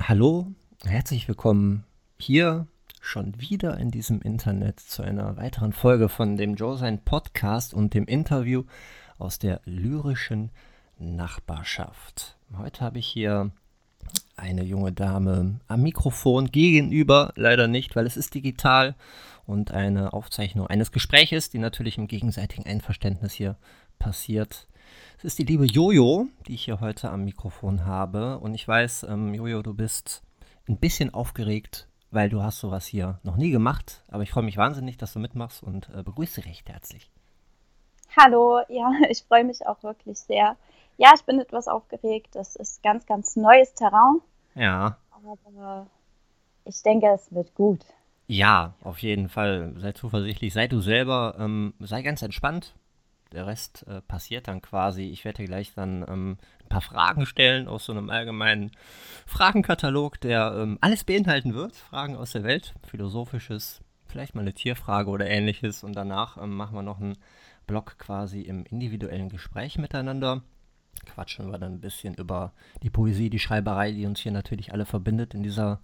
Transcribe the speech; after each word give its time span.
Hallo, 0.00 0.48
herzlich 0.84 1.28
willkommen 1.28 1.84
hier 2.18 2.66
schon 3.00 3.40
wieder 3.40 3.78
in 3.78 3.92
diesem 3.92 4.20
Internet 4.20 4.80
zu 4.80 5.02
einer 5.02 5.36
weiteren 5.36 5.72
Folge 5.72 6.08
von 6.08 6.36
dem 6.36 6.56
Joe 6.56 6.76
sein 6.76 6.98
Podcast 7.04 7.72
und 7.72 7.94
dem 7.94 8.04
Interview 8.06 8.64
aus 9.18 9.38
der 9.38 9.60
lyrischen 9.64 10.50
Nachbarschaft. 10.98 12.36
Heute 12.58 12.80
habe 12.80 12.98
ich 12.98 13.06
hier 13.06 13.52
eine 14.36 14.64
junge 14.64 14.92
Dame 14.92 15.60
am 15.68 15.82
Mikrofon 15.82 16.50
gegenüber, 16.50 17.32
leider 17.36 17.68
nicht, 17.68 17.94
weil 17.94 18.06
es 18.06 18.16
ist 18.16 18.34
digital 18.34 18.96
und 19.46 19.70
eine 19.70 20.12
Aufzeichnung 20.12 20.66
eines 20.66 20.90
Gespräches, 20.90 21.50
die 21.50 21.58
natürlich 21.58 21.98
im 21.98 22.08
gegenseitigen 22.08 22.66
Einverständnis 22.66 23.32
hier 23.32 23.56
passiert. 24.00 24.66
Es 25.18 25.24
ist 25.24 25.38
die 25.38 25.44
liebe 25.44 25.64
Jojo, 25.64 26.28
die 26.46 26.54
ich 26.54 26.64
hier 26.64 26.80
heute 26.80 27.10
am 27.10 27.24
Mikrofon 27.24 27.86
habe. 27.86 28.38
Und 28.38 28.54
ich 28.54 28.66
weiß, 28.66 29.04
ähm, 29.04 29.34
Jojo, 29.34 29.62
du 29.62 29.74
bist 29.74 30.22
ein 30.68 30.78
bisschen 30.78 31.12
aufgeregt, 31.12 31.88
weil 32.10 32.28
du 32.28 32.42
hast 32.42 32.60
sowas 32.60 32.86
hier 32.86 33.18
noch 33.22 33.36
nie 33.36 33.50
gemacht. 33.50 34.04
Aber 34.08 34.22
ich 34.22 34.30
freue 34.30 34.44
mich 34.44 34.56
wahnsinnig, 34.56 34.96
dass 34.96 35.12
du 35.12 35.18
mitmachst 35.18 35.62
und 35.62 35.88
äh, 35.90 36.02
begrüße 36.02 36.44
recht 36.44 36.68
herzlich. 36.68 37.10
Hallo, 38.16 38.60
ja, 38.68 38.90
ich 39.10 39.22
freue 39.22 39.44
mich 39.44 39.66
auch 39.66 39.82
wirklich 39.82 40.18
sehr. 40.18 40.56
Ja, 40.96 41.12
ich 41.14 41.22
bin 41.24 41.40
etwas 41.40 41.68
aufgeregt. 41.68 42.28
Das 42.32 42.56
ist 42.56 42.82
ganz, 42.82 43.06
ganz 43.06 43.36
neues 43.36 43.74
Terrain. 43.74 44.20
Ja. 44.54 44.98
Aber 45.10 45.86
ich 46.64 46.82
denke, 46.82 47.08
es 47.08 47.32
wird 47.34 47.54
gut. 47.54 47.84
Ja, 48.26 48.74
auf 48.82 48.98
jeden 48.98 49.28
Fall. 49.28 49.74
Sei 49.76 49.92
zuversichtlich, 49.92 50.52
sei 50.52 50.66
du 50.66 50.80
selber, 50.80 51.36
ähm, 51.38 51.74
sei 51.80 52.02
ganz 52.02 52.22
entspannt. 52.22 52.74
Der 53.34 53.46
Rest 53.46 53.84
äh, 53.88 54.00
passiert 54.00 54.46
dann 54.46 54.62
quasi. 54.62 55.02
Ich 55.02 55.24
werde 55.24 55.44
gleich 55.44 55.74
dann 55.74 56.04
ähm, 56.08 56.38
ein 56.62 56.68
paar 56.68 56.80
Fragen 56.80 57.26
stellen 57.26 57.66
aus 57.66 57.84
so 57.84 57.92
einem 57.92 58.08
allgemeinen 58.08 58.70
Fragenkatalog, 59.26 60.20
der 60.20 60.54
ähm, 60.56 60.78
alles 60.80 61.02
beinhalten 61.02 61.52
wird. 61.52 61.74
Fragen 61.74 62.16
aus 62.16 62.32
der 62.32 62.44
Welt, 62.44 62.74
philosophisches, 62.86 63.80
vielleicht 64.06 64.34
mal 64.36 64.42
eine 64.42 64.54
Tierfrage 64.54 65.10
oder 65.10 65.26
ähnliches. 65.26 65.82
Und 65.82 65.94
danach 65.94 66.40
ähm, 66.40 66.54
machen 66.54 66.76
wir 66.76 66.82
noch 66.82 67.00
einen 67.00 67.18
Block 67.66 67.98
quasi 67.98 68.42
im 68.42 68.64
individuellen 68.66 69.30
Gespräch 69.30 69.78
miteinander 69.78 70.42
quatschen 71.04 71.50
wir 71.50 71.58
dann 71.58 71.74
ein 71.74 71.80
bisschen 71.80 72.14
über 72.14 72.52
die 72.82 72.90
Poesie, 72.90 73.30
die 73.30 73.38
Schreiberei, 73.38 73.92
die 73.92 74.06
uns 74.06 74.20
hier 74.20 74.32
natürlich 74.32 74.72
alle 74.72 74.86
verbindet 74.86 75.34
in 75.34 75.42
dieser 75.42 75.80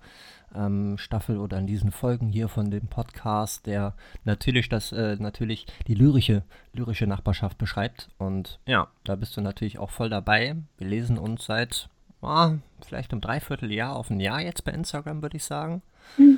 ähm, 0.55 0.99
Staffel 0.99 1.39
oder 1.39 1.59
in 1.59 1.67
diesen 1.67 1.91
Folgen 1.91 2.29
hier 2.29 2.49
von 2.49 2.71
dem 2.71 2.87
Podcast, 2.89 3.67
der 3.67 3.95
natürlich 4.25 4.69
das 4.69 4.93
äh, 4.93 5.17
natürlich 5.19 5.67
die 5.87 5.95
lyrische 5.95 6.43
lyrische 6.73 7.07
Nachbarschaft 7.07 7.59
beschreibt. 7.59 8.09
Und 8.19 8.61
ja, 8.67 8.89
da 9.05 9.17
bist 9.17 9.37
du 9.37 9.41
natürlich 9.41 9.79
auch 9.79 9.91
voll 9.91 10.11
dabei. 10.11 10.57
Wir 10.79 10.89
lesen 10.89 11.19
uns 11.19 11.45
seit 11.45 11.89
ah, 12.23 12.55
vielleicht 12.83 13.13
um 13.13 13.21
dreiviertel 13.21 13.73
Jahr 13.73 13.97
auf 13.97 14.11
ein 14.11 14.21
Jahr 14.21 14.41
jetzt 14.41 14.65
bei 14.65 14.73
Instagram, 14.73 15.23
würde 15.23 15.37
ich 15.37 15.45
sagen. 15.45 15.83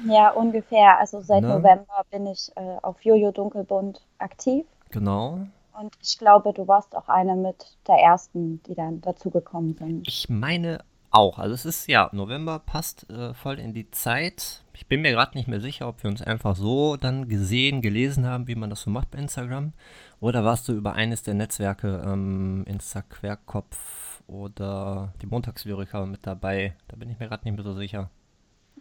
Ja, 0.07 0.31
ungefähr. 0.31 0.99
Also 0.99 1.21
seit 1.21 1.43
ne? 1.43 1.49
November 1.49 2.05
bin 2.11 2.27
ich 2.27 2.51
äh, 2.57 2.77
auf 2.83 3.03
Jojo 3.05 3.33
Dunkelbund 3.33 4.01
aktiv. 4.19 4.67
Genau. 4.91 5.47
Und 5.79 5.97
ich 6.03 6.19
glaube, 6.19 6.53
du 6.53 6.69
warst 6.69 6.95
auch 6.95 7.09
eine 7.09 7.35
mit 7.35 7.77
der 7.87 7.97
ersten, 7.97 8.63
die 8.65 8.75
dann 8.75 9.01
dazugekommen 9.01 9.75
sind. 9.77 10.07
Ich 10.07 10.29
meine 10.29 10.85
auch. 11.13 11.39
Also 11.39 11.55
es 11.55 11.65
ist 11.65 11.89
ja, 11.89 12.09
November 12.13 12.59
passt 12.59 13.09
äh, 13.11 13.35
voll 13.35 13.59
in 13.59 13.75
die 13.75 13.91
Zeit. 13.91 14.65
Ich 14.75 14.87
bin 14.87 15.03
mir 15.03 15.13
gerade 15.13 15.37
nicht 15.37 15.49
mehr 15.49 15.61
sicher, 15.61 15.89
ob 15.89 16.03
wir 16.03 16.11
uns 16.11 16.23
einfach 16.23 16.57
so 16.57 16.97
dann 16.97 17.29
gesehen, 17.29 17.83
gelesen 17.83 18.27
haben, 18.27 18.49
wie 18.49 18.55
man 18.55 18.71
das 18.71 18.83
so 18.83 18.91
macht 18.91 19.11
bei 19.11 19.19
Instagram. 19.19 19.73
Oder 20.21 20.45
warst 20.45 20.69
du 20.69 20.73
über 20.73 20.95
eines 20.95 21.23
der 21.23 21.35
Netzwerke, 21.35 22.03
ähm, 22.05 22.65
Insta 22.67 23.03
Querkopf 23.03 24.23
oder 24.27 25.13
die 25.21 25.27
Montagslyriker 25.27 26.07
mit 26.07 26.27
dabei? 26.27 26.75
Da 26.89 26.97
bin 26.97 27.11
ich 27.11 27.19
mir 27.19 27.29
gerade 27.29 27.45
nicht 27.45 27.55
mehr 27.55 27.65
so 27.65 27.75
sicher. 27.75 28.11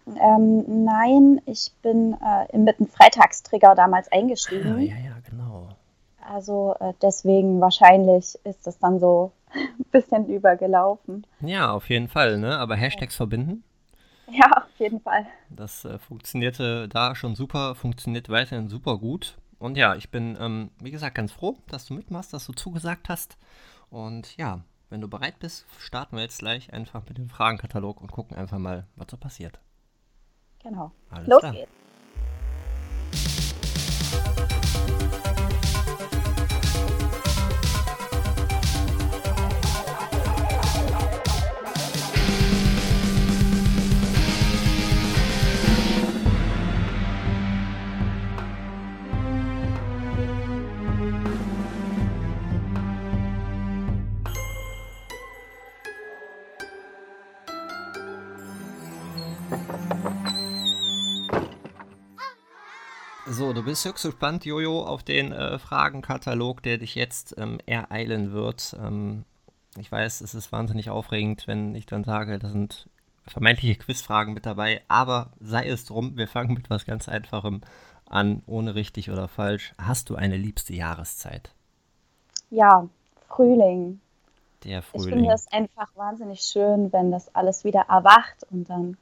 Ähm, 0.08 0.84
nein, 0.84 1.42
ich 1.46 1.72
bin 1.82 2.14
äh, 2.14 2.58
mit 2.58 2.80
einem 2.80 2.88
Freitagstrigger 2.88 3.76
damals 3.76 4.12
eingestiegen. 4.12 4.74
Ah, 4.74 4.80
ja, 4.80 4.96
ja, 4.96 5.18
genau. 5.30 5.70
Also 6.28 6.76
äh, 6.80 6.94
deswegen 7.02 7.62
wahrscheinlich 7.62 8.38
ist 8.44 8.66
das 8.68 8.80
dann 8.80 9.00
so 9.00 9.32
ein 9.54 9.86
bisschen 9.92 10.28
übergelaufen. 10.28 11.26
Ja, 11.42 11.72
auf 11.72 11.90
jeden 11.90 12.08
Fall, 12.08 12.38
ne? 12.38 12.58
Aber 12.58 12.76
Hashtags 12.76 13.16
verbinden? 13.16 13.64
Ja, 14.30 14.50
auf 14.52 14.80
jeden 14.80 15.02
Fall. 15.02 15.26
Das 15.50 15.84
äh, 15.86 16.00
funktionierte 16.00 16.88
da 16.88 17.16
schon 17.16 17.36
super, 17.36 17.76
funktioniert 17.76 18.30
weiterhin 18.30 18.70
super 18.70 18.98
gut. 18.98 19.38
Und 19.60 19.78
ja, 19.78 19.96
ich 19.96 20.10
bin, 20.10 20.38
ähm, 20.40 20.72
wie 20.80 20.92
gesagt, 20.92 21.16
ganz 21.16 21.32
froh, 21.32 21.58
dass 21.70 21.86
du 21.86 21.94
mitmachst, 21.94 22.34
dass 22.34 22.46
du 22.46 22.54
zugesagt 22.54 23.10
hast. 23.10 23.38
Und 23.90 24.36
ja, 24.38 24.62
wenn 24.90 25.02
du 25.02 25.08
bereit 25.08 25.38
bist, 25.40 25.66
starten 25.80 26.16
wir 26.16 26.24
jetzt 26.24 26.40
gleich 26.40 26.74
einfach 26.74 27.04
mit 27.08 27.18
dem 27.18 27.30
Fragenkatalog 27.30 28.02
und 28.02 28.12
gucken 28.12 28.36
einfach 28.36 28.58
mal, 28.58 28.88
was 28.96 29.08
so 29.12 29.18
passiert. 29.18 29.60
Genau. 30.64 30.92
Alles 31.10 31.28
Los 31.28 31.40
klar. 31.42 31.54
geht's. 31.54 31.81
Bist 63.72 63.86
höchst 63.86 64.04
gespannt, 64.04 64.44
Jojo, 64.44 64.84
auf 64.84 65.02
den 65.02 65.32
äh, 65.32 65.58
Fragenkatalog, 65.58 66.62
der 66.62 66.78
dich 66.78 66.94
jetzt 66.94 67.36
ähm, 67.38 67.58
ereilen 67.66 68.34
wird. 68.34 68.76
Ähm, 68.78 69.24
ich 69.78 69.90
weiß, 69.90 70.20
es 70.20 70.36
ist 70.36 70.52
wahnsinnig 70.52 70.90
aufregend, 70.90 71.48
wenn 71.48 71.74
ich 71.74 71.86
dann 71.86 72.04
sage, 72.04 72.38
da 72.38 72.50
sind 72.50 72.90
vermeintliche 73.26 73.76
Quizfragen 73.80 74.34
mit 74.34 74.46
dabei, 74.46 74.82
aber 74.90 75.32
sei 75.40 75.70
es 75.70 75.86
drum, 75.86 76.18
wir 76.18 76.28
fangen 76.28 76.54
mit 76.54 76.70
was 76.70 76.86
ganz 76.86 77.08
Einfachem 77.08 77.62
an, 78.10 78.44
ohne 78.46 78.76
richtig 78.76 79.10
oder 79.10 79.30
falsch. 79.30 79.74
Hast 79.78 80.10
du 80.10 80.16
eine 80.16 80.36
liebste 80.36 80.74
Jahreszeit? 80.74 81.54
Ja, 82.50 82.90
Frühling. 83.30 84.02
Der 84.66 84.82
Frühling. 84.82 85.08
Ich 85.08 85.14
finde 85.14 85.34
es 85.34 85.48
einfach 85.50 85.96
wahnsinnig 85.96 86.42
schön, 86.42 86.92
wenn 86.92 87.10
das 87.10 87.34
alles 87.34 87.64
wieder 87.64 87.86
erwacht 87.88 88.46
und 88.50 88.70
dann 88.70 88.98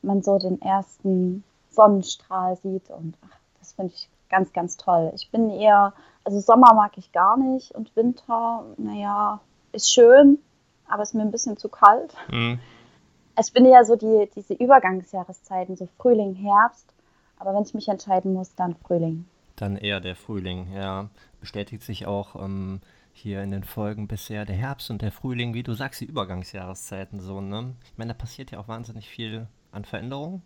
man 0.00 0.22
so 0.22 0.38
den 0.38 0.62
ersten 0.62 1.42
Sonnenstrahl 1.70 2.56
sieht 2.62 2.88
und 2.90 3.16
ach, 3.22 3.41
das 3.62 3.72
finde 3.72 3.94
ich 3.94 4.08
ganz, 4.28 4.52
ganz 4.52 4.76
toll. 4.76 5.12
Ich 5.14 5.30
bin 5.30 5.48
eher, 5.50 5.94
also 6.24 6.40
Sommer 6.40 6.74
mag 6.74 6.98
ich 6.98 7.12
gar 7.12 7.36
nicht 7.36 7.72
und 7.72 7.94
Winter, 7.94 8.64
naja, 8.76 9.40
ist 9.70 9.92
schön, 9.92 10.38
aber 10.88 11.04
ist 11.04 11.14
mir 11.14 11.22
ein 11.22 11.30
bisschen 11.30 11.56
zu 11.56 11.68
kalt. 11.68 12.14
Mhm. 12.28 12.58
Ich 13.38 13.52
bin 13.52 13.64
eher 13.64 13.84
so 13.84 13.96
die, 13.96 14.28
diese 14.34 14.54
Übergangsjahreszeiten, 14.54 15.76
so 15.76 15.88
Frühling, 15.98 16.34
Herbst. 16.34 16.92
Aber 17.38 17.54
wenn 17.54 17.62
ich 17.62 17.72
mich 17.72 17.88
entscheiden 17.88 18.34
muss, 18.34 18.54
dann 18.54 18.74
Frühling. 18.74 19.26
Dann 19.56 19.76
eher 19.76 20.00
der 20.00 20.16
Frühling, 20.16 20.72
ja. 20.74 21.08
Bestätigt 21.40 21.82
sich 21.82 22.06
auch 22.06 22.36
ähm, 22.36 22.80
hier 23.12 23.42
in 23.42 23.50
den 23.50 23.64
Folgen 23.64 24.06
bisher 24.06 24.44
der 24.44 24.56
Herbst 24.56 24.90
und 24.90 25.02
der 25.02 25.12
Frühling, 25.12 25.54
wie 25.54 25.62
du 25.62 25.72
sagst, 25.72 26.00
die 26.00 26.06
Übergangsjahreszeiten 26.06 27.20
so, 27.20 27.40
ne? 27.40 27.74
Ich 27.84 27.96
meine, 27.96 28.12
da 28.12 28.18
passiert 28.18 28.50
ja 28.50 28.58
auch 28.58 28.68
wahnsinnig 28.68 29.08
viel 29.08 29.46
an 29.70 29.84
Veränderungen. 29.84 30.42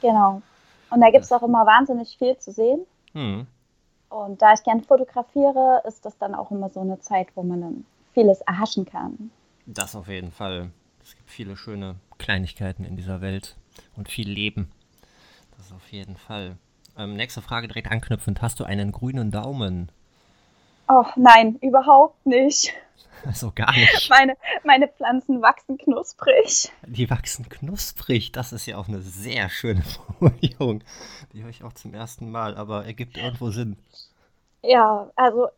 Genau. 0.00 0.42
Und 0.90 1.00
da 1.00 1.10
gibt 1.10 1.24
es 1.24 1.32
auch 1.32 1.42
immer 1.42 1.66
wahnsinnig 1.66 2.16
viel 2.18 2.36
zu 2.38 2.52
sehen. 2.52 2.86
Mhm. 3.12 3.46
Und 4.08 4.40
da 4.40 4.52
ich 4.52 4.62
gern 4.62 4.82
fotografiere, 4.82 5.82
ist 5.86 6.04
das 6.04 6.16
dann 6.18 6.34
auch 6.34 6.50
immer 6.50 6.70
so 6.70 6.80
eine 6.80 7.00
Zeit, 7.00 7.28
wo 7.34 7.42
man 7.42 7.60
dann 7.60 7.84
vieles 8.14 8.40
erhaschen 8.42 8.86
kann. 8.86 9.30
Das 9.66 9.96
auf 9.96 10.08
jeden 10.08 10.30
Fall. 10.30 10.70
Es 11.02 11.16
gibt 11.16 11.30
viele 11.30 11.56
schöne 11.56 11.96
Kleinigkeiten 12.18 12.84
in 12.84 12.96
dieser 12.96 13.20
Welt 13.20 13.56
und 13.96 14.08
viel 14.08 14.28
Leben. 14.28 14.70
Das 15.56 15.72
auf 15.72 15.90
jeden 15.92 16.16
Fall. 16.16 16.56
Ähm, 16.96 17.14
nächste 17.14 17.42
Frage 17.42 17.68
direkt 17.68 17.90
anknüpfend. 17.90 18.42
Hast 18.42 18.60
du 18.60 18.64
einen 18.64 18.92
grünen 18.92 19.30
Daumen? 19.30 19.90
Oh 20.88 21.04
nein, 21.16 21.56
überhaupt 21.60 22.26
nicht. 22.26 22.72
Also 23.24 23.50
gar 23.52 23.72
nicht. 23.72 24.08
Meine, 24.08 24.36
meine 24.62 24.86
Pflanzen 24.86 25.42
wachsen 25.42 25.78
knusprig. 25.78 26.70
Die 26.86 27.10
wachsen 27.10 27.48
knusprig, 27.48 28.30
das 28.30 28.52
ist 28.52 28.66
ja 28.66 28.76
auch 28.76 28.86
eine 28.86 29.00
sehr 29.00 29.48
schöne 29.48 29.82
Formulierung. 30.18 30.84
Die 31.32 31.42
höre 31.42 31.50
ich 31.50 31.64
auch 31.64 31.72
zum 31.72 31.92
ersten 31.92 32.30
Mal, 32.30 32.56
aber 32.56 32.84
ergibt 32.84 33.16
irgendwo 33.16 33.50
Sinn. 33.50 33.78
Ja, 34.62 35.10
also 35.16 35.48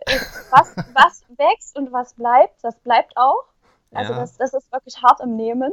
was, 0.51 0.77
was 0.95 1.25
wächst 1.37 1.77
und 1.77 1.93
was 1.93 2.15
bleibt, 2.15 2.63
das 2.63 2.77
bleibt 2.77 3.15
auch. 3.17 3.45
Also 3.93 4.13
ja. 4.13 4.21
das, 4.21 4.37
das 4.39 4.55
ist 4.55 4.73
wirklich 4.73 5.03
hart 5.03 5.21
im 5.21 5.37
Nehmen, 5.37 5.73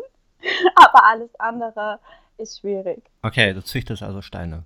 aber 0.76 1.06
alles 1.06 1.34
andere 1.40 2.00
ist 2.38 2.60
schwierig. 2.60 3.04
Okay, 3.22 3.54
du 3.54 3.64
züchtest 3.64 4.04
also 4.04 4.22
Steine. 4.22 4.64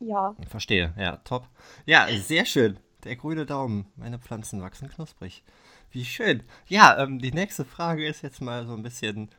Ja. 0.00 0.34
Verstehe, 0.48 0.94
ja, 0.96 1.16
top. 1.24 1.46
Ja, 1.84 2.06
sehr 2.08 2.44
schön. 2.44 2.78
Der 3.06 3.14
grüne 3.14 3.46
Daumen. 3.46 3.86
Meine 3.94 4.18
Pflanzen 4.18 4.60
wachsen 4.60 4.88
knusprig. 4.88 5.44
Wie 5.92 6.04
schön. 6.04 6.42
Ja, 6.66 6.98
ähm, 6.98 7.20
die 7.20 7.30
nächste 7.30 7.64
Frage 7.64 8.04
ist 8.04 8.22
jetzt 8.22 8.40
mal 8.40 8.66
so 8.66 8.72
ein 8.72 8.82
bisschen 8.82 9.30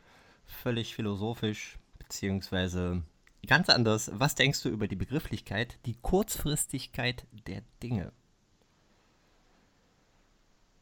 völlig 0.46 0.94
philosophisch, 0.94 1.78
beziehungsweise 1.98 3.02
ganz 3.46 3.68
anders. 3.68 4.10
Was 4.14 4.34
denkst 4.34 4.62
du 4.62 4.70
über 4.70 4.88
die 4.88 4.96
Begrifflichkeit, 4.96 5.78
die 5.84 5.96
Kurzfristigkeit 6.00 7.26
der 7.46 7.60
Dinge? 7.82 8.12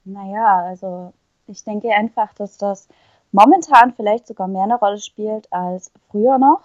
Naja, 0.04 0.60
also 0.66 1.12
ich 1.48 1.64
denke 1.64 1.90
einfach, 1.90 2.32
dass 2.34 2.56
das 2.56 2.86
momentan 3.32 3.94
vielleicht 3.94 4.28
sogar 4.28 4.46
mehr 4.46 4.62
eine 4.62 4.78
Rolle 4.78 5.00
spielt 5.00 5.52
als 5.52 5.90
früher 6.08 6.38
noch, 6.38 6.60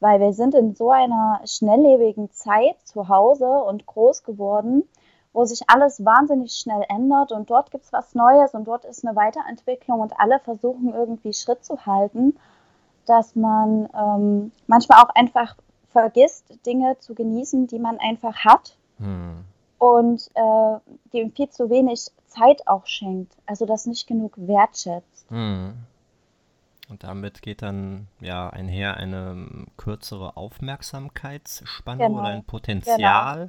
weil 0.00 0.20
wir 0.20 0.34
sind 0.34 0.54
in 0.54 0.74
so 0.74 0.90
einer 0.90 1.40
schnelllebigen 1.46 2.30
Zeit 2.30 2.76
zu 2.84 3.08
Hause 3.08 3.46
und 3.46 3.86
groß 3.86 4.22
geworden, 4.22 4.86
wo 5.34 5.44
sich 5.44 5.68
alles 5.68 6.04
wahnsinnig 6.04 6.52
schnell 6.52 6.84
ändert 6.88 7.32
und 7.32 7.50
dort 7.50 7.70
gibt 7.72 7.84
es 7.84 7.92
was 7.92 8.14
Neues 8.14 8.54
und 8.54 8.66
dort 8.66 8.84
ist 8.84 9.04
eine 9.04 9.16
Weiterentwicklung 9.16 10.00
und 10.00 10.18
alle 10.18 10.38
versuchen 10.38 10.94
irgendwie 10.94 11.34
Schritt 11.34 11.64
zu 11.64 11.84
halten, 11.84 12.38
dass 13.04 13.34
man 13.34 13.88
ähm, 13.94 14.52
manchmal 14.68 15.02
auch 15.02 15.10
einfach 15.14 15.56
vergisst, 15.90 16.64
Dinge 16.64 16.98
zu 17.00 17.14
genießen, 17.14 17.66
die 17.66 17.80
man 17.80 17.98
einfach 17.98 18.44
hat 18.44 18.76
hm. 18.98 19.44
und 19.78 20.30
äh, 20.34 20.78
dem 21.12 21.32
viel 21.32 21.50
zu 21.50 21.68
wenig 21.68 22.10
Zeit 22.28 22.66
auch 22.66 22.86
schenkt, 22.86 23.36
also 23.44 23.66
das 23.66 23.86
nicht 23.86 24.06
genug 24.06 24.32
wertschätzt. 24.36 25.28
Hm. 25.30 25.74
Und 26.88 27.02
damit 27.02 27.42
geht 27.42 27.62
dann 27.62 28.06
ja 28.20 28.50
einher 28.50 28.98
eine 28.98 29.66
kürzere 29.76 30.36
Aufmerksamkeitsspanne 30.36 32.06
genau. 32.06 32.20
oder 32.20 32.28
ein 32.28 32.44
Potenzial. 32.44 33.48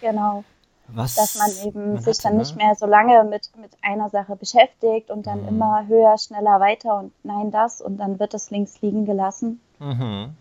Genau. 0.00 0.12
genau. 0.12 0.44
Was 0.88 1.14
dass 1.14 1.36
man 1.36 1.66
eben 1.66 1.94
man 1.94 2.02
sich 2.02 2.18
hatte, 2.18 2.28
dann 2.28 2.36
nicht 2.36 2.56
ne? 2.56 2.64
mehr 2.64 2.74
so 2.74 2.86
lange 2.86 3.24
mit, 3.24 3.50
mit 3.56 3.72
einer 3.82 4.10
Sache 4.10 4.36
beschäftigt 4.36 5.10
und 5.10 5.26
dann 5.26 5.42
mhm. 5.42 5.48
immer 5.48 5.86
höher, 5.86 6.18
schneller 6.18 6.60
weiter 6.60 6.96
und 6.96 7.12
nein, 7.22 7.50
das 7.50 7.80
und 7.80 7.98
dann 7.98 8.18
wird 8.18 8.34
es 8.34 8.50
links 8.50 8.80
liegen 8.82 9.04
gelassen. 9.04 9.60
Mhm. 9.78 10.34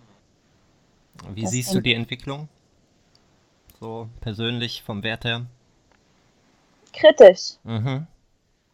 Wie 1.33 1.43
das 1.43 1.51
siehst 1.51 1.73
du 1.73 1.81
die 1.81 1.93
Entwicklung? 1.93 2.49
So 3.79 4.09
persönlich 4.19 4.83
vom 4.83 5.03
Wert 5.03 5.25
her? 5.25 5.45
Kritisch. 6.93 7.57
Mhm. 7.63 8.07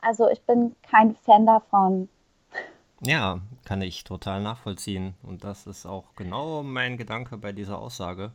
Also 0.02 0.30
ich 0.30 0.42
bin 0.42 0.76
kein 0.90 1.16
Fan 1.16 1.46
davon. 1.46 2.10
Ja, 3.02 3.42
kann 3.64 3.82
ich 3.82 4.04
total 4.04 4.42
nachvollziehen. 4.42 5.14
Und 5.22 5.44
das 5.44 5.68
ist 5.68 5.86
auch 5.86 6.16
genau 6.16 6.64
mein 6.64 6.98
Gedanke 6.98 7.38
bei 7.38 7.52
dieser 7.52 7.80
Aussage. 7.80 8.32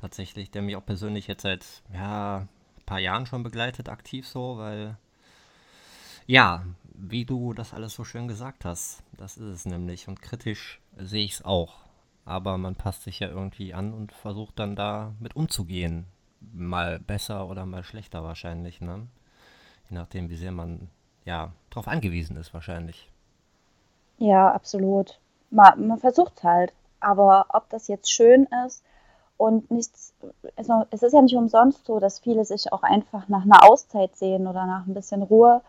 Tatsächlich, 0.00 0.50
der 0.50 0.62
mich 0.62 0.76
auch 0.76 0.84
persönlich 0.84 1.26
jetzt 1.26 1.42
seit 1.42 1.64
ja, 1.92 2.48
paar 2.90 2.98
Jahren 2.98 3.24
schon 3.24 3.44
begleitet, 3.44 3.88
aktiv 3.88 4.26
so, 4.26 4.58
weil 4.58 4.96
ja, 6.26 6.64
wie 6.92 7.24
du 7.24 7.52
das 7.52 7.72
alles 7.72 7.94
so 7.94 8.02
schön 8.02 8.26
gesagt 8.26 8.64
hast, 8.64 9.04
das 9.16 9.36
ist 9.36 9.46
es 9.46 9.64
nämlich. 9.64 10.08
Und 10.08 10.20
kritisch 10.20 10.80
sehe 10.96 11.24
ich 11.24 11.34
es 11.34 11.44
auch. 11.44 11.76
Aber 12.24 12.58
man 12.58 12.74
passt 12.74 13.04
sich 13.04 13.20
ja 13.20 13.28
irgendwie 13.28 13.74
an 13.74 13.94
und 13.94 14.10
versucht 14.10 14.58
dann 14.58 14.74
da 14.74 15.14
mit 15.20 15.36
umzugehen. 15.36 16.06
Mal 16.52 16.98
besser 16.98 17.48
oder 17.48 17.64
mal 17.64 17.84
schlechter 17.84 18.24
wahrscheinlich, 18.24 18.80
ne? 18.80 19.06
Je 19.88 19.96
nachdem, 19.96 20.28
wie 20.28 20.36
sehr 20.36 20.52
man 20.52 20.90
ja 21.24 21.52
darauf 21.70 21.86
angewiesen 21.86 22.36
ist 22.36 22.52
wahrscheinlich. 22.52 23.08
Ja, 24.18 24.50
absolut. 24.50 25.20
Man, 25.50 25.86
man 25.86 25.98
versucht 25.98 26.42
halt. 26.42 26.72
Aber 26.98 27.46
ob 27.50 27.70
das 27.70 27.86
jetzt 27.86 28.10
schön 28.10 28.48
ist, 28.66 28.82
und 29.40 29.70
nichts, 29.70 30.12
also 30.54 30.84
es 30.90 31.02
ist 31.02 31.14
ja 31.14 31.22
nicht 31.22 31.34
umsonst 31.34 31.86
so, 31.86 31.98
dass 31.98 32.18
viele 32.18 32.44
sich 32.44 32.74
auch 32.74 32.82
einfach 32.82 33.26
nach 33.28 33.44
einer 33.44 33.66
Auszeit 33.66 34.14
sehen 34.14 34.46
oder 34.46 34.66
nach 34.66 34.86
ein 34.86 34.92
bisschen 34.92 35.22
Ruhe. 35.22 35.62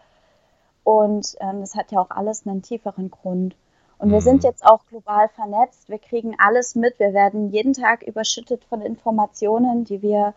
Und 0.84 1.38
ähm, 1.40 1.62
das 1.62 1.76
hat 1.76 1.90
ja 1.94 2.02
auch 2.02 2.10
alles 2.10 2.46
einen 2.46 2.62
tieferen 2.62 3.10
Grund. 3.10 3.56
Und 3.98 4.10
mhm. 4.10 4.12
wir 4.12 4.20
sind 4.20 4.44
jetzt 4.44 4.66
auch 4.66 4.86
global 4.88 5.30
vernetzt. 5.30 5.88
Wir 5.88 6.00
kriegen 6.00 6.36
alles 6.38 6.76
mit. 6.76 7.00
Wir 7.00 7.14
werden 7.14 7.50
jeden 7.52 7.72
Tag 7.72 8.04
überschüttet 8.04 8.66
von 8.66 8.82
Informationen, 8.82 9.86
die 9.86 10.02
wir 10.02 10.34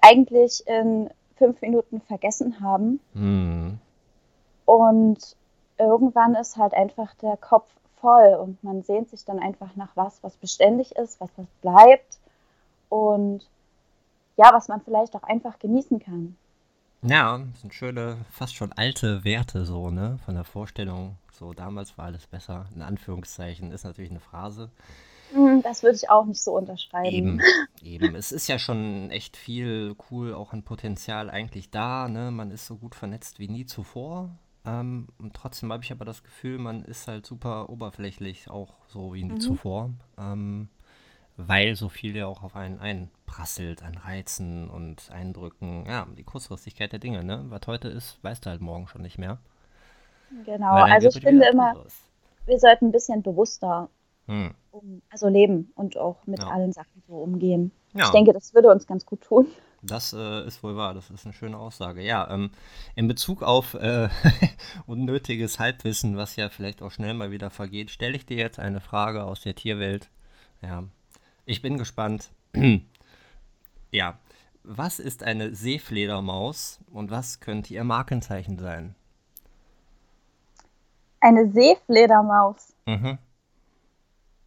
eigentlich 0.00 0.64
in 0.68 1.10
fünf 1.34 1.60
Minuten 1.62 2.00
vergessen 2.02 2.60
haben. 2.60 3.00
Mhm. 3.14 3.80
Und 4.64 5.36
irgendwann 5.76 6.36
ist 6.36 6.56
halt 6.56 6.72
einfach 6.72 7.16
der 7.16 7.36
Kopf 7.36 7.68
voll 8.00 8.38
und 8.40 8.62
man 8.62 8.84
sehnt 8.84 9.10
sich 9.10 9.24
dann 9.24 9.40
einfach 9.40 9.74
nach 9.74 9.90
was, 9.96 10.22
was 10.22 10.36
beständig 10.36 10.94
ist, 10.94 11.20
was, 11.20 11.30
was 11.36 11.46
bleibt 11.62 12.20
und 12.88 13.46
ja, 14.36 14.52
was 14.52 14.68
man 14.68 14.80
vielleicht 14.80 15.14
auch 15.14 15.22
einfach 15.22 15.58
genießen 15.58 15.98
kann. 15.98 16.36
Ja, 17.02 17.38
das 17.38 17.60
sind 17.60 17.74
schöne, 17.74 18.18
fast 18.30 18.54
schon 18.54 18.72
alte 18.72 19.24
Werte 19.24 19.64
so, 19.64 19.90
ne? 19.90 20.18
Von 20.24 20.34
der 20.34 20.44
Vorstellung, 20.44 21.16
so 21.32 21.52
damals 21.52 21.96
war 21.98 22.06
alles 22.06 22.26
besser, 22.26 22.66
in 22.74 22.82
Anführungszeichen, 22.82 23.70
ist 23.70 23.84
natürlich 23.84 24.10
eine 24.10 24.20
Phrase. 24.20 24.70
Hm, 25.32 25.62
das 25.62 25.82
würde 25.82 25.96
ich 25.96 26.08
auch 26.08 26.24
nicht 26.24 26.40
so 26.40 26.56
unterschreiben. 26.56 27.10
Eben, 27.12 27.40
eben. 27.82 28.14
Es 28.14 28.32
ist 28.32 28.48
ja 28.48 28.58
schon 28.58 29.10
echt 29.10 29.36
viel 29.36 29.96
cool, 30.10 30.34
auch 30.34 30.52
an 30.52 30.62
Potenzial 30.62 31.30
eigentlich 31.30 31.70
da, 31.70 32.08
ne? 32.08 32.30
Man 32.30 32.50
ist 32.50 32.66
so 32.66 32.76
gut 32.76 32.94
vernetzt 32.94 33.38
wie 33.38 33.48
nie 33.48 33.66
zuvor. 33.66 34.30
Ähm, 34.64 35.08
und 35.18 35.34
trotzdem 35.34 35.72
habe 35.72 35.84
ich 35.84 35.92
aber 35.92 36.04
das 36.04 36.24
Gefühl, 36.24 36.58
man 36.58 36.84
ist 36.84 37.06
halt 37.06 37.24
super 37.24 37.70
oberflächlich, 37.70 38.50
auch 38.50 38.74
so 38.88 39.14
wie 39.14 39.22
nie 39.22 39.34
mhm. 39.34 39.40
zuvor. 39.40 39.90
Ähm, 40.18 40.68
weil 41.36 41.76
so 41.76 41.88
viel 41.88 42.16
ja 42.16 42.26
auch 42.26 42.42
auf 42.42 42.56
einen 42.56 42.78
einprasselt 42.78 43.82
an 43.82 43.96
Reizen 43.96 44.70
und 44.70 45.10
Eindrücken. 45.10 45.84
Ja, 45.86 46.06
die 46.16 46.24
Kurzfristigkeit 46.24 46.92
der 46.92 46.98
Dinge, 46.98 47.24
ne? 47.24 47.44
Was 47.48 47.66
heute 47.66 47.88
ist, 47.88 48.22
weißt 48.22 48.46
du 48.46 48.50
halt 48.50 48.60
morgen 48.60 48.88
schon 48.88 49.02
nicht 49.02 49.18
mehr. 49.18 49.38
Genau, 50.44 50.72
also 50.72 51.08
ich 51.08 51.20
finde 51.20 51.46
immer, 51.48 51.84
wir 52.46 52.58
sollten 52.58 52.86
ein 52.86 52.92
bisschen 52.92 53.22
bewusster 53.22 53.88
hm. 54.26 54.54
um, 54.72 55.02
also 55.10 55.28
leben 55.28 55.72
und 55.76 55.96
auch 55.96 56.26
mit 56.26 56.40
ja. 56.40 56.48
allen 56.48 56.72
Sachen 56.72 57.02
so 57.06 57.14
umgehen. 57.14 57.70
Ja. 57.94 58.06
Ich 58.06 58.10
denke, 58.10 58.32
das 58.32 58.54
würde 58.54 58.70
uns 58.70 58.86
ganz 58.86 59.06
gut 59.06 59.20
tun. 59.22 59.46
Das 59.82 60.12
äh, 60.12 60.46
ist 60.46 60.62
wohl 60.62 60.76
wahr, 60.76 60.94
das 60.94 61.10
ist 61.10 61.24
eine 61.26 61.32
schöne 61.32 61.58
Aussage. 61.58 62.02
Ja, 62.02 62.28
ähm, 62.30 62.50
in 62.96 63.06
Bezug 63.06 63.42
auf 63.42 63.74
äh, 63.74 64.08
unnötiges 64.86 65.58
Halbwissen, 65.60 66.16
was 66.16 66.34
ja 66.36 66.48
vielleicht 66.48 66.82
auch 66.82 66.90
schnell 66.90 67.14
mal 67.14 67.30
wieder 67.30 67.50
vergeht, 67.50 67.90
stelle 67.90 68.16
ich 68.16 68.26
dir 68.26 68.36
jetzt 68.36 68.58
eine 68.58 68.80
Frage 68.80 69.24
aus 69.24 69.42
der 69.42 69.54
Tierwelt. 69.54 70.10
Ja, 70.62 70.84
ich 71.46 71.62
bin 71.62 71.78
gespannt. 71.78 72.30
ja. 73.90 74.18
Was 74.68 74.98
ist 74.98 75.22
eine 75.22 75.54
Seefledermaus 75.54 76.80
und 76.92 77.12
was 77.12 77.38
könnte 77.38 77.72
ihr 77.72 77.84
Markenzeichen 77.84 78.58
sein? 78.58 78.96
Eine 81.20 81.50
Seefledermaus. 81.52 82.74
Mhm. 82.84 83.18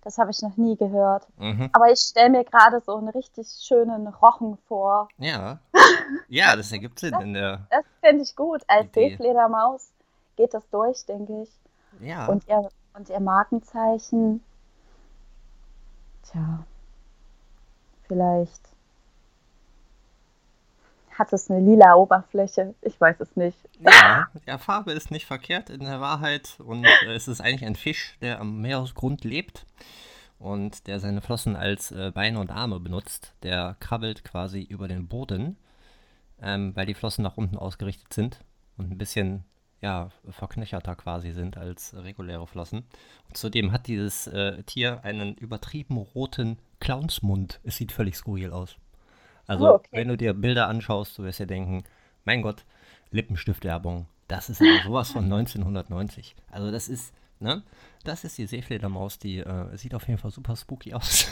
Das 0.02 0.18
habe 0.18 0.32
ich 0.32 0.42
noch 0.42 0.58
nie 0.58 0.76
gehört. 0.76 1.28
Mhm. 1.38 1.70
Aber 1.72 1.92
ich 1.92 2.00
stelle 2.00 2.30
mir 2.32 2.44
gerade 2.44 2.82
so 2.86 2.98
einen 2.98 3.10
richtig 3.10 3.48
schönen 3.62 4.08
Rochen 4.08 4.58
vor. 4.68 5.08
Ja. 5.18 5.60
Ja, 6.28 6.56
das 6.56 6.72
ergibt 6.72 7.00
Sinn 7.00 7.12
das, 7.12 7.22
in 7.22 7.34
der. 7.34 7.68
Das 7.70 7.86
finde 8.02 8.24
ich 8.24 8.36
gut. 8.36 8.64
Als 8.68 8.88
Idee. 8.88 9.10
Seefledermaus 9.10 9.92
geht 10.38 10.56
das 10.56 10.68
durch, 10.70 11.06
denke 11.06 11.44
ich. 11.44 11.50
Ja. 12.00 12.26
Und 12.26 12.48
ihr, 12.48 12.70
und 12.94 13.10
ihr 13.10 13.20
Markenzeichen. 13.20 14.44
Tja. 16.24 16.66
Vielleicht 18.10 18.70
hat 21.12 21.32
es 21.32 21.50
eine 21.50 21.60
lila 21.60 21.96
Oberfläche. 21.96 22.74
Ich 22.82 23.00
weiß 23.00 23.20
es 23.20 23.36
nicht. 23.36 23.58
Ja, 23.80 24.28
ja 24.48 24.58
Farbe 24.58 24.94
ist 24.94 25.12
nicht 25.12 25.26
verkehrt 25.26 25.70
in 25.70 25.82
der 25.82 26.02
Wahrheit. 26.02 26.56
Und 26.60 26.86
äh, 26.86 27.14
es 27.14 27.28
ist 27.28 27.40
eigentlich 27.40 27.66
ein 27.66 27.76
Fisch, 27.76 28.18
der 28.22 28.40
am 28.40 28.62
Meeresgrund 28.62 29.24
lebt 29.24 29.66
und 30.40 30.88
der 30.88 31.00
seine 31.00 31.22
Flossen 31.22 31.56
als 31.56 31.92
äh, 31.92 32.12
Beine 32.14 32.40
und 32.40 32.50
Arme 32.50 32.80
benutzt. 32.80 33.34
Der 33.44 33.76
krabbelt 33.80 34.24
quasi 34.24 34.64
über 34.64 34.88
den 34.88 35.08
Boden, 35.08 35.58
ähm, 36.42 36.76
weil 36.76 36.88
die 36.88 36.96
Flossen 36.96 37.24
nach 37.24 37.38
unten 37.38 37.58
ausgerichtet 37.58 38.12
sind 38.12 38.40
und 38.78 38.92
ein 38.92 38.98
bisschen 38.98 39.44
ja, 39.82 40.10
verknöcherter 40.30 40.96
quasi 40.96 41.32
sind 41.32 41.58
als 41.58 41.94
reguläre 41.96 42.48
Flossen. 42.48 42.86
Und 43.28 43.38
zudem 43.38 43.72
hat 43.72 43.88
dieses 43.88 44.28
äh, 44.28 44.64
Tier 44.64 45.04
einen 45.04 45.36
übertrieben 45.36 45.98
roten 45.98 46.58
Clownsmund. 46.80 47.60
Es 47.64 47.78
sieht 47.78 47.92
völlig 47.92 48.16
skurril 48.16 48.52
aus. 48.52 48.78
Also, 49.48 49.68
oh, 49.68 49.74
okay. 49.76 49.90
wenn 49.92 50.08
du 50.08 50.18
dir 50.18 50.34
Bilder 50.34 50.68
anschaust, 50.68 51.18
du 51.18 51.24
wirst 51.24 51.40
ja 51.40 51.46
denken, 51.46 51.84
mein 52.24 52.42
Gott, 52.42 52.66
Lippenstiftwerbung, 53.12 54.06
das 54.28 54.50
ist 54.50 54.62
aber 54.62 54.84
sowas 54.84 55.12
von 55.12 55.24
1990. 55.24 56.36
Also, 56.52 56.72
das 56.72 56.88
ist, 56.88 57.14
ne? 57.40 57.64
Das 58.04 58.24
ist 58.24 58.38
die 58.38 58.46
Seefledermaus, 58.46 59.18
die 59.18 59.40
äh, 59.40 59.76
sieht 59.76 59.96
auf 59.96 60.08
jeden 60.08 60.20
Fall 60.20 60.32
super 60.32 60.56
spooky 60.56 60.94
aus 60.94 61.28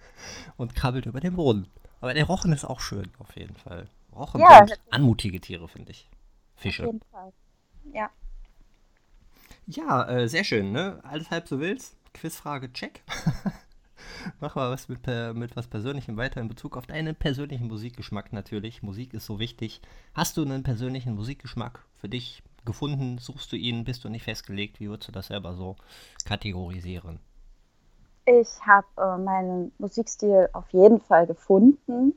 und 0.56 0.74
krabbelt 0.74 1.06
über 1.06 1.20
den 1.20 1.36
Boden. 1.36 1.68
Aber 2.00 2.14
der 2.14 2.24
Rochen 2.24 2.52
ist 2.52 2.64
auch 2.64 2.80
schön, 2.80 3.12
auf 3.18 3.36
jeden 3.36 3.54
Fall. 3.54 3.86
Rochen 4.14 4.40
ja, 4.40 4.66
sind 4.66 4.80
anmutige 4.90 5.40
Tiere, 5.40 5.68
finde 5.68 5.92
ich. 5.92 6.10
Fische. 6.56 6.82
Auf 6.82 6.92
jeden 6.92 7.04
Fall. 7.10 7.32
Ja. 7.92 8.10
Ja, 9.66 10.08
äh, 10.08 10.28
sehr 10.28 10.44
schön, 10.44 10.72
ne? 10.72 11.00
Alles 11.04 11.30
halb 11.30 11.46
so 11.46 11.60
wild. 11.60 11.82
Quizfrage, 12.12 12.72
check. 12.72 13.02
Mach 14.40 14.54
mal 14.54 14.70
was 14.70 14.88
mit, 14.88 15.06
mit 15.34 15.56
was 15.56 15.66
Persönlichem 15.66 16.16
weiter 16.16 16.40
in 16.40 16.48
Bezug 16.48 16.76
auf 16.76 16.86
deinen 16.86 17.14
persönlichen 17.14 17.66
Musikgeschmack 17.66 18.32
natürlich. 18.32 18.82
Musik 18.82 19.14
ist 19.14 19.26
so 19.26 19.38
wichtig. 19.38 19.80
Hast 20.14 20.36
du 20.36 20.42
einen 20.42 20.62
persönlichen 20.62 21.14
Musikgeschmack 21.14 21.84
für 22.00 22.08
dich? 22.08 22.42
gefunden? 22.64 23.18
Suchst 23.18 23.52
du 23.52 23.56
ihn? 23.56 23.84
Bist 23.84 24.04
du 24.04 24.08
nicht 24.08 24.24
festgelegt? 24.24 24.80
Wie 24.80 24.88
würdest 24.88 25.08
du 25.08 25.12
das 25.12 25.28
selber 25.28 25.54
so 25.54 25.76
kategorisieren? 26.24 27.18
Ich 28.24 28.48
habe 28.64 28.86
äh, 28.98 29.18
meinen 29.18 29.72
Musikstil 29.78 30.48
auf 30.52 30.68
jeden 30.70 31.00
Fall 31.00 31.26
gefunden. 31.26 32.16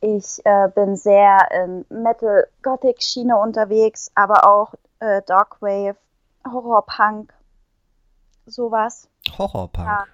Ich 0.00 0.40
äh, 0.44 0.68
bin 0.74 0.94
sehr 0.94 1.48
in 1.50 1.84
Metal-Gothic-Schiene 1.88 3.36
unterwegs, 3.36 4.12
aber 4.14 4.46
auch 4.46 4.74
äh, 5.00 5.22
Darkwave, 5.26 5.96
Horror-Punk, 6.46 7.32
sowas. 8.44 9.08
Horror-Punk? 9.36 9.86
Ja. 9.86 10.04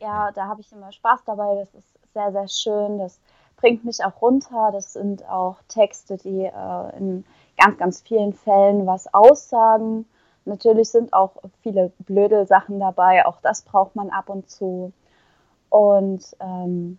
Ja 0.00 0.30
da 0.32 0.46
habe 0.46 0.60
ich 0.60 0.72
immer 0.72 0.92
Spaß 0.92 1.24
dabei. 1.24 1.54
Das 1.56 1.74
ist 1.74 1.88
sehr, 2.12 2.32
sehr 2.32 2.48
schön. 2.48 2.98
Das 2.98 3.20
bringt 3.56 3.84
mich 3.84 4.04
auch 4.04 4.20
runter. 4.20 4.70
Das 4.72 4.94
sind 4.94 5.28
auch 5.28 5.56
Texte, 5.68 6.16
die 6.16 6.44
äh, 6.44 6.96
in 6.98 7.24
ganz, 7.56 7.78
ganz 7.78 8.02
vielen 8.02 8.32
Fällen 8.32 8.86
was 8.86 9.12
aussagen. 9.12 10.06
Natürlich 10.44 10.90
sind 10.90 11.12
auch 11.12 11.32
viele 11.62 11.92
blöde 11.98 12.46
Sachen 12.46 12.80
dabei, 12.80 13.26
auch 13.26 13.40
das 13.42 13.62
braucht 13.62 13.94
man 13.94 14.10
ab 14.10 14.30
und 14.30 14.48
zu. 14.48 14.92
Und 15.68 16.24
ähm, 16.40 16.98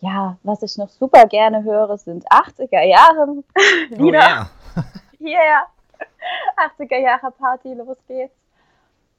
ja, 0.00 0.36
was 0.42 0.62
ich 0.62 0.76
noch 0.78 0.88
super 0.88 1.26
gerne 1.26 1.62
höre, 1.62 1.96
sind 1.98 2.26
80er 2.28 2.82
Jahre 2.82 3.44
Lieder. 3.90 4.48
Oh, 4.76 5.20
ja. 5.20 5.20
yeah. 5.20 5.66
80er 6.78 6.98
Jahre 6.98 7.30
Party, 7.30 7.74
los 7.74 7.98
geht's. 8.08 8.41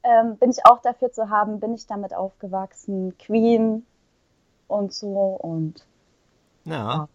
Ähm, 0.04 0.36
bin 0.36 0.50
ich 0.50 0.66
auch 0.66 0.80
dafür 0.82 1.10
zu 1.10 1.30
haben, 1.30 1.60
bin 1.60 1.74
ich 1.74 1.86
damit 1.86 2.14
aufgewachsen. 2.14 3.16
Queen 3.18 3.86
und 4.68 4.92
so 4.92 5.38
und. 5.40 5.86
Ja, 6.64 6.74
ja. 6.74 7.08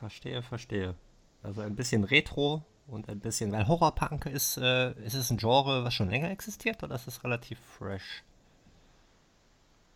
verstehe, 0.00 0.42
verstehe. 0.42 0.94
Also 1.42 1.60
ein 1.62 1.76
bisschen 1.76 2.04
Retro 2.04 2.62
und 2.88 3.08
ein 3.08 3.20
bisschen, 3.20 3.52
weil 3.52 3.68
Horrorpunk 3.68 4.26
ist, 4.26 4.58
äh, 4.58 4.92
ist 5.04 5.14
es 5.14 5.30
ein 5.30 5.38
Genre, 5.38 5.84
was 5.84 5.94
schon 5.94 6.10
länger 6.10 6.30
existiert 6.30 6.82
oder 6.82 6.94
ist 6.94 7.06
es 7.06 7.22
relativ 7.22 7.58
fresh? 7.60 8.24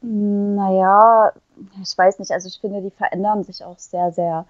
Naja, 0.02 1.32
ich 1.82 1.96
weiß 1.96 2.20
nicht, 2.20 2.30
also 2.30 2.49
ich 2.49 2.58
finde, 2.60 2.80
die 2.80 2.90
verändern 2.90 3.44
sich 3.44 3.64
auch 3.64 3.78
sehr, 3.78 4.12
sehr 4.12 4.46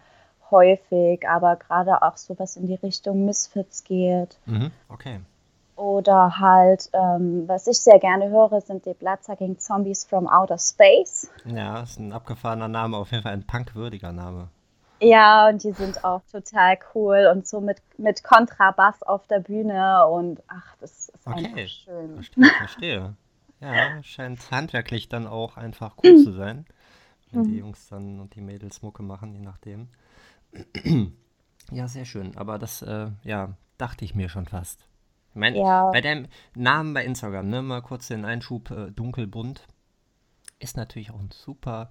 häufig, 0.51 1.29
aber 1.29 1.57
gerade 1.57 2.03
auch 2.03 2.17
so 2.17 2.39
was 2.39 2.57
in 2.57 2.67
die 2.67 2.75
Richtung 2.75 3.25
Misfits 3.25 3.85
geht. 3.85 4.39
Mhm, 4.47 4.71
okay. 4.89 5.21
Oder 5.81 6.39
halt, 6.39 6.91
ähm, 6.93 7.45
was 7.49 7.67
ich 7.67 7.81
sehr 7.81 7.99
gerne 7.99 8.29
höre, 8.29 8.61
sind 8.61 8.85
die 8.85 8.93
Bloodsucking 8.93 9.59
Zombies 9.59 10.05
from 10.05 10.29
Outer 10.29 10.59
Space. 10.59 11.31
Ja, 11.47 11.81
ist 11.81 11.99
ein 11.99 12.13
abgefahrener 12.13 12.69
Name, 12.69 12.99
auf 12.99 13.11
jeden 13.13 13.23
Fall 13.23 13.33
ein 13.33 13.47
punkwürdiger 13.47 14.13
Name. 14.13 14.49
Ja, 15.01 15.49
und 15.49 15.65
die 15.65 15.73
sind 15.73 16.05
auch 16.05 16.21
total 16.31 16.79
cool 16.95 17.31
und 17.33 17.47
so 17.47 17.63
mit, 17.63 17.79
mit 17.97 18.23
Kontrabass 18.23 19.03
auf 19.03 19.27
der 19.27 19.41
Bühne 19.41 20.07
und 20.07 20.43
ach, 20.49 20.77
das 20.81 21.09
ist 21.09 21.27
okay. 21.27 21.47
einfach 21.47 21.69
schön. 21.69 22.15
Verstehe, 22.15 22.45
verstehe. 22.59 23.17
Ja, 23.63 24.03
scheint 24.03 24.51
handwerklich 24.51 25.11
dann 25.11 25.27
auch 25.27 25.59
einfach 25.59 25.97
cool 26.03 26.17
zu 26.25 26.33
sein, 26.33 26.65
wenn 27.31 27.43
die 27.43 27.51
mhm. 27.51 27.59
Jungs 27.59 27.89
dann 27.89 28.19
und 28.19 28.35
die 28.35 28.41
Mädels 28.41 28.81
Mucke 28.81 29.03
machen, 29.03 29.35
je 29.35 29.41
nachdem. 29.41 29.89
ja, 31.71 31.87
sehr 31.87 32.07
schön. 32.07 32.39
Aber 32.39 32.59
das, 32.59 32.81
äh, 32.81 33.09
ja, 33.23 33.51
dachte 33.77 34.07
ich 34.07 34.15
mir 34.15 34.31
schon 34.31 34.47
fast. 34.47 34.90
Ich 35.31 35.37
meine, 35.37 35.59
ja. 35.59 35.91
bei 35.91 36.01
deinem 36.01 36.27
Namen 36.55 36.93
bei 36.93 37.05
Instagram, 37.05 37.49
ne, 37.49 37.63
mal 37.63 37.83
kurz 37.83 38.09
den 38.09 38.25
Einschub, 38.25 38.71
äh, 38.71 38.91
dunkelbunt, 38.91 39.67
ist 40.59 40.77
natürlich 40.77 41.11
auch 41.11 41.19
ein 41.21 41.31
super 41.31 41.91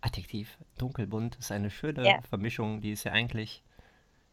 Adjektiv. 0.00 0.58
Dunkelbunt 0.78 1.36
ist 1.36 1.50
eine 1.50 1.70
schöne 1.70 2.06
ja. 2.06 2.20
Vermischung, 2.28 2.80
die 2.80 2.92
ist 2.92 3.04
ja 3.04 3.12
eigentlich. 3.12 3.62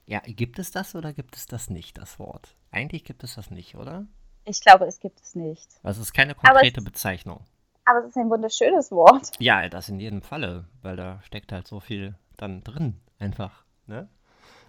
Ja, 0.06 0.20
gibt 0.20 0.60
es 0.60 0.72
das 0.72 0.96
oder 0.96 1.14
gibt 1.14 1.36
es 1.36 1.46
das 1.46 1.70
nicht, 1.70 1.98
das 1.98 2.20
Wort? 2.20 2.56
Eigentlich 2.72 3.06
gibt 3.06 3.24
es 3.24 3.36
das 3.36 3.50
nicht, 3.50 3.76
oder? 3.76 4.06
Ich 4.46 4.60
glaube, 4.60 4.86
es 4.86 5.00
gibt 5.00 5.22
es 5.22 5.34
nicht. 5.34 5.80
Also 5.82 6.02
es 6.02 6.08
ist 6.10 6.14
keine 6.14 6.36
konkrete 6.36 6.82
aber 6.82 6.86
Bezeichnung. 6.86 7.46
Aber 7.86 8.00
es 8.00 8.08
ist 8.08 8.18
ein 8.18 8.30
wunderschönes 8.30 8.92
Wort. 8.92 9.32
Ja, 9.40 9.68
das 9.70 9.90
in 9.90 10.00
jedem 10.00 10.22
Falle, 10.22 10.66
weil 10.82 10.98
da 10.98 11.22
steckt 11.24 11.52
halt 11.52 11.68
so 11.68 11.80
viel 11.80 12.16
dann 12.36 12.64
drin, 12.64 13.00
einfach, 13.18 13.64
ne? 13.88 14.10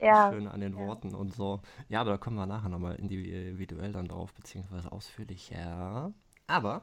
Ja. 0.04 0.30
Schön 0.30 0.48
an 0.48 0.60
den 0.60 0.76
ja. 0.76 0.86
Worten 0.86 1.14
und 1.14 1.34
so. 1.34 1.60
Ja, 1.88 2.00
aber 2.00 2.10
da 2.10 2.18
kommen 2.18 2.36
wir 2.36 2.46
nachher 2.46 2.68
nochmal 2.68 2.96
individuell 2.96 3.92
dann 3.92 4.08
drauf, 4.08 4.32
beziehungsweise 4.34 4.92
ausführlicher. 4.92 6.12
Aber 6.46 6.82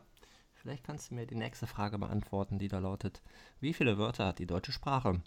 Vielleicht 0.61 0.83
kannst 0.83 1.09
du 1.09 1.15
mir 1.15 1.25
die 1.25 1.35
nächste 1.35 1.65
Frage 1.65 1.97
beantworten, 1.97 2.59
die 2.59 2.67
da 2.67 2.77
lautet: 2.77 3.21
Wie 3.59 3.73
viele 3.73 3.97
Wörter 3.97 4.27
hat 4.27 4.37
die 4.37 4.45
deutsche 4.45 4.71
Sprache? 4.71 5.19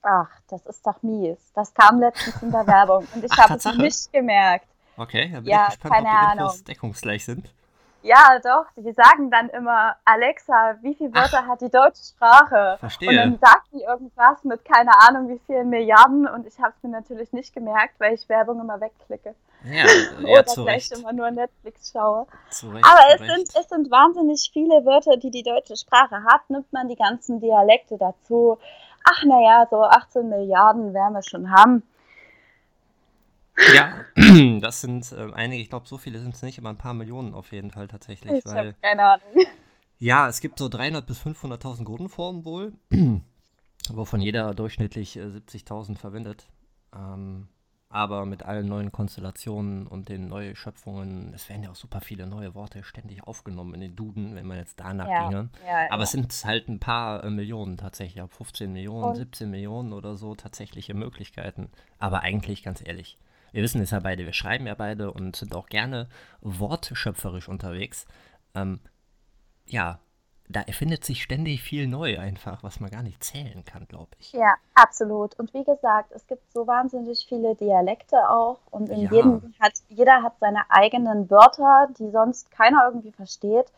Ach, 0.00 0.30
das 0.48 0.64
ist 0.64 0.86
doch 0.86 1.02
mies. 1.02 1.52
Das 1.54 1.74
kam 1.74 2.00
letztens 2.00 2.42
in 2.42 2.50
der 2.50 2.66
Werbung 2.66 3.06
und 3.14 3.22
ich 3.22 3.36
habe 3.36 3.54
es 3.54 3.64
nicht 3.76 4.12
gemerkt. 4.12 4.66
Okay, 4.96 5.30
da 5.30 5.40
bin 5.40 5.50
ja, 5.50 5.64
ich 5.64 5.74
gespannt, 5.74 5.94
keine 5.94 6.08
ob 6.08 6.14
die 6.14 6.32
Infos 6.38 6.52
Ahnung. 6.54 6.64
deckungsgleich 6.64 7.24
sind. 7.24 7.54
Ja, 8.02 8.38
doch. 8.42 8.66
Die 8.76 8.92
sagen 8.92 9.30
dann 9.30 9.48
immer, 9.50 9.96
Alexa, 10.04 10.76
wie 10.82 10.94
viele 10.94 11.14
Wörter 11.14 11.42
Ach, 11.44 11.48
hat 11.48 11.60
die 11.60 11.70
deutsche 11.70 12.02
Sprache? 12.02 12.76
Verstehe. 12.80 13.08
Und 13.08 13.16
dann 13.16 13.38
sagt 13.38 13.72
die 13.72 13.82
irgendwas 13.82 14.42
mit 14.44 14.64
keine 14.64 14.90
Ahnung 15.06 15.28
wie 15.28 15.40
vielen 15.46 15.70
Milliarden 15.70 16.26
und 16.26 16.46
ich 16.46 16.58
habe 16.58 16.74
es 16.76 16.82
mir 16.82 16.90
natürlich 16.90 17.32
nicht 17.32 17.54
gemerkt, 17.54 17.94
weil 17.98 18.14
ich 18.14 18.28
Werbung 18.28 18.60
immer 18.60 18.80
wegklicke. 18.80 19.34
Ja, 19.64 19.84
ja 20.20 20.40
Oder 20.40 20.44
vielleicht 20.52 20.92
immer 20.98 21.12
nur 21.12 21.30
Netflix 21.30 21.92
schaue. 21.92 22.26
Recht, 22.50 22.84
Aber 22.84 23.00
es 23.14 23.20
sind, 23.20 23.48
es 23.56 23.68
sind 23.68 23.90
wahnsinnig 23.90 24.50
viele 24.52 24.84
Wörter, 24.84 25.16
die 25.16 25.30
die 25.30 25.44
deutsche 25.44 25.76
Sprache 25.76 26.24
hat. 26.24 26.48
Nimmt 26.48 26.72
man 26.72 26.88
die 26.88 26.96
ganzen 26.96 27.40
Dialekte 27.40 27.96
dazu. 27.98 28.58
Ach, 29.04 29.24
naja, 29.24 29.66
so 29.70 29.82
18 29.82 30.28
Milliarden 30.28 30.94
werden 30.94 31.14
wir 31.14 31.22
schon 31.22 31.50
haben. 31.50 31.82
Ja, 33.74 34.04
das 34.60 34.80
sind 34.80 35.12
äh, 35.12 35.32
einige, 35.32 35.62
ich 35.62 35.68
glaube, 35.68 35.86
so 35.86 35.98
viele 35.98 36.18
sind 36.20 36.34
es 36.34 36.42
nicht, 36.42 36.58
aber 36.58 36.70
ein 36.70 36.78
paar 36.78 36.94
Millionen 36.94 37.34
auf 37.34 37.52
jeden 37.52 37.70
Fall 37.70 37.88
tatsächlich. 37.88 38.44
Ich 38.44 38.52
habe 38.52 38.74
keine 38.80 39.04
Ahnung. 39.04 39.46
Ja, 39.98 40.28
es 40.28 40.40
gibt 40.40 40.58
so 40.58 40.66
300.000 40.66 41.00
bis 41.02 41.20
500.000 41.20 41.84
Grundformen 41.84 42.44
wohl, 42.44 42.72
wovon 43.90 44.20
jeder 44.20 44.54
durchschnittlich 44.54 45.16
äh, 45.16 45.26
70.000 45.26 45.96
verwendet. 45.96 46.48
Ähm, 46.94 47.48
aber 47.88 48.24
mit 48.24 48.42
allen 48.42 48.66
neuen 48.66 48.90
Konstellationen 48.90 49.86
und 49.86 50.08
den 50.08 50.28
neuen 50.28 50.56
Schöpfungen, 50.56 51.34
es 51.34 51.48
werden 51.50 51.62
ja 51.62 51.70
auch 51.70 51.76
super 51.76 52.00
viele 52.00 52.26
neue 52.26 52.54
Worte 52.54 52.82
ständig 52.84 53.22
aufgenommen 53.24 53.74
in 53.74 53.80
den 53.82 53.96
Duden, 53.96 54.34
wenn 54.34 54.46
man 54.46 54.56
jetzt 54.56 54.80
danach 54.80 55.06
ja, 55.06 55.28
ginge. 55.28 55.50
Ja, 55.66 55.90
aber 55.90 55.98
ja. 55.98 56.02
es 56.02 56.10
sind 56.12 56.32
halt 56.46 56.68
ein 56.68 56.80
paar 56.80 57.22
äh, 57.22 57.28
Millionen 57.28 57.76
tatsächlich, 57.76 58.22
ab 58.22 58.32
15 58.32 58.72
Millionen, 58.72 59.10
und? 59.10 59.14
17 59.16 59.50
Millionen 59.50 59.92
oder 59.92 60.16
so 60.16 60.34
tatsächliche 60.34 60.94
Möglichkeiten. 60.94 61.70
Aber 61.98 62.22
eigentlich, 62.22 62.62
ganz 62.62 62.82
ehrlich, 62.82 63.18
wir 63.52 63.62
wissen 63.62 63.80
es 63.80 63.90
ja 63.90 64.00
beide, 64.00 64.26
wir 64.26 64.32
schreiben 64.32 64.66
ja 64.66 64.74
beide 64.74 65.12
und 65.12 65.36
sind 65.36 65.54
auch 65.54 65.68
gerne 65.68 66.08
wortschöpferisch 66.40 67.48
unterwegs. 67.48 68.06
Ähm, 68.54 68.80
ja, 69.66 70.00
da 70.48 70.60
erfindet 70.60 71.04
sich 71.04 71.22
ständig 71.22 71.62
viel 71.62 71.86
neu 71.86 72.18
einfach, 72.18 72.62
was 72.62 72.80
man 72.80 72.90
gar 72.90 73.02
nicht 73.02 73.22
zählen 73.24 73.64
kann, 73.64 73.86
glaube 73.86 74.10
ich. 74.18 74.32
Ja, 74.32 74.54
absolut. 74.74 75.38
Und 75.38 75.54
wie 75.54 75.64
gesagt, 75.64 76.12
es 76.12 76.26
gibt 76.26 76.52
so 76.52 76.66
wahnsinnig 76.66 77.26
viele 77.28 77.54
Dialekte 77.54 78.16
auch 78.28 78.58
und 78.70 78.88
in 78.90 79.02
ja. 79.02 79.10
jedem 79.10 79.54
hat, 79.60 79.72
jeder 79.88 80.22
hat 80.22 80.34
seine 80.40 80.62
eigenen 80.68 81.30
Wörter, 81.30 81.88
die 81.98 82.10
sonst 82.10 82.50
keiner 82.50 82.84
irgendwie 82.86 83.12
versteht. 83.12 83.72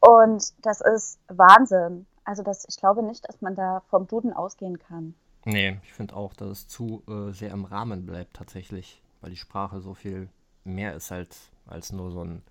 Und 0.00 0.52
das 0.64 0.80
ist 0.80 1.18
Wahnsinn. 1.28 2.06
Also 2.24 2.42
das, 2.42 2.66
ich 2.68 2.76
glaube 2.76 3.02
nicht, 3.02 3.26
dass 3.26 3.40
man 3.40 3.54
da 3.54 3.82
vom 3.88 4.06
Duden 4.06 4.32
ausgehen 4.32 4.78
kann. 4.78 5.14
Nee, 5.44 5.78
ich 5.84 5.92
finde 5.92 6.14
auch, 6.14 6.34
dass 6.34 6.50
es 6.50 6.68
zu 6.68 7.02
äh, 7.08 7.32
sehr 7.32 7.50
im 7.50 7.64
Rahmen 7.64 8.06
bleibt 8.06 8.34
tatsächlich, 8.34 9.00
weil 9.20 9.30
die 9.30 9.36
Sprache 9.36 9.80
so 9.80 9.94
viel 9.94 10.28
mehr 10.64 10.94
ist 10.94 11.10
halt 11.10 11.34
als 11.66 11.92
nur 11.92 12.10
so 12.10 12.24
ein, 12.24 12.42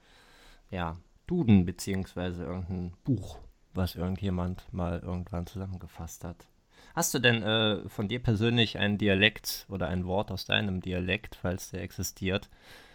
ja, 0.71 0.97
Duden 1.27 1.65
beziehungsweise 1.65 2.45
irgendein 2.45 2.93
Buch, 3.03 3.37
was 3.73 3.95
irgendjemand 3.95 4.71
mal 4.73 4.99
irgendwann 4.99 5.45
zusammengefasst 5.45 6.23
hat. 6.23 6.47
Hast 6.95 7.13
du 7.13 7.19
denn 7.19 7.43
äh, 7.43 7.87
von 7.89 8.07
dir 8.07 8.23
persönlich 8.23 8.79
einen 8.79 8.97
Dialekt 8.97 9.67
oder 9.69 9.87
ein 9.87 10.05
Wort 10.05 10.31
aus 10.31 10.45
deinem 10.45 10.81
Dialekt, 10.81 11.35
falls 11.35 11.69
der 11.69 11.81
existiert, 11.83 12.49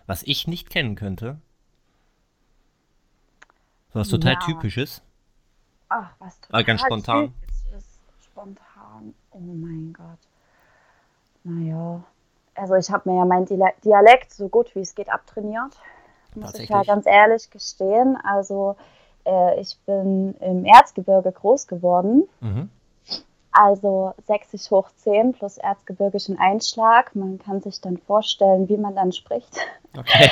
was 0.06 0.22
ich 0.24 0.48
nicht 0.48 0.70
kennen 0.70 0.96
könnte? 0.96 1.40
So 3.92 4.00
was 4.00 4.08
total 4.08 4.32
ja. 4.32 4.40
typisches? 4.40 5.02
Ach, 5.88 6.10
was 6.18 6.40
total 6.40 6.60
ah, 6.60 6.62
ganz 6.64 6.80
spontan. 6.80 7.34
Typisches. 7.46 7.98
Spontan. 8.24 8.71
Oh 9.30 9.38
mein 9.38 9.92
Gott. 9.92 10.18
Naja. 11.44 12.02
Also 12.54 12.74
ich 12.74 12.90
habe 12.90 13.10
mir 13.10 13.18
ja 13.18 13.24
mein 13.24 13.46
Dialekt 13.46 14.32
so 14.32 14.48
gut 14.48 14.74
wie 14.74 14.80
es 14.80 14.94
geht 14.94 15.08
abtrainiert 15.08 15.76
muss 16.34 16.54
ich 16.54 16.68
ja 16.68 16.82
ganz 16.82 17.06
ehrlich 17.06 17.50
gestehen. 17.50 18.18
Also 18.22 18.76
äh, 19.24 19.60
ich 19.60 19.78
bin 19.86 20.34
im 20.40 20.64
Erzgebirge 20.64 21.32
groß 21.32 21.66
geworden. 21.66 22.28
Mhm. 22.40 22.70
Also 23.50 24.14
sächsisch 24.26 24.70
hoch 24.70 24.88
10 24.96 25.32
plus 25.32 25.58
erzgebirgischen 25.58 26.38
Einschlag. 26.38 27.14
Man 27.14 27.38
kann 27.38 27.60
sich 27.60 27.80
dann 27.80 27.98
vorstellen, 27.98 28.68
wie 28.68 28.78
man 28.78 28.94
dann 28.94 29.12
spricht. 29.12 29.58
Okay. 29.96 30.30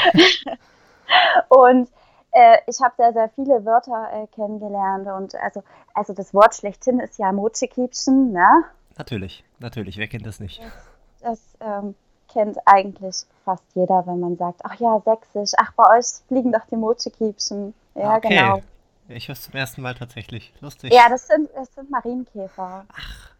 und 1.49 1.91
äh, 2.33 2.59
ich 2.67 2.81
habe 2.81 2.95
sehr, 2.97 3.13
sehr 3.13 3.29
viele 3.31 3.65
Wörter 3.65 4.09
äh, 4.13 4.27
kennengelernt. 4.29 5.07
Und 5.07 5.35
also, 5.37 5.63
also 5.95 6.13
das 6.13 6.33
Wort 6.35 6.55
schlechthin 6.55 7.01
ist 7.01 7.19
ja 7.19 7.33
Mochikiepchen, 7.33 8.33
ne? 8.33 8.65
Natürlich, 8.97 9.45
natürlich. 9.59 9.99
Wer 9.99 10.09
kennt 10.09 10.27
das 10.27 10.41
nicht? 10.41 10.61
Das, 10.63 10.73
das 11.21 11.41
ähm, 11.61 11.95
kennt 12.33 12.59
eigentlich 12.67 13.25
fast 13.45 13.65
jeder, 13.75 14.07
wenn 14.07 14.21
man 14.21 14.37
sagt, 14.37 14.61
ach 14.65 14.79
ja, 14.79 15.01
sächsisch, 15.05 15.53
ach 15.57 15.73
bei 15.73 15.99
euch 15.99 16.07
fliegen 16.29 16.53
doch 16.53 16.67
die 16.71 16.77
Mochekiebchen. 16.77 17.75
Ja, 17.95 18.17
okay. 18.17 18.29
genau. 18.29 18.61
Ich 19.09 19.27
höre 19.27 19.33
es 19.33 19.43
zum 19.43 19.55
ersten 19.55 19.83
Mal 19.83 19.95
tatsächlich. 19.95 20.53
Lustig. 20.61 20.93
Ja, 20.93 21.09
das 21.09 21.27
sind, 21.27 21.51
das 21.55 21.75
sind 21.75 21.91
Marienkäfer. 21.91 22.85
Ach, 22.93 23.31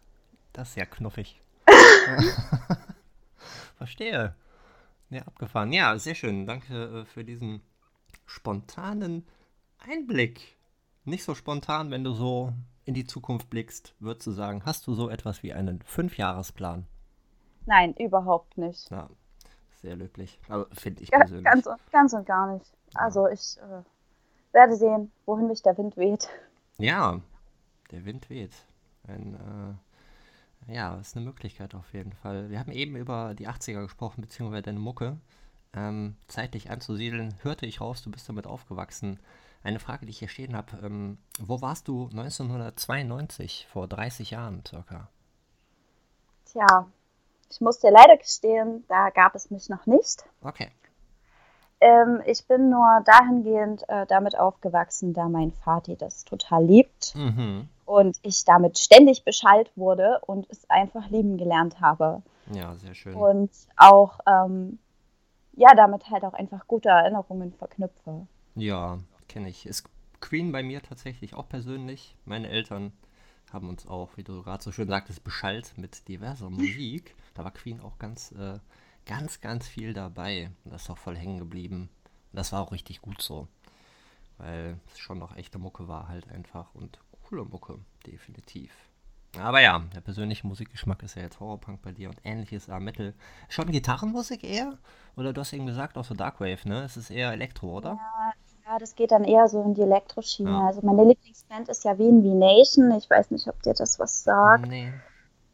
das 0.51 0.69
ist 0.69 0.75
ja 0.75 0.85
knuffig. 0.85 1.39
Verstehe. 3.77 4.35
Ja, 5.09 5.21
abgefahren. 5.21 5.71
Ja, 5.71 5.97
sehr 5.97 6.15
schön. 6.15 6.45
Danke 6.45 7.03
äh, 7.03 7.05
für 7.05 7.23
diesen 7.23 7.61
spontanen 8.25 9.25
Einblick. 9.79 10.57
Nicht 11.03 11.23
so 11.23 11.35
spontan, 11.35 11.91
wenn 11.91 12.03
du 12.03 12.13
so 12.13 12.53
in 12.85 12.93
die 12.93 13.05
Zukunft 13.05 13.49
blickst, 13.49 13.95
würdest 13.99 14.27
du 14.27 14.31
sagen, 14.31 14.63
hast 14.65 14.87
du 14.87 14.93
so 14.93 15.09
etwas 15.09 15.43
wie 15.43 15.53
einen 15.53 15.81
Fünfjahresplan? 15.81 16.85
Nein, 17.65 17.93
überhaupt 17.95 18.57
nicht. 18.57 18.89
Ja, 18.89 19.09
sehr 19.81 19.95
löblich. 19.95 20.39
Also 20.49 20.65
finde 20.73 21.03
ich 21.03 21.11
persönlich. 21.11 21.45
Ganz, 21.45 21.69
ganz 21.91 22.13
und 22.13 22.25
gar 22.25 22.53
nicht. 22.53 22.65
Also 22.93 23.27
ich 23.27 23.57
äh, 23.59 23.83
werde 24.53 24.75
sehen, 24.75 25.11
wohin 25.25 25.47
mich 25.47 25.61
der 25.61 25.77
Wind 25.77 25.97
weht. 25.97 26.29
Ja, 26.77 27.21
der 27.91 28.05
Wind 28.05 28.29
weht. 28.29 28.53
Ein, 29.07 29.79
äh, 30.67 30.73
ja, 30.73 30.95
ist 30.95 31.15
eine 31.15 31.25
Möglichkeit 31.25 31.75
auf 31.75 31.93
jeden 31.93 32.13
Fall. 32.13 32.49
Wir 32.49 32.59
haben 32.59 32.71
eben 32.71 32.95
über 32.95 33.33
die 33.33 33.47
80er 33.47 33.81
gesprochen, 33.81 34.21
beziehungsweise 34.21 34.63
deine 34.63 34.79
Mucke. 34.79 35.17
Ähm, 35.73 36.15
zeitlich 36.27 36.69
anzusiedeln, 36.69 37.35
hörte 37.43 37.65
ich 37.65 37.79
raus, 37.79 38.03
du 38.03 38.11
bist 38.11 38.27
damit 38.27 38.45
aufgewachsen. 38.45 39.19
Eine 39.63 39.79
Frage, 39.79 40.05
die 40.05 40.09
ich 40.09 40.19
hier 40.19 40.27
stehen 40.27 40.55
habe. 40.55 40.77
Ähm, 40.83 41.17
wo 41.39 41.61
warst 41.61 41.87
du 41.87 42.09
1992, 42.11 43.67
vor 43.71 43.87
30 43.87 44.31
Jahren 44.31 44.63
circa? 44.67 45.07
Tja, 46.45 46.87
ich 47.49 47.61
muss 47.61 47.79
dir 47.79 47.91
leider 47.91 48.17
gestehen, 48.17 48.83
da 48.87 49.09
gab 49.09 49.35
es 49.35 49.51
mich 49.51 49.69
noch 49.69 49.85
nicht. 49.85 50.23
Okay. 50.41 50.71
Ähm, 51.81 52.21
ich 52.25 52.45
bin 52.47 52.69
nur 52.69 53.01
dahingehend 53.05 53.87
äh, 53.89 54.05
damit 54.05 54.37
aufgewachsen, 54.37 55.13
da 55.13 55.27
mein 55.27 55.51
Vati 55.51 55.95
das 55.97 56.25
total 56.25 56.63
liebt 56.63 57.15
mhm. 57.15 57.67
und 57.85 58.17
ich 58.21 58.45
damit 58.45 58.77
ständig 58.77 59.25
Bescheid 59.25 59.71
wurde 59.75 60.19
und 60.27 60.47
es 60.49 60.69
einfach 60.69 61.09
lieben 61.09 61.37
gelernt 61.37 61.81
habe. 61.81 62.21
Ja, 62.51 62.75
sehr 62.75 62.93
schön. 62.93 63.15
Und 63.15 63.49
auch, 63.77 64.19
ähm, 64.27 64.77
ja, 65.53 65.73
damit 65.75 66.09
halt 66.09 66.23
auch 66.23 66.33
einfach 66.33 66.67
gute 66.67 66.89
Erinnerungen 66.89 67.53
verknüpfe. 67.53 68.27
Ja, 68.55 68.99
kenne 69.27 69.49
ich. 69.49 69.65
Ist 69.65 69.89
Queen 70.19 70.51
bei 70.51 70.63
mir 70.63 70.81
tatsächlich 70.81 71.33
auch 71.33 71.49
persönlich. 71.49 72.15
Meine 72.25 72.49
Eltern 72.49 72.93
haben 73.51 73.69
uns 73.69 73.87
auch, 73.87 74.15
wie 74.15 74.23
du 74.23 74.43
gerade 74.43 74.63
so 74.63 74.71
schön 74.71 74.87
sagtest, 74.87 75.23
beschallt 75.23 75.77
mit 75.77 76.07
diverser 76.07 76.49
Musik. 76.49 77.15
Da 77.33 77.43
war 77.43 77.51
Queen 77.51 77.81
auch 77.81 77.97
ganz, 77.99 78.31
äh, 78.31 78.59
ganz, 79.05 79.41
ganz 79.41 79.67
viel 79.67 79.93
dabei. 79.93 80.51
Und 80.63 80.73
das 80.73 80.83
ist 80.83 80.89
auch 80.89 80.97
voll 80.97 81.17
hängen 81.17 81.39
geblieben. 81.39 81.89
Und 82.31 82.37
das 82.37 82.51
war 82.51 82.61
auch 82.61 82.71
richtig 82.71 83.01
gut 83.01 83.21
so. 83.21 83.47
Weil 84.37 84.79
es 84.91 84.99
schon 84.99 85.19
noch 85.19 85.35
echte 85.35 85.59
Mucke 85.59 85.87
war 85.87 86.07
halt 86.07 86.29
einfach. 86.29 86.73
Und 86.73 86.99
coole 87.23 87.45
Mucke, 87.45 87.79
definitiv. 88.05 88.71
Aber 89.39 89.61
ja, 89.61 89.81
der 89.95 90.01
persönliche 90.01 90.45
Musikgeschmack 90.45 91.03
ist 91.03 91.15
ja 91.15 91.21
jetzt 91.21 91.39
Horrorpunk 91.39 91.81
bei 91.81 91.91
dir 91.91 92.09
und 92.09 92.17
ähnliches 92.23 92.67
äh, 92.67 92.79
Metal. 92.79 93.13
Schon 93.47 93.71
Gitarrenmusik 93.71 94.43
eher? 94.43 94.77
Oder 95.15 95.31
du 95.31 95.41
hast 95.41 95.53
eben 95.53 95.65
gesagt, 95.65 95.97
auch 95.97 96.03
so 96.03 96.13
Darkwave, 96.13 96.67
ne? 96.67 96.83
Es 96.83 96.97
ist 96.97 97.11
eher 97.11 97.31
Elektro, 97.31 97.77
oder? 97.77 97.91
Ja, 97.91 98.33
ja, 98.67 98.77
das 98.77 98.95
geht 98.95 99.11
dann 99.11 99.23
eher 99.23 99.47
so 99.47 99.61
in 99.63 99.73
die 99.73 99.81
Elektroschiene. 99.81 100.51
Ja. 100.51 100.67
Also 100.67 100.81
meine 100.83 101.05
Lieblingsband 101.05 101.69
ist 101.69 101.83
ja 101.85 101.97
Wien 101.97 102.23
wie 102.23 102.33
Nation. 102.33 102.91
Ich 102.97 103.09
weiß 103.09 103.31
nicht, 103.31 103.47
ob 103.47 103.61
dir 103.63 103.73
das 103.73 103.99
was 103.99 104.23
sagt. 104.23 104.67
Nee. 104.67 104.93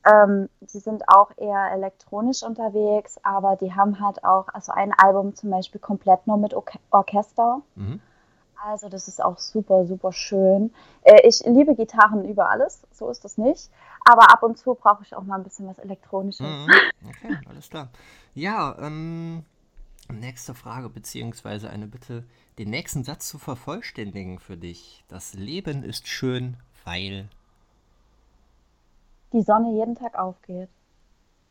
Ähm, 0.06 0.50
die 0.62 0.80
sind 0.80 1.04
auch 1.08 1.32
eher 1.38 1.72
elektronisch 1.74 2.44
unterwegs, 2.44 3.20
aber 3.24 3.58
die 3.58 3.74
haben 3.74 4.00
halt 4.00 4.24
auch, 4.24 4.48
also 4.54 4.72
ein 4.72 4.94
Album 4.94 5.36
zum 5.36 5.50
Beispiel 5.50 5.82
komplett 5.82 6.26
nur 6.28 6.38
mit 6.38 6.54
Or 6.54 6.64
Orchester. 6.92 7.62
Mhm. 7.76 8.00
Also 8.64 8.90
das 8.90 9.08
ist 9.08 9.24
auch 9.24 9.38
super, 9.38 9.86
super 9.86 10.12
schön. 10.12 10.74
Äh, 11.04 11.28
ich 11.28 11.44
liebe 11.46 11.76
Gitarren 11.76 12.26
über 12.26 12.50
alles, 12.50 12.82
so 12.92 13.10
ist 13.10 13.24
das 13.24 13.38
nicht. 13.38 13.70
Aber 14.04 14.32
ab 14.32 14.44
und 14.44 14.58
zu 14.58 14.74
brauche 14.74 15.04
ich 15.04 15.16
auch 15.16 15.24
mal 15.24 15.36
ein 15.36 15.44
bisschen 15.44 15.68
was 15.68 15.78
Elektronisches. 15.80 16.46
Mhm. 16.46 16.68
Okay, 17.10 17.38
alles 17.50 17.70
klar. 17.70 17.90
Ja, 18.34 18.76
ähm, 18.80 19.44
nächste 20.12 20.54
Frage 20.54 20.90
beziehungsweise 20.90 21.70
eine 21.70 21.88
Bitte 21.88 22.24
den 22.58 22.70
nächsten 22.70 23.04
Satz 23.04 23.28
zu 23.28 23.38
vervollständigen 23.38 24.40
für 24.40 24.58
dich. 24.58 25.04
Das 25.08 25.34
Leben 25.34 25.84
ist 25.84 26.08
schön, 26.08 26.58
weil 26.86 27.30
die 29.34 29.42
Sonne 29.42 29.74
jeden 29.74 29.96
Tag 29.96 30.18
aufgeht. 30.18 30.70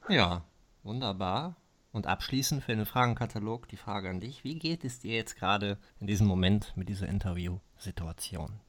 Ja, 0.08 0.42
wunderbar. 0.82 1.54
Und 1.96 2.06
abschließend 2.06 2.62
für 2.62 2.76
den 2.76 2.84
Fragenkatalog 2.84 3.68
die 3.68 3.78
Frage 3.78 4.10
an 4.10 4.20
dich. 4.20 4.44
Wie 4.44 4.58
geht 4.58 4.84
es 4.84 4.98
dir 4.98 5.14
jetzt 5.14 5.34
gerade 5.34 5.78
in 5.98 6.06
diesem 6.06 6.26
Moment 6.26 6.76
mit 6.76 6.90
dieser 6.90 7.08
Interviewsituation? 7.08 8.60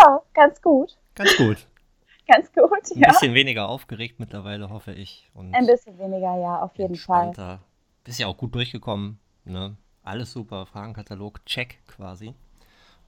Ja, 0.00 0.22
ganz 0.32 0.62
gut. 0.62 0.96
Ganz 1.14 1.36
gut. 1.36 1.66
ganz 2.26 2.50
gut, 2.54 2.70
ja. 2.94 3.08
Ein 3.08 3.12
bisschen 3.12 3.34
weniger 3.34 3.68
aufgeregt 3.68 4.18
mittlerweile, 4.18 4.70
hoffe 4.70 4.94
ich. 4.94 5.30
Und 5.34 5.54
Ein 5.54 5.66
bisschen 5.66 5.98
weniger, 5.98 6.40
ja, 6.40 6.62
auf 6.62 6.74
jeden 6.78 6.96
Fall. 6.96 7.60
Bist 8.02 8.18
ja 8.18 8.28
auch 8.28 8.38
gut 8.38 8.54
durchgekommen, 8.54 9.18
ne? 9.44 9.76
Alles 10.02 10.32
super, 10.32 10.64
Fragenkatalog, 10.64 11.44
check 11.44 11.86
quasi. 11.86 12.32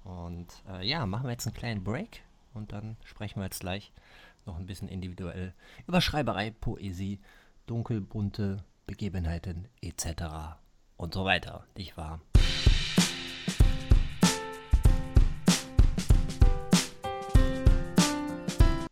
Und 0.05 0.49
äh, 0.71 0.87
ja, 0.87 1.07
machen 1.07 1.25
wir 1.25 1.31
jetzt 1.31 1.47
einen 1.47 1.57
kleinen 1.57 1.83
Break 1.83 2.25
und 2.53 2.73
dann 2.73 2.99
sprechen 3.05 3.41
wir 3.41 3.45
jetzt 3.45 3.61
gleich 3.61 3.91
noch 4.45 4.59
ein 4.59 4.67
bisschen 4.67 4.89
individuell 4.89 5.55
über 5.87 6.03
Schreiberei, 6.03 6.51
Poesie, 6.51 7.21
dunkelbunte 7.65 8.63
Begebenheiten 8.89 9.69
etc. 9.81 10.57
und 10.97 11.15
so 11.15 11.25
weiter, 11.25 11.65
nicht 11.77 11.97
wahr? 11.97 12.21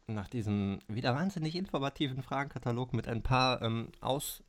Nach 0.07 0.29
diesem 0.29 0.79
wieder 0.87 1.15
wahnsinnig 1.15 1.57
informativen 1.57 2.23
Fragenkatalog 2.23 2.93
mit 2.93 3.09
ein 3.09 3.23
paar 3.23 3.61
ähm, 3.63 3.89
Aus 4.01 4.45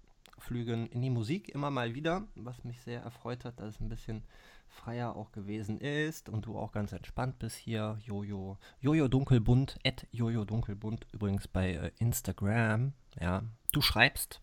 Ausflügen 0.48 0.88
in 0.88 1.02
die 1.02 1.10
Musik 1.10 1.50
immer 1.50 1.70
mal 1.72 1.94
wieder, 1.94 2.26
was 2.36 2.64
mich 2.64 2.80
sehr 2.80 3.02
erfreut 3.02 3.44
hat, 3.44 3.60
dass 3.60 3.76
es 3.76 3.82
ein 3.82 3.90
bisschen 3.90 4.24
freier 4.70 5.14
auch 5.16 5.34
gewesen 5.34 5.80
ist 5.82 6.30
und 6.30 6.46
du 6.46 6.58
auch 6.58 6.72
ganz 6.72 6.94
entspannt 6.94 7.38
bist 7.38 7.58
hier. 7.58 8.00
Jojo, 8.06 8.58
Jojo 8.80 9.10
Dunkelbunt, 9.10 9.78
at 9.86 10.08
Jojo 10.12 10.46
Dunkelbunt, 10.46 11.06
übrigens 11.12 11.50
bei 11.50 11.74
äh, 11.74 11.92
Instagram. 12.00 12.94
Ja, 13.20 13.44
du 13.74 13.82
schreibst, 13.82 14.40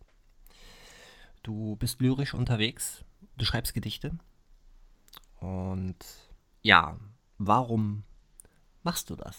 du 1.44 1.76
bist 1.76 2.00
lyrisch 2.00 2.34
unterwegs, 2.34 3.04
du 3.36 3.44
schreibst 3.44 3.74
Gedichte. 3.74 4.10
Und 5.40 5.96
ja, 6.62 6.96
warum 7.38 8.02
machst 8.82 9.10
du 9.10 9.16
das? 9.16 9.36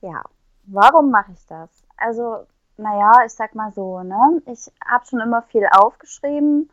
Ja, 0.00 0.22
warum 0.64 1.10
mache 1.10 1.32
ich 1.32 1.44
das? 1.46 1.68
Also 1.96 2.46
naja, 2.76 3.12
ich 3.24 3.32
sag 3.32 3.54
mal 3.54 3.72
so, 3.72 4.02
ne? 4.02 4.42
Ich 4.46 4.70
habe 4.84 5.06
schon 5.06 5.20
immer 5.20 5.42
viel 5.42 5.66
aufgeschrieben. 5.70 6.70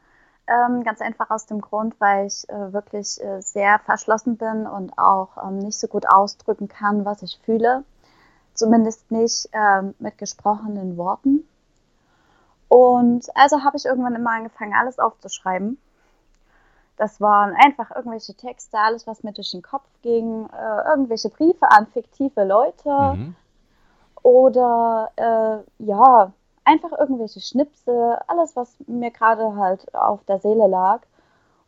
Ähm, 0.47 0.83
ganz 0.83 1.01
einfach 1.01 1.29
aus 1.29 1.45
dem 1.45 1.61
Grund, 1.61 1.95
weil 1.99 2.25
ich 2.27 2.49
äh, 2.49 2.73
wirklich 2.73 3.23
äh, 3.23 3.41
sehr 3.41 3.79
verschlossen 3.79 4.37
bin 4.37 4.65
und 4.65 4.97
auch 4.97 5.37
ähm, 5.43 5.59
nicht 5.59 5.77
so 5.77 5.87
gut 5.87 6.07
ausdrücken 6.09 6.67
kann, 6.67 7.05
was 7.05 7.21
ich 7.21 7.39
fühle. 7.43 7.83
Zumindest 8.53 9.11
nicht 9.11 9.47
ähm, 9.53 9.93
mit 9.99 10.17
gesprochenen 10.17 10.97
Worten. 10.97 11.47
Und 12.71 13.25
also 13.35 13.63
habe 13.63 13.75
ich 13.75 13.85
irgendwann 13.85 14.15
immer 14.15 14.31
angefangen, 14.31 14.73
alles 14.73 14.97
aufzuschreiben. 14.97 15.77
Das 16.97 17.19
waren 17.19 17.53
einfach 17.55 17.93
irgendwelche 17.95 18.33
Texte, 18.33 18.77
alles, 18.77 19.07
was 19.07 19.23
mir 19.23 19.33
durch 19.33 19.51
den 19.51 19.61
Kopf 19.61 19.87
ging, 20.03 20.47
äh, 20.47 20.89
irgendwelche 20.89 21.29
Briefe 21.29 21.69
an 21.69 21.87
fiktive 21.87 22.43
Leute. 22.45 22.89
Mhm 22.89 23.35
oder 24.23 25.11
äh, 25.15 25.85
ja, 25.85 26.31
einfach 26.63 26.91
irgendwelche 26.97 27.41
Schnipsel, 27.41 28.17
alles, 28.27 28.55
was 28.55 28.75
mir 28.87 29.11
gerade 29.11 29.55
halt 29.55 29.93
auf 29.95 30.23
der 30.25 30.39
Seele 30.39 30.67
lag. 30.67 31.01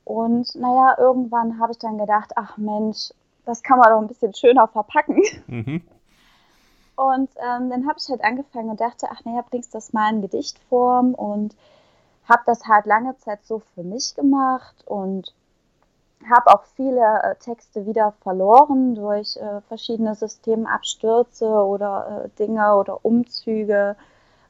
Und 0.06 0.54
naja, 0.56 0.96
irgendwann 0.98 1.60
habe 1.60 1.72
ich 1.72 1.80
dann 1.80 1.98
gedacht, 1.98 2.34
ach 2.36 2.58
Mensch, 2.58 3.12
das 3.46 3.64
kann 3.64 3.80
man 3.80 3.90
doch 3.90 4.02
ein 4.02 4.08
bisschen 4.08 4.34
schöner 4.34 4.68
verpacken. 4.68 5.22
Mhm. 5.48 5.82
Und 6.96 7.30
ähm, 7.38 7.70
dann 7.70 7.88
habe 7.88 7.98
ich 7.98 8.08
halt 8.10 8.24
angefangen 8.24 8.70
und 8.70 8.80
dachte, 8.80 9.08
ach 9.12 9.26
naja, 9.26 9.44
bringst 9.50 9.74
das 9.74 9.94
mal 9.94 10.14
in 10.14 10.22
Gedichtform 10.22 11.14
und 11.14 11.56
habe 12.26 12.44
das 12.46 12.66
halt 12.68 12.86
lange 12.86 13.18
Zeit 13.18 13.44
so 13.46 13.62
für 13.74 13.84
mich 13.84 14.16
gemacht 14.16 14.76
und 14.86 15.34
habe 16.30 16.54
auch 16.54 16.64
viele 16.76 17.22
äh, 17.24 17.36
Texte 17.36 17.86
wieder 17.86 18.14
verloren 18.22 18.96
durch 18.96 19.36
äh, 19.38 19.62
verschiedene 19.68 20.16
Systemabstürze 20.16 21.48
oder 21.48 22.26
äh, 22.26 22.30
Dinge 22.40 22.76
oder 22.76 23.04
Umzüge, 23.04 23.96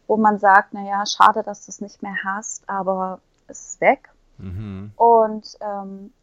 wo 0.07 0.17
man 0.17 0.37
sagt, 0.37 0.73
naja, 0.73 1.05
schade, 1.05 1.43
dass 1.43 1.65
du 1.65 1.69
es 1.69 1.81
nicht 1.81 2.03
mehr 2.03 2.15
hast, 2.23 2.69
aber 2.69 3.19
es 3.47 3.65
ist 3.65 3.81
weg. 3.81 4.09
Mhm. 4.37 4.91
Und 4.95 5.57
ähm, 5.61 6.13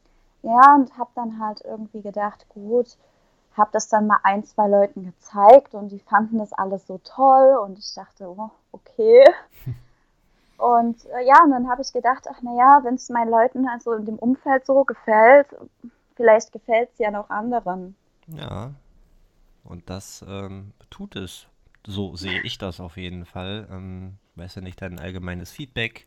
ja, 0.43 0.75
und 0.75 0.97
habe 0.97 1.11
dann 1.15 1.41
halt 1.41 1.63
irgendwie 1.65 2.03
gedacht, 2.03 2.47
gut, 2.49 2.97
habe 3.57 3.71
das 3.73 3.89
dann 3.89 4.07
mal 4.07 4.21
ein, 4.23 4.45
zwei 4.45 4.69
Leuten 4.69 5.05
gezeigt 5.07 5.75
und 5.75 5.91
die 5.91 5.99
fanden 5.99 6.39
das 6.39 6.53
alles 6.53 6.87
so 6.87 6.99
toll 7.05 7.59
und 7.65 7.79
ich 7.79 7.95
dachte, 7.95 8.29
oh, 8.29 8.51
okay. 8.73 9.25
Und 10.61 11.07
äh, 11.07 11.27
ja, 11.27 11.43
und 11.43 11.53
dann 11.53 11.71
habe 11.71 11.81
ich 11.81 11.91
gedacht, 11.91 12.27
ach 12.31 12.43
naja, 12.43 12.81
wenn 12.83 12.97
es 12.97 13.09
meinen 13.09 13.31
Leuten 13.31 13.67
also 13.67 13.95
in 13.95 14.05
dem 14.05 14.19
Umfeld 14.19 14.67
so 14.67 14.85
gefällt, 14.85 15.47
vielleicht 16.17 16.53
gefällt 16.53 16.91
es 16.93 16.99
ja 16.99 17.11
noch 17.11 17.31
anderen. 17.31 17.97
Ja, 18.27 18.73
und 19.65 19.89
das 19.89 20.23
ähm, 20.29 20.73
tut 20.91 21.17
es. 21.17 21.47
So 21.87 22.15
sehe 22.15 22.43
ich 22.43 22.59
das 22.59 22.79
auf 22.79 22.99
jeden 22.99 23.25
Fall. 23.25 23.69
Ähm, 23.71 24.19
weiß 24.35 24.57
ja 24.57 24.61
nicht 24.61 24.83
dein 24.83 24.99
allgemeines 24.99 25.51
Feedback, 25.51 26.07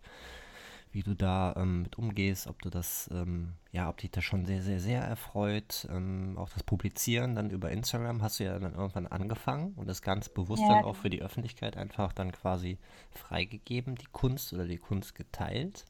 wie 0.94 1.02
du 1.02 1.16
da 1.16 1.56
ähm, 1.58 1.82
mit 1.82 1.98
umgehst, 1.98 2.46
ob 2.46 2.62
du 2.62 2.70
das, 2.70 3.10
ähm, 3.12 3.54
ja, 3.72 3.90
ob 3.90 3.98
dich 3.98 4.12
das 4.12 4.24
schon 4.24 4.46
sehr, 4.46 4.62
sehr, 4.62 4.80
sehr 4.80 5.02
erfreut. 5.02 5.88
Ähm, 5.92 6.38
auch 6.38 6.50
das 6.50 6.64
Publizieren 6.64 7.36
dann 7.36 7.50
über 7.50 7.72
Instagram 7.72 8.22
hast 8.22 8.40
du 8.40 8.44
ja 8.44 8.58
dann 8.60 8.76
irgendwann 8.76 9.08
angefangen 9.08 9.74
und 9.76 9.88
das 9.88 10.04
ganz 10.04 10.30
bewusst 10.30 10.62
Ja, 10.62 10.70
dann 10.70 10.86
auch 10.86 10.96
für 10.96 11.10
die 11.10 11.24
Öffentlichkeit 11.24 11.78
einfach 11.78 12.14
dann 12.14 12.32
quasi 12.32 12.78
freigegeben, 13.10 13.96
die 13.96 14.08
Kunst 14.12 14.54
oder 14.54 14.68
die 14.68 14.78
Kunst 14.78 15.16
geteilt. 15.16 15.86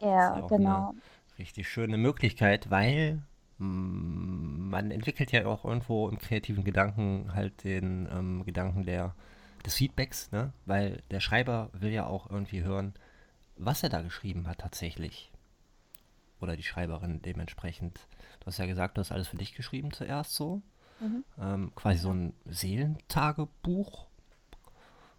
Ja, 0.00 0.38
ja 0.38 0.46
genau. 0.46 0.94
richtig 1.38 1.68
schöne 1.68 1.98
Möglichkeit, 1.98 2.70
weil 2.70 3.22
mm, 3.58 4.70
man 4.70 4.90
entwickelt 4.90 5.32
ja 5.32 5.44
auch 5.44 5.66
irgendwo 5.66 6.08
im 6.08 6.18
kreativen 6.18 6.64
Gedanken 6.64 7.34
halt 7.34 7.62
den 7.64 8.08
ähm, 8.10 8.44
Gedanken 8.46 8.84
der, 8.84 9.14
des 9.66 9.74
Feedbacks, 9.74 10.32
ne? 10.32 10.54
Weil 10.64 11.02
der 11.10 11.20
Schreiber 11.20 11.68
will 11.74 11.92
ja 11.92 12.06
auch 12.06 12.30
irgendwie 12.30 12.62
hören, 12.62 12.94
was 13.64 13.82
er 13.82 13.88
da 13.88 14.02
geschrieben 14.02 14.46
hat 14.48 14.58
tatsächlich. 14.58 15.30
Oder 16.40 16.56
die 16.56 16.62
Schreiberin 16.62 17.20
dementsprechend. 17.22 18.00
Du 18.40 18.46
hast 18.46 18.58
ja 18.58 18.66
gesagt, 18.66 18.96
du 18.96 19.00
hast 19.00 19.12
alles 19.12 19.28
für 19.28 19.36
dich 19.36 19.54
geschrieben 19.54 19.92
zuerst 19.92 20.34
so. 20.34 20.62
Mhm. 21.00 21.24
Ähm, 21.38 21.72
quasi 21.74 21.98
so 21.98 22.08
Ja. 22.08 22.14
ein 22.14 22.34
Seelentagebuch. 22.46 24.06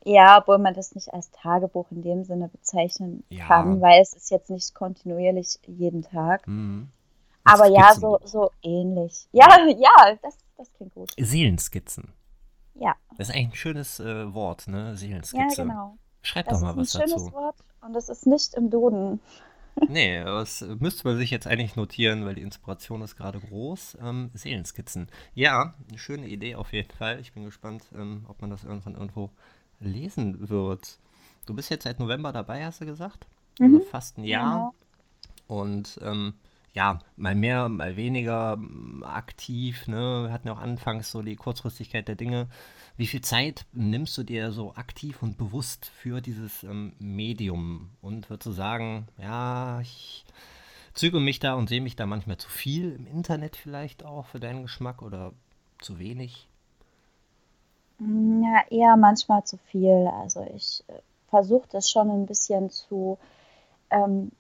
Ja, 0.04 0.40
obwohl 0.40 0.58
man 0.58 0.74
das 0.74 0.96
nicht 0.96 1.14
als 1.14 1.30
Tagebuch 1.30 1.86
in 1.92 2.02
dem 2.02 2.24
Sinne 2.24 2.48
bezeichnen 2.48 3.24
Ja, 3.30 3.46
kann, 3.48 3.82
weil 3.82 4.02
es 4.02 4.14
ist 4.14 4.32
jetzt 4.32 4.50
nicht 4.50 4.74
kontinuierlich 4.74 5.60
jeden 5.68 6.02
Tag. 6.02 6.48
ein 6.48 6.92
Aber 7.44 7.68
ja, 7.68 7.94
so, 7.94 8.20
so 8.24 8.50
ähnlich. 8.64 9.28
Ja, 9.32 9.48
ja, 9.78 10.16
das, 10.24 10.38
das 10.58 10.74
klingt 10.74 10.96
gut. 10.96 11.12
Seelenskizzen. 11.20 12.14
Ja, 12.74 12.96
Das 13.18 13.30
ist 13.30 13.36
eigentlich 13.36 13.50
ein 13.50 13.56
schönes 13.56 14.00
äh, 14.00 14.34
Wort, 14.34 14.68
ne? 14.68 14.90
ja, 14.90 14.96
Seelenskizze. 14.96 15.62
genau. 15.64 15.98
Schreib 16.24 16.46
doch 16.46 16.54
Das 16.54 16.62
mal 16.62 16.70
ist 16.70 16.96
ein 16.96 17.02
was 17.04 17.10
schönes 17.10 17.24
dazu. 17.26 17.34
Wort 17.34 17.56
und 17.82 17.96
es 17.96 18.10
ist 18.10 18.26
nicht 18.28 18.54
im 18.56 18.70
Duden. 18.70 19.20
Nee, 19.88 20.24
das 20.24 20.62
müsste 20.80 21.08
man 21.08 21.18
sich 21.18 21.32
jetzt 21.32 21.48
eigentlich 21.48 21.76
notieren, 21.76 22.24
weil 22.26 22.36
die 22.36 22.42
Inspiration 22.44 23.02
ist 23.02 23.16
gerade 23.18 23.40
groß. 23.40 23.98
Ähm, 24.02 24.30
Seelenskizzen. 24.34 25.10
Ja, 25.34 25.74
eine 25.90 25.98
schöne 25.98 26.28
Idee 26.28 26.56
auf 26.56 26.72
jeden 26.72 26.92
Fall. 26.92 27.20
Ich 27.20 27.34
bin 27.34 27.44
gespannt, 27.46 27.84
ähm, 27.96 28.26
ob 28.28 28.42
man 28.42 28.50
das 28.50 28.64
irgendwann 28.64 28.94
irgendwo 28.96 29.32
lesen 29.80 30.50
wird. 30.50 31.00
Du 31.46 31.54
bist 31.56 31.70
jetzt 31.72 31.84
seit 31.84 32.00
November 32.00 32.32
dabei, 32.32 32.64
hast 32.66 32.82
du 32.82 32.86
gesagt? 32.86 33.26
Also 33.60 33.80
Mhm, 33.80 33.82
fast 33.82 34.18
ein 34.18 34.24
Jahr. 34.24 34.66
genau. 34.66 34.74
Und 35.48 36.00
ähm, 36.04 36.36
ja, 36.74 37.00
mal 37.18 37.36
mehr, 37.36 37.70
mal 37.70 37.96
weniger 37.96 38.58
mm, 38.58 39.04
aktiv. 39.04 39.88
Ne? 39.88 40.24
Wir 40.26 40.32
hatten 40.32 40.48
ja 40.48 40.54
auch 40.54 40.62
anfangs 40.62 41.12
so 41.12 41.22
die 41.22 41.36
Kurzfristigkeit 41.36 42.08
der 42.08 42.16
Dinge. 42.16 42.48
Wie 42.98 43.08
viel 43.08 43.22
Zeit 43.22 43.66
nimmst 43.74 44.18
du 44.18 44.24
dir 44.24 44.52
so 44.52 44.76
aktiv 44.76 45.22
und 45.22 45.38
bewusst 45.38 45.86
für 45.86 46.22
dieses 46.22 46.64
ähm, 46.64 46.94
Medium? 47.00 47.90
Und 48.02 48.30
würdest 48.30 48.48
du 48.48 48.52
sagen, 48.52 49.08
ja, 49.18 49.82
ich 49.82 50.26
züge 50.94 51.20
mich 51.20 51.40
da 51.40 51.56
und 51.56 51.70
sehe 51.70 51.82
mich 51.82 51.96
da 51.96 52.06
manchmal 52.06 52.38
zu 52.38 52.50
viel 52.50 52.94
im 52.94 53.08
Internet 53.08 53.56
vielleicht 53.56 54.06
auch 54.06 54.26
für 54.26 54.40
deinen 54.40 54.64
Geschmack 54.64 55.02
oder 55.02 55.34
zu 55.80 56.00
wenig? 56.00 56.48
Ja, 58.00 58.64
eher 58.70 58.98
manchmal 58.98 59.44
zu 59.44 59.58
viel. 59.58 60.10
Also 60.22 60.46
ich 60.56 60.84
äh, 60.88 60.94
versuche 61.30 61.68
das 61.72 61.90
schon 61.90 62.10
ein 62.10 62.26
bisschen 62.26 62.70
zu, 62.70 63.18
ähm, 63.90 64.32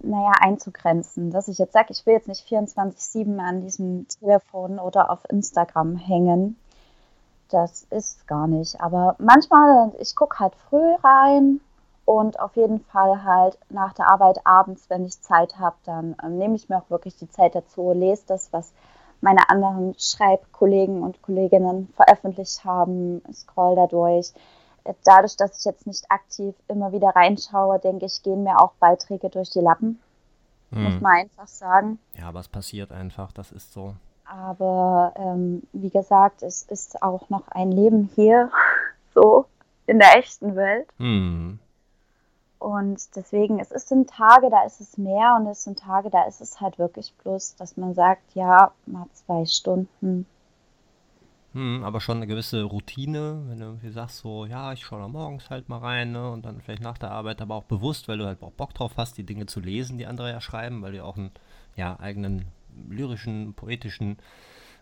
naja, 0.00 0.32
einzugrenzen. 0.40 1.30
Dass 1.30 1.48
ich 1.48 1.58
jetzt 1.58 1.72
sage, 1.72 1.88
ich 1.90 2.04
will 2.06 2.14
jetzt 2.14 2.28
nicht 2.28 2.46
24/7 2.46 3.38
an 3.40 3.62
diesem 3.62 4.06
Telefon 4.08 4.78
oder 4.78 5.10
auf 5.10 5.20
Instagram 5.28 5.96
hängen. 5.96 6.56
Das 7.50 7.84
ist 7.90 8.26
gar 8.26 8.46
nicht. 8.46 8.80
Aber 8.80 9.16
manchmal, 9.18 9.92
ich 9.98 10.16
gucke 10.16 10.40
halt 10.40 10.54
früh 10.68 10.94
rein 11.02 11.60
und 12.04 12.38
auf 12.38 12.56
jeden 12.56 12.80
Fall 12.80 13.24
halt 13.24 13.58
nach 13.70 13.94
der 13.94 14.08
Arbeit 14.08 14.40
abends, 14.44 14.88
wenn 14.90 15.04
ich 15.04 15.20
Zeit 15.22 15.58
habe, 15.58 15.76
dann 15.84 16.16
ähm, 16.22 16.38
nehme 16.38 16.56
ich 16.56 16.68
mir 16.68 16.78
auch 16.78 16.90
wirklich 16.90 17.16
die 17.16 17.30
Zeit 17.30 17.54
dazu, 17.54 17.92
lese 17.92 18.24
das, 18.26 18.52
was 18.52 18.72
meine 19.20 19.48
anderen 19.48 19.94
Schreibkollegen 19.98 21.02
und 21.02 21.22
Kolleginnen 21.22 21.88
veröffentlicht 21.96 22.64
haben, 22.64 23.22
scroll 23.32 23.74
da 23.74 23.86
durch. 23.86 24.32
Dadurch, 25.04 25.36
dass 25.36 25.58
ich 25.58 25.64
jetzt 25.64 25.86
nicht 25.86 26.04
aktiv 26.10 26.54
immer 26.68 26.92
wieder 26.92 27.08
reinschaue, 27.08 27.78
denke 27.78 28.06
ich, 28.06 28.22
gehen 28.22 28.42
mir 28.42 28.60
auch 28.60 28.72
Beiträge 28.80 29.30
durch 29.30 29.50
die 29.50 29.60
Lappen, 29.60 30.00
muss 30.70 30.94
Hm. 30.94 31.00
man 31.00 31.12
einfach 31.12 31.46
sagen. 31.46 31.98
Ja, 32.18 32.28
aber 32.28 32.40
es 32.40 32.48
passiert 32.48 32.92
einfach, 32.92 33.32
das 33.32 33.50
ist 33.52 33.72
so. 33.72 33.94
Aber 34.26 35.12
ähm, 35.16 35.62
wie 35.72 35.90
gesagt, 35.90 36.42
es 36.42 36.62
ist 36.62 37.02
auch 37.02 37.28
noch 37.30 37.48
ein 37.48 37.72
Leben 37.72 38.10
hier, 38.14 38.50
so 39.14 39.46
in 39.86 39.98
der 39.98 40.16
echten 40.18 40.56
Welt. 40.56 40.88
Hm. 40.98 41.58
Und 42.58 43.14
deswegen, 43.14 43.60
es 43.60 43.70
ist 43.70 43.88
sind 43.88 44.08
Tage, 44.08 44.48
da 44.48 44.64
ist 44.64 44.80
es 44.80 44.96
mehr 44.96 45.36
und 45.38 45.46
es 45.46 45.64
sind 45.64 45.78
Tage, 45.80 46.08
da 46.08 46.22
ist 46.24 46.40
es 46.40 46.60
halt 46.62 46.78
wirklich 46.78 47.12
bloß, 47.22 47.56
dass 47.56 47.76
man 47.76 47.94
sagt, 47.94 48.22
ja, 48.34 48.72
mal 48.86 49.06
zwei 49.12 49.44
Stunden. 49.44 50.26
Hm, 51.54 51.84
aber 51.84 52.00
schon 52.00 52.16
eine 52.16 52.26
gewisse 52.26 52.64
Routine, 52.64 53.44
wenn 53.46 53.60
du 53.60 53.66
irgendwie 53.66 53.90
sagst, 53.90 54.18
so, 54.18 54.44
ja, 54.44 54.72
ich 54.72 54.84
schaue 54.84 55.00
da 55.00 55.08
morgens 55.08 55.50
halt 55.50 55.68
mal 55.68 55.78
rein, 55.78 56.10
ne, 56.10 56.30
und 56.30 56.44
dann 56.44 56.60
vielleicht 56.60 56.82
nach 56.82 56.98
der 56.98 57.12
Arbeit, 57.12 57.40
aber 57.40 57.54
auch 57.54 57.64
bewusst, 57.64 58.08
weil 58.08 58.18
du 58.18 58.26
halt 58.26 58.42
auch 58.42 58.50
Bock 58.50 58.74
drauf 58.74 58.94
hast, 58.96 59.16
die 59.18 59.24
Dinge 59.24 59.46
zu 59.46 59.60
lesen, 59.60 59.96
die 59.96 60.06
andere 60.06 60.30
ja 60.30 60.40
schreiben, 60.40 60.82
weil 60.82 60.92
du 60.92 60.98
ja 60.98 61.04
auch 61.04 61.16
einen, 61.16 61.30
ja, 61.76 61.98
eigenen 62.00 62.46
lyrischen, 62.88 63.54
poetischen 63.54 64.18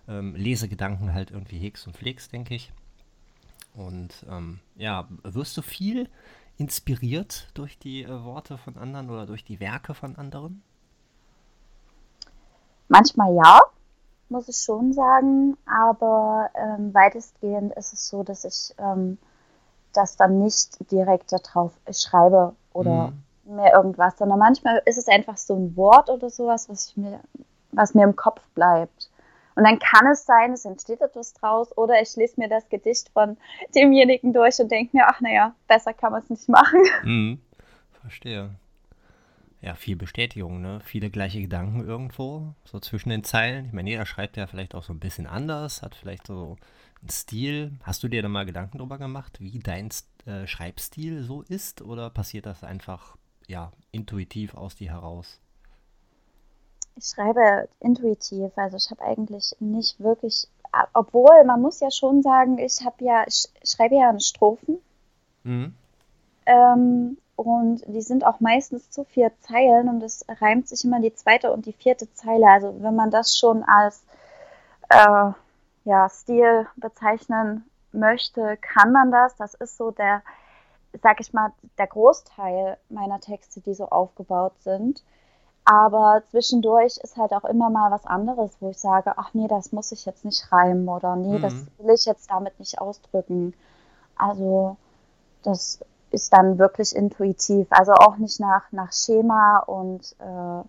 ähm, 0.08 0.35
Lesegedanken 0.35 1.12
halt 1.12 1.30
irgendwie 1.30 1.58
hegst 1.58 1.87
und 1.87 1.94
pflegst, 1.94 2.32
denke 2.32 2.54
ich. 2.54 2.72
Und 3.74 4.26
ähm, 4.30 4.61
ja, 4.76 5.06
wirst 5.24 5.56
du 5.58 5.62
viel 5.62 6.08
inspiriert 6.56 7.48
durch 7.52 7.78
die 7.78 8.04
äh, 8.04 8.24
Worte 8.24 8.56
von 8.56 8.78
anderen 8.78 9.11
oder 9.11 9.26
durch 9.26 9.44
die 9.44 9.61
Werke 9.61 9.92
von 9.92 10.16
anderen? 10.16 10.62
Manchmal 12.88 13.35
ja, 13.35 13.61
muss 14.33 14.49
ich 14.49 14.57
schon 14.57 14.92
sagen, 14.92 15.57
aber 15.66 16.51
ähm, 16.55 16.92
weitestgehend 16.92 17.73
ist 17.75 17.92
es 17.92 18.09
so, 18.09 18.23
dass 18.23 18.45
ich 18.45 18.75
ähm, 18.79 19.18
das 19.92 20.16
dann 20.16 20.38
nicht 20.38 20.90
direkt 20.90 21.33
darauf 21.33 21.73
schreibe 21.90 22.55
oder 22.73 23.12
Hm, 23.45 23.57
mir 23.57 23.73
irgendwas, 23.73 24.18
sondern 24.18 24.38
manchmal 24.38 24.83
ist 24.87 24.99
es 24.99 25.09
einfach 25.09 25.37
so 25.37 25.55
ein 25.55 25.77
Wort 25.77 26.09
oder 26.09 26.31
sowas, 26.31 26.68
was 26.68 26.88
ich 26.88 26.97
mir, 26.97 27.21
was 27.73 27.95
mir 27.95 28.05
im 28.05 28.16
Kopf 28.16 28.40
bleibt. 28.55 29.11
Und 29.55 29.64
dann 29.64 29.79
kann 29.79 30.07
es 30.07 30.25
sein, 30.25 30.53
es 30.53 30.64
entsteht 30.64 31.03
etwas 31.03 31.35
draus, 31.35 31.77
oder 31.77 32.01
ich 32.01 32.16
lese 32.16 32.40
mir 32.40 32.49
das 32.49 32.68
Gedicht 32.71 33.11
von 33.11 33.37
demjenigen 33.75 34.33
durch 34.33 34.59
und 34.61 34.71
denke 34.71 34.97
mir, 34.97 35.07
ach 35.07 35.21
naja, 35.21 35.55
besser 35.68 35.92
kann 35.92 36.12
man 36.12 36.23
es 36.23 36.31
nicht 36.31 36.49
machen. 36.49 36.81
hm, 37.03 37.40
verstehe. 38.01 38.51
Ja, 39.62 39.75
viel 39.77 39.96
Bestätigung, 39.96 40.61
ne? 40.61 40.81
Viele 40.85 41.09
gleiche 41.09 41.40
Gedanken 41.40 41.81
irgendwo, 41.87 42.55
so 42.64 42.81
zwischen 42.81 43.11
den 43.11 43.25
Zeilen. 43.25 43.64
Ich 43.66 43.72
meine, 43.72 43.88
jeder 43.90 44.05
schreibt 44.07 44.37
ja 44.37 44.46
vielleicht 44.46 44.75
auch 44.75 44.83
so 44.83 44.92
ein 44.92 45.01
bisschen 45.01 45.27
anders, 45.27 45.83
hat 45.83 45.94
vielleicht 45.94 46.27
so 46.27 46.57
einen 47.01 47.09
Stil. 47.11 47.72
Hast 47.83 48.03
du 48.03 48.09
dir 48.09 48.22
da 48.22 48.29
mal 48.29 48.44
Gedanken 48.44 48.79
drüber 48.79 48.98
gemacht, 48.98 49.38
wie 49.40 49.59
dein 49.61 49.88
äh, 50.27 50.46
Schreibstil 50.46 51.22
so 51.22 51.42
ist? 51.42 51.81
Oder 51.83 52.11
passiert 52.11 52.46
das 52.46 52.64
einfach, 52.64 53.16
ja, 53.46 53.72
intuitiv 53.92 54.55
aus 54.55 54.75
dir 54.77 54.90
heraus? 54.90 55.40
Ich 56.96 57.05
schreibe 57.05 57.68
intuitiv, 57.81 58.51
also 58.57 58.79
ich 58.79 58.90
habe 58.90 59.03
eigentlich 59.03 59.55
nicht 59.61 60.01
wirklich, 60.01 60.48
obwohl 60.94 61.44
man 61.44 61.61
muss 61.61 61.81
ja 61.81 61.90
schon 61.90 62.22
sagen, 62.22 62.57
ich 62.57 62.83
habe 62.83 63.05
ja, 63.05 63.27
ich 63.27 63.46
schreibe 63.62 63.96
ja 63.96 64.09
in 64.09 64.20
Strophen 64.20 64.79
Mhm. 65.44 65.75
ähm, 66.46 67.16
und 67.37 67.83
die 67.87 68.03
sind 68.03 68.25
auch 68.25 68.40
meistens 68.40 68.90
zu 68.90 69.05
vier 69.05 69.33
Zeilen 69.40 69.88
und 69.88 70.03
es 70.03 70.25
reimt 70.40 70.68
sich 70.68 70.85
immer 70.85 71.01
die 71.01 71.14
zweite 71.14 71.53
und 71.53 71.66
die 71.66 71.73
vierte 71.73 72.12
Zeile. 72.14 72.47
Also 72.49 72.75
wenn 72.81 72.95
man 72.95 73.11
das 73.11 73.37
schon 73.37 73.62
als 73.64 74.05
äh, 74.90 75.33
ja, 75.85 76.09
Stil 76.09 76.66
bezeichnen 76.77 77.64
möchte, 77.92 78.57
kann 78.59 78.92
man 78.92 79.11
das. 79.11 79.37
Das 79.37 79.55
ist 79.55 79.77
so 79.77 79.90
der, 79.90 80.23
sag 81.03 81.21
ich 81.21 81.33
mal, 81.33 81.53
der 81.79 81.87
Großteil 81.87 82.79
meiner 82.88 83.21
Texte, 83.21 83.61
die 83.61 83.75
so 83.75 83.88
aufgebaut 83.88 84.55
sind. 84.61 85.03
Aber 85.64 86.23
zwischendurch 86.31 86.99
ist 86.99 87.16
halt 87.16 87.33
auch 87.33 87.45
immer 87.45 87.71
mal 87.71 87.90
was 87.90 88.07
anderes, 88.07 88.53
wo 88.61 88.71
ich 88.71 88.79
sage, 88.79 89.14
ach 89.16 89.35
nee, 89.35 89.49
das 89.49 89.73
muss 89.73 89.92
ich 89.92 90.07
jetzt 90.07 90.25
nicht 90.25 90.51
reimen 90.53 90.88
oder 90.88 91.16
nee, 91.16 91.38
das 91.38 91.55
Mhm. 91.55 91.68
will 91.79 91.95
ich 91.95 92.05
jetzt 92.07 92.31
damit 92.31 92.59
nicht 92.59 92.81
ausdrücken. 92.81 93.55
Also 94.16 94.77
das 95.42 95.81
ist 96.12 96.33
dann 96.33 96.59
wirklich 96.59 96.94
intuitiv, 96.94 97.66
also 97.70 97.92
auch 97.94 98.16
nicht 98.18 98.40
nach, 98.40 98.70
nach 98.72 98.92
Schema 98.92 99.59
und 99.61 100.14
äh, 100.18 100.64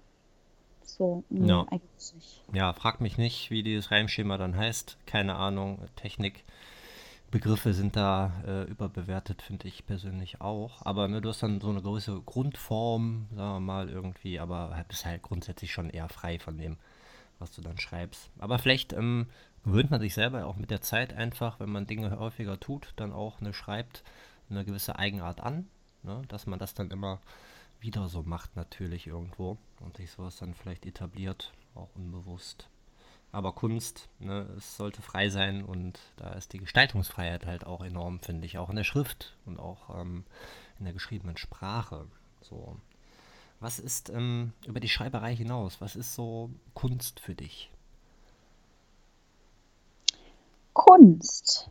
so, 0.86 1.24
nee, 1.30 1.48
Ja. 1.48 1.66
eigentlich 1.70 2.14
nicht. 2.16 2.42
Ja, 2.54 2.74
frag 2.74 3.02
mich 3.02 3.18
nicht, 3.18 3.50
wie 3.52 3.64
dieses 3.64 3.92
Reimschema 3.92 4.38
dann 4.38 4.56
heißt. 4.56 4.98
Keine 5.06 5.36
Ahnung, 5.36 5.80
Technik 5.96 6.44
Begriffe 7.32 7.74
sind 7.74 7.96
da 7.96 8.32
äh, 8.46 8.64
überbewertet, 8.66 9.42
finde 9.42 9.68
ich 9.68 9.88
persönlich 9.88 10.40
auch. 10.40 10.86
Aber 10.86 11.08
ne, 11.08 11.20
du 11.20 11.30
hast 11.30 11.42
dann 11.42 11.60
so 11.62 11.70
eine 11.70 11.82
gewisse 11.82 12.22
Grundform, 12.22 13.26
sagen 13.36 13.54
wir 13.56 13.60
mal, 13.60 13.90
irgendwie, 13.90 14.40
aber 14.40 14.86
bist 14.88 15.06
halt 15.06 15.24
grundsätzlich 15.24 15.72
schon 15.72 15.90
eher 15.90 16.10
frei 16.10 16.38
von 16.38 16.60
dem, 16.60 16.78
was 17.40 17.52
du 17.52 17.62
dann 17.62 17.80
schreibst. 17.80 18.30
Aber 18.38 18.60
vielleicht 18.60 18.94
ähm, 18.94 19.26
gewöhnt 19.64 19.90
man 19.90 20.00
sich 20.00 20.14
selber 20.14 20.46
auch 20.46 20.58
mit 20.58 20.70
der 20.70 20.82
Zeit 20.82 21.14
einfach, 21.16 21.60
wenn 21.60 21.72
man 21.72 21.88
Dinge 21.88 22.20
häufiger 22.20 22.60
tut, 22.60 22.94
dann 22.98 23.12
auch 23.12 23.42
ne, 23.42 23.52
schreibt, 23.52 24.04
eine 24.54 24.66
gewisse 24.66 24.98
Eigenart 24.98 25.42
an, 25.42 25.68
ne, 26.04 26.22
dass 26.28 26.46
man 26.46 26.60
das 26.60 26.74
dann 26.74 26.92
immer 26.92 27.20
wieder 27.80 28.08
so 28.08 28.24
macht 28.24 28.56
natürlich 28.56 29.08
irgendwo 29.08 29.58
und 29.82 29.98
sich 29.98 30.12
sowas 30.12 30.38
dann 30.38 30.54
vielleicht 30.54 30.86
etabliert, 30.86 31.52
auch 31.76 31.90
unbewusst. 31.96 32.70
Aber 33.34 33.54
Kunst, 33.54 34.10
ne, 34.20 34.48
es 34.58 34.78
sollte 34.78 35.02
frei 35.02 35.30
sein 35.30 35.66
und 35.66 36.00
da 36.18 36.34
ist 36.34 36.54
die 36.54 36.60
Gestaltungsfreiheit 36.60 37.46
halt 37.46 37.66
auch 37.66 37.84
enorm, 37.84 38.20
finde 38.20 38.46
ich, 38.46 38.58
auch 38.58 38.70
in 38.70 38.76
der 38.76 38.84
Schrift 38.84 39.36
und 39.46 39.60
auch 39.60 40.00
ähm, 40.00 40.24
in 40.78 40.86
der 40.86 40.94
geschriebenen 40.94 41.38
Sprache. 41.38 42.06
So. 42.42 42.78
Was 43.60 43.80
ist 43.80 44.10
ähm, 44.10 44.54
über 44.66 44.80
die 44.80 44.90
Schreiberei 44.90 45.36
hinaus? 45.36 45.82
Was 45.82 45.96
ist 45.96 46.14
so 46.14 46.52
Kunst 46.74 47.20
für 47.20 47.34
dich? 47.34 47.72
Kunst. 50.74 51.70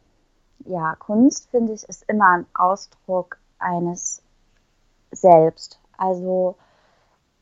Ja, 0.64 0.94
Kunst 0.96 1.51
finde 1.51 1.72
ich 1.72 1.85
ist 1.88 2.05
immer 2.09 2.29
ein 2.29 2.46
Ausdruck 2.55 3.38
eines 3.59 4.22
Selbst. 5.11 5.81
Also 5.96 6.57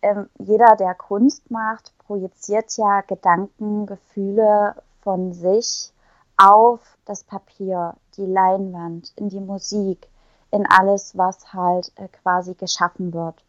ähm, 0.03 0.29
jeder, 0.39 0.77
der 0.77 0.95
Kunst 0.95 1.51
macht, 1.51 1.93
projiziert 1.99 2.77
ja 2.77 3.03
Gedanken, 3.03 3.87
Gefühle 3.87 4.75
von 5.03 5.33
sich 5.33 5.93
auf 6.37 6.81
das 7.05 7.23
Papier, 7.25 7.95
die 8.17 8.27
Leinwand, 8.27 9.13
in 9.17 9.29
die 9.29 9.41
Musik, 9.41 10.09
in 10.51 10.67
alles, 10.67 11.17
was 11.17 11.53
halt 11.53 11.93
äh, 11.97 12.09
quasi 12.09 12.55
geschaffen 12.55 13.13
wird. 13.13 13.45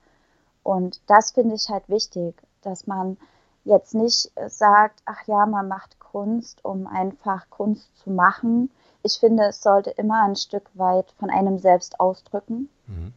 Und 0.64 1.02
das 1.08 1.32
finde 1.32 1.56
ich 1.56 1.70
halt 1.70 1.88
wichtig, 1.88 2.36
dass 2.62 2.86
man 2.86 3.18
jetzt 3.64 3.96
nicht 3.96 4.32
sagt, 4.48 5.02
ach 5.06 5.26
ja, 5.28 5.46
man 5.46 5.68
macht 5.68 6.00
Kunst, 6.00 6.64
um 6.66 6.88
einfach 6.88 7.50
Kunst 7.50 7.96
zu 7.98 8.12
machen. 8.12 8.70
Ich 9.04 9.20
finde, 9.20 9.46
es 9.46 9.62
sollte 9.62 9.92
immer 9.92 10.24
ein 10.24 10.36
Stück 10.36 10.70
weit 10.76 11.12
von 11.20 11.30
einem 11.30 11.58
selbst 11.60 12.00
ausdrücken. 12.00 12.70
Mhm. 12.88 13.14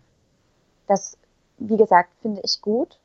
Das, 0.86 1.16
wie 1.58 1.76
gesagt, 1.76 2.10
finde 2.20 2.40
ich 2.44 2.60
gut 2.60 2.98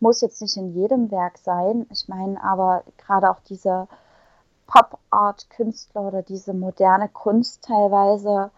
muss 0.00 0.20
jetzt 0.20 0.42
nicht 0.42 0.56
in 0.56 0.74
jedem 0.74 1.10
Werk 1.10 1.38
sein. 1.38 1.86
Ich 1.90 2.08
meine 2.08 2.42
aber 2.42 2.84
gerade 2.98 3.30
auch 3.30 3.40
diese 3.48 3.88
Pop-Art-Künstler 4.66 6.02
oder 6.02 6.22
diese 6.22 6.52
moderne 6.52 7.08
Kunst 7.08 7.64
teilweise, 7.64 8.50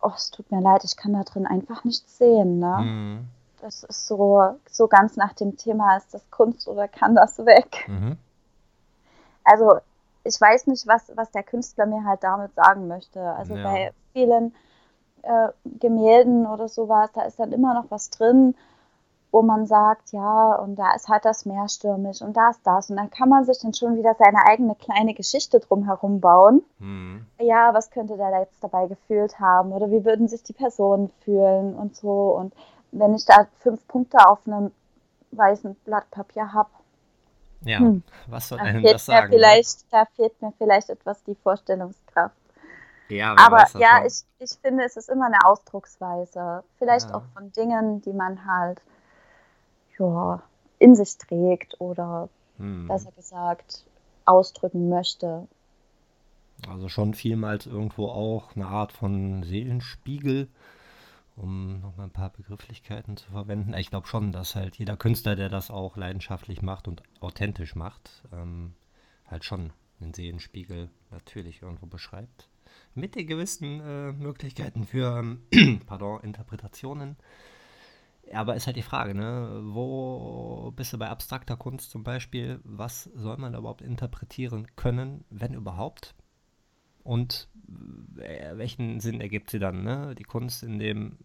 oh, 0.00 0.12
es 0.14 0.30
tut 0.30 0.50
mir 0.50 0.60
leid, 0.60 0.84
ich 0.84 0.96
kann 0.96 1.12
da 1.12 1.22
drin 1.22 1.46
einfach 1.46 1.84
nichts 1.84 2.18
sehen. 2.18 2.58
Ne? 2.58 2.78
Mhm. 2.80 3.28
Das 3.60 3.84
ist 3.84 4.06
so, 4.06 4.56
so 4.68 4.88
ganz 4.88 5.16
nach 5.16 5.32
dem 5.34 5.56
Thema, 5.56 5.96
ist 5.96 6.12
das 6.12 6.28
Kunst 6.30 6.66
oder 6.66 6.88
kann 6.88 7.14
das 7.14 7.38
weg? 7.38 7.86
Mhm. 7.88 8.18
Also 9.44 9.78
ich 10.24 10.40
weiß 10.40 10.66
nicht, 10.68 10.86
was, 10.86 11.12
was 11.16 11.30
der 11.30 11.42
Künstler 11.42 11.86
mir 11.86 12.04
halt 12.04 12.22
damit 12.22 12.54
sagen 12.54 12.88
möchte. 12.88 13.20
Also 13.20 13.56
ja. 13.56 13.62
bei 13.62 13.92
vielen 14.12 14.54
äh, 15.22 15.48
Gemälden 15.64 16.46
oder 16.46 16.68
sowas, 16.68 17.10
da 17.12 17.22
ist 17.22 17.38
dann 17.38 17.52
immer 17.52 17.74
noch 17.74 17.90
was 17.90 18.10
drin, 18.10 18.54
wo 19.30 19.40
man 19.40 19.66
sagt, 19.66 20.12
ja, 20.12 20.54
und 20.56 20.76
da 20.76 20.94
ist 20.94 21.08
halt 21.08 21.24
das 21.24 21.46
Meer 21.46 21.66
stürmisch 21.68 22.20
und 22.20 22.36
da 22.36 22.50
ist 22.50 22.60
das. 22.64 22.90
Und 22.90 22.96
dann 22.96 23.10
kann 23.10 23.30
man 23.30 23.44
sich 23.44 23.58
dann 23.60 23.72
schon 23.72 23.96
wieder 23.96 24.14
seine 24.18 24.46
eigene 24.46 24.74
kleine 24.74 25.14
Geschichte 25.14 25.58
drumherum 25.58 26.20
bauen. 26.20 26.62
Mhm. 26.78 27.26
Ja, 27.40 27.72
was 27.72 27.90
könnte 27.90 28.18
der 28.18 28.40
jetzt 28.40 28.62
dabei 28.62 28.86
gefühlt 28.86 29.40
haben? 29.40 29.72
Oder 29.72 29.90
wie 29.90 30.04
würden 30.04 30.28
sich 30.28 30.42
die 30.42 30.52
Personen 30.52 31.10
fühlen 31.24 31.74
und 31.74 31.96
so. 31.96 32.36
Und 32.36 32.52
wenn 32.90 33.14
ich 33.14 33.24
da 33.24 33.46
fünf 33.60 33.86
Punkte 33.88 34.18
auf 34.28 34.40
einem 34.46 34.70
weißen 35.30 35.76
Blatt 35.86 36.10
Papier 36.10 36.52
habe, 36.52 36.68
ja, 37.64 37.78
hm, 37.78 38.02
was 38.26 38.48
soll 38.48 38.58
einem 38.58 38.82
das 38.82 39.06
sagen? 39.06 39.30
Ne? 39.30 39.36
Vielleicht, 39.36 39.92
Da 39.92 40.04
fehlt 40.16 40.40
mir 40.42 40.52
vielleicht 40.58 40.90
etwas 40.90 41.22
die 41.24 41.34
Vorstellungskraft. 41.34 42.36
Ja, 43.08 43.34
aber 43.36 43.66
ja, 43.78 44.04
ich, 44.06 44.22
ich 44.38 44.58
finde, 44.62 44.84
es 44.84 44.96
ist 44.96 45.10
immer 45.10 45.26
eine 45.26 45.44
Ausdrucksweise. 45.44 46.64
Vielleicht 46.78 47.10
ja. 47.10 47.16
auch 47.16 47.24
von 47.34 47.52
Dingen, 47.52 48.00
die 48.02 48.12
man 48.12 48.46
halt 48.46 48.80
ja, 49.98 50.42
in 50.78 50.94
sich 50.94 51.18
trägt 51.18 51.80
oder 51.80 52.28
hm. 52.58 52.88
besser 52.88 53.12
gesagt 53.12 53.84
ausdrücken 54.24 54.88
möchte. 54.88 55.46
Also 56.68 56.88
schon 56.88 57.14
vielmals 57.14 57.66
irgendwo 57.66 58.06
auch 58.06 58.54
eine 58.54 58.66
Art 58.66 58.92
von 58.92 59.42
Seelenspiegel, 59.42 60.48
um 61.36 61.80
nochmal 61.80 62.06
ein 62.06 62.12
paar 62.12 62.30
Begrifflichkeiten 62.30 63.16
zu 63.16 63.30
verwenden. 63.30 63.74
Ich 63.74 63.90
glaube 63.90 64.06
schon, 64.06 64.32
dass 64.32 64.54
halt 64.54 64.76
jeder 64.76 64.96
Künstler, 64.96 65.36
der 65.36 65.48
das 65.48 65.70
auch 65.70 65.96
leidenschaftlich 65.96 66.62
macht 66.62 66.88
und 66.88 67.02
authentisch 67.20 67.74
macht, 67.74 68.22
ähm, 68.32 68.74
halt 69.26 69.44
schon 69.44 69.72
einen 70.00 70.14
Seelenspiegel 70.14 70.90
natürlich 71.10 71.62
irgendwo 71.62 71.86
beschreibt. 71.86 72.48
Mit 72.94 73.14
den 73.14 73.26
gewissen 73.26 73.80
äh, 73.80 74.12
Möglichkeiten 74.12 74.84
für 74.84 75.38
pardon, 75.86 76.20
Interpretationen. 76.20 77.16
Aber 78.32 78.54
ist 78.54 78.66
halt 78.66 78.76
die 78.76 78.82
Frage, 78.82 79.14
ne? 79.14 79.60
Wo 79.64 80.72
bist 80.76 80.92
du 80.92 80.98
bei 80.98 81.08
abstrakter 81.08 81.56
Kunst 81.56 81.90
zum 81.90 82.02
Beispiel? 82.02 82.60
Was 82.64 83.04
soll 83.04 83.36
man 83.36 83.54
überhaupt 83.54 83.82
interpretieren 83.82 84.68
können, 84.76 85.24
wenn 85.28 85.54
überhaupt? 85.54 86.14
Und 87.04 87.48
äh, 88.18 88.56
welchen 88.56 89.00
Sinn 89.00 89.20
ergibt 89.20 89.50
sie 89.50 89.58
dann, 89.58 89.82
ne? 89.82 90.14
Die 90.16 90.24
Kunst 90.24 90.62
in 90.62 90.78
dem 90.78 91.18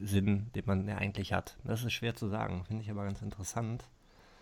Sinn, 0.00 0.50
den 0.54 0.64
man 0.66 0.88
ja 0.88 0.96
eigentlich 0.96 1.32
hat. 1.32 1.56
Das 1.64 1.84
ist 1.84 1.92
schwer 1.92 2.14
zu 2.14 2.28
sagen, 2.28 2.64
finde 2.66 2.82
ich 2.82 2.90
aber 2.90 3.04
ganz 3.04 3.22
interessant. 3.22 3.84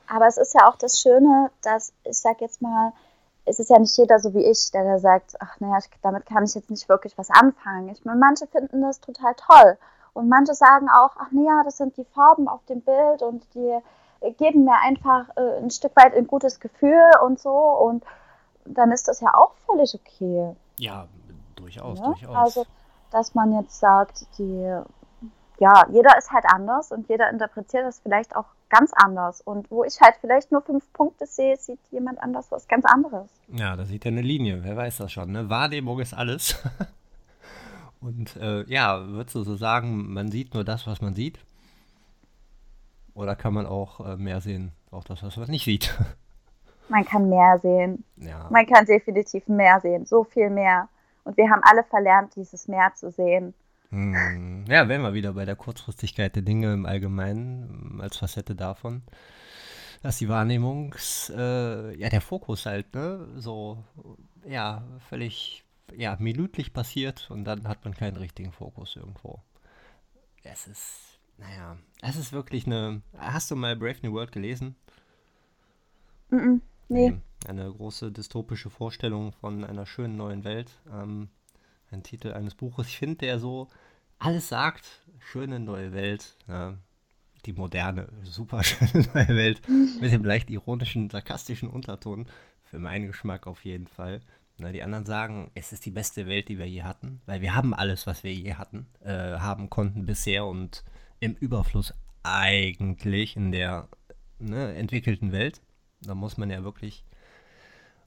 Aber 0.08 0.26
es 0.26 0.38
ist 0.38 0.54
ja 0.54 0.68
auch 0.68 0.76
das 0.76 1.00
Schöne, 1.00 1.50
dass, 1.62 1.92
ich 2.04 2.18
sag 2.18 2.40
jetzt 2.40 2.62
mal, 2.62 2.92
es 3.44 3.58
ist 3.58 3.70
ja 3.70 3.78
nicht 3.78 3.96
jeder 3.96 4.18
so 4.18 4.34
wie 4.34 4.44
ich, 4.44 4.70
der 4.72 4.84
da 4.84 4.98
sagt, 4.98 5.36
ach 5.40 5.58
naja, 5.60 5.78
damit 6.02 6.26
kann 6.26 6.44
ich 6.44 6.54
jetzt 6.54 6.70
nicht 6.70 6.88
wirklich 6.88 7.16
was 7.16 7.30
anfangen. 7.30 7.88
Ich 7.88 8.04
meine, 8.04 8.18
manche 8.18 8.46
finden 8.46 8.82
das 8.82 9.00
total 9.00 9.34
toll. 9.34 9.78
Und 10.12 10.28
manche 10.28 10.54
sagen 10.54 10.88
auch, 10.88 11.10
ach 11.16 11.30
naja, 11.30 11.62
das 11.64 11.76
sind 11.76 11.96
die 11.96 12.04
Farben 12.04 12.48
auf 12.48 12.64
dem 12.66 12.80
Bild 12.80 13.22
und 13.22 13.46
die 13.54 13.78
geben 14.36 14.64
mir 14.64 14.78
einfach 14.82 15.28
äh, 15.36 15.58
ein 15.58 15.70
Stück 15.70 15.92
weit 15.96 16.14
ein 16.14 16.26
gutes 16.26 16.60
Gefühl 16.60 17.10
und 17.24 17.38
so. 17.38 17.50
Und 17.50 18.04
dann 18.64 18.92
ist 18.92 19.08
das 19.08 19.20
ja 19.20 19.32
auch 19.34 19.52
völlig 19.66 19.94
okay. 19.94 20.54
Ja, 20.80 21.08
durchaus, 21.56 21.98
ja? 21.98 22.06
durchaus. 22.06 22.36
Also, 22.36 22.66
dass 23.10 23.34
man 23.34 23.52
jetzt 23.52 23.78
sagt, 23.78 24.26
die, 24.38 24.80
ja, 25.58 25.86
jeder 25.92 26.16
ist 26.16 26.30
halt 26.30 26.44
anders 26.46 26.90
und 26.90 27.08
jeder 27.08 27.30
interpretiert 27.30 27.84
das 27.84 28.00
vielleicht 28.00 28.34
auch 28.34 28.46
ganz 28.70 28.92
anders. 28.94 29.40
Und 29.42 29.70
wo 29.70 29.84
ich 29.84 30.00
halt 30.00 30.14
vielleicht 30.20 30.52
nur 30.52 30.62
fünf 30.62 30.90
Punkte 30.92 31.26
sehe, 31.26 31.56
sieht 31.56 31.80
jemand 31.90 32.22
anders 32.22 32.50
was 32.50 32.66
ganz 32.66 32.84
anderes. 32.86 33.28
Ja, 33.48 33.76
da 33.76 33.84
sieht 33.84 34.06
er 34.06 34.12
eine 34.12 34.22
Linie, 34.22 34.64
wer 34.64 34.76
weiß 34.76 34.98
das 34.98 35.12
schon. 35.12 35.32
Ne? 35.32 35.50
Wahrnehmung 35.50 36.00
ist 36.00 36.14
alles. 36.14 36.56
Und 38.00 38.36
äh, 38.36 38.64
ja, 38.64 39.06
würdest 39.08 39.34
du 39.34 39.42
so 39.42 39.56
sagen, 39.56 40.10
man 40.12 40.30
sieht 40.30 40.54
nur 40.54 40.64
das, 40.64 40.86
was 40.86 41.02
man 41.02 41.14
sieht? 41.14 41.38
Oder 43.12 43.36
kann 43.36 43.52
man 43.52 43.66
auch 43.66 44.00
äh, 44.00 44.16
mehr 44.16 44.40
sehen, 44.40 44.72
auch 44.90 45.04
das, 45.04 45.22
was 45.22 45.36
man 45.36 45.50
nicht 45.50 45.64
sieht? 45.64 45.94
Man 46.90 47.04
kann 47.04 47.28
mehr 47.28 47.58
sehen. 47.60 48.04
Ja. 48.16 48.48
Man 48.50 48.66
kann 48.66 48.84
definitiv 48.84 49.46
mehr 49.46 49.80
sehen, 49.80 50.06
so 50.06 50.24
viel 50.24 50.50
mehr. 50.50 50.88
Und 51.22 51.36
wir 51.36 51.48
haben 51.48 51.62
alle 51.62 51.84
verlernt, 51.84 52.34
dieses 52.34 52.66
Meer 52.66 52.92
zu 52.96 53.12
sehen. 53.12 53.54
Hm. 53.90 54.64
Ja, 54.68 54.88
wären 54.88 55.02
wir 55.02 55.14
wieder 55.14 55.34
bei 55.34 55.44
der 55.44 55.54
Kurzfristigkeit 55.54 56.34
der 56.34 56.42
Dinge 56.42 56.72
im 56.72 56.86
Allgemeinen, 56.86 58.00
als 58.00 58.16
Facette 58.16 58.56
davon. 58.56 59.02
Dass 60.02 60.18
die 60.18 60.28
Wahrnehmungs, 60.28 61.30
äh, 61.36 61.94
ja, 61.96 62.08
der 62.08 62.20
Fokus 62.20 62.66
halt, 62.66 62.92
ne, 62.92 63.28
so, 63.36 63.84
ja, 64.44 64.82
völlig 65.08 65.64
ja, 65.94 66.16
minütlich 66.18 66.72
passiert 66.72 67.30
und 67.30 67.44
dann 67.44 67.68
hat 67.68 67.84
man 67.84 67.94
keinen 67.94 68.16
richtigen 68.16 68.52
Fokus 68.52 68.96
irgendwo. 68.96 69.40
Es 70.42 70.66
ist, 70.66 71.20
naja, 71.36 71.76
es 72.02 72.16
ist 72.16 72.32
wirklich 72.32 72.66
eine. 72.66 73.02
Hast 73.16 73.50
du 73.50 73.56
mal 73.56 73.76
Brave 73.76 73.98
New 74.02 74.12
World 74.12 74.32
gelesen? 74.32 74.74
Mm, 76.30 76.36
-mm 76.36 76.60
nee. 76.90 77.14
Eine 77.46 77.72
große 77.72 78.12
dystopische 78.12 78.68
Vorstellung 78.68 79.32
von 79.32 79.64
einer 79.64 79.86
schönen 79.86 80.16
neuen 80.16 80.44
Welt. 80.44 80.70
Ähm, 80.92 81.28
ein 81.90 82.02
Titel 82.02 82.32
eines 82.32 82.54
Buches. 82.54 82.88
Ich 82.88 82.98
finde, 82.98 83.16
der 83.16 83.38
so 83.38 83.68
alles 84.18 84.48
sagt. 84.48 84.84
Schöne 85.18 85.58
neue 85.58 85.92
Welt. 85.92 86.36
Ja, 86.46 86.76
die 87.46 87.52
moderne, 87.52 88.08
super 88.22 88.62
schöne 88.64 89.06
neue 89.14 89.28
Welt. 89.28 89.62
Mit 90.00 90.12
dem 90.12 90.24
leicht 90.24 90.50
ironischen, 90.50 91.08
sarkastischen 91.10 91.70
Unterton. 91.70 92.26
Für 92.64 92.78
meinen 92.78 93.06
Geschmack 93.06 93.46
auf 93.46 93.64
jeden 93.64 93.86
Fall. 93.86 94.20
Na, 94.58 94.72
die 94.72 94.82
anderen 94.82 95.06
sagen, 95.06 95.50
es 95.54 95.72
ist 95.72 95.86
die 95.86 95.90
beste 95.90 96.26
Welt, 96.26 96.48
die 96.50 96.58
wir 96.58 96.68
je 96.68 96.82
hatten, 96.82 97.22
weil 97.24 97.40
wir 97.40 97.54
haben 97.54 97.72
alles, 97.72 98.06
was 98.06 98.22
wir 98.22 98.32
je 98.32 98.54
hatten, 98.54 98.86
äh, 99.02 99.38
haben 99.38 99.70
konnten 99.70 100.04
bisher 100.04 100.44
und 100.44 100.84
im 101.18 101.34
Überfluss 101.34 101.94
eigentlich 102.22 103.36
in 103.36 103.52
der 103.52 103.88
ne, 104.38 104.74
entwickelten 104.74 105.32
Welt. 105.32 105.62
Da 106.02 106.14
muss 106.14 106.36
man 106.36 106.50
ja 106.50 106.64
wirklich 106.64 107.04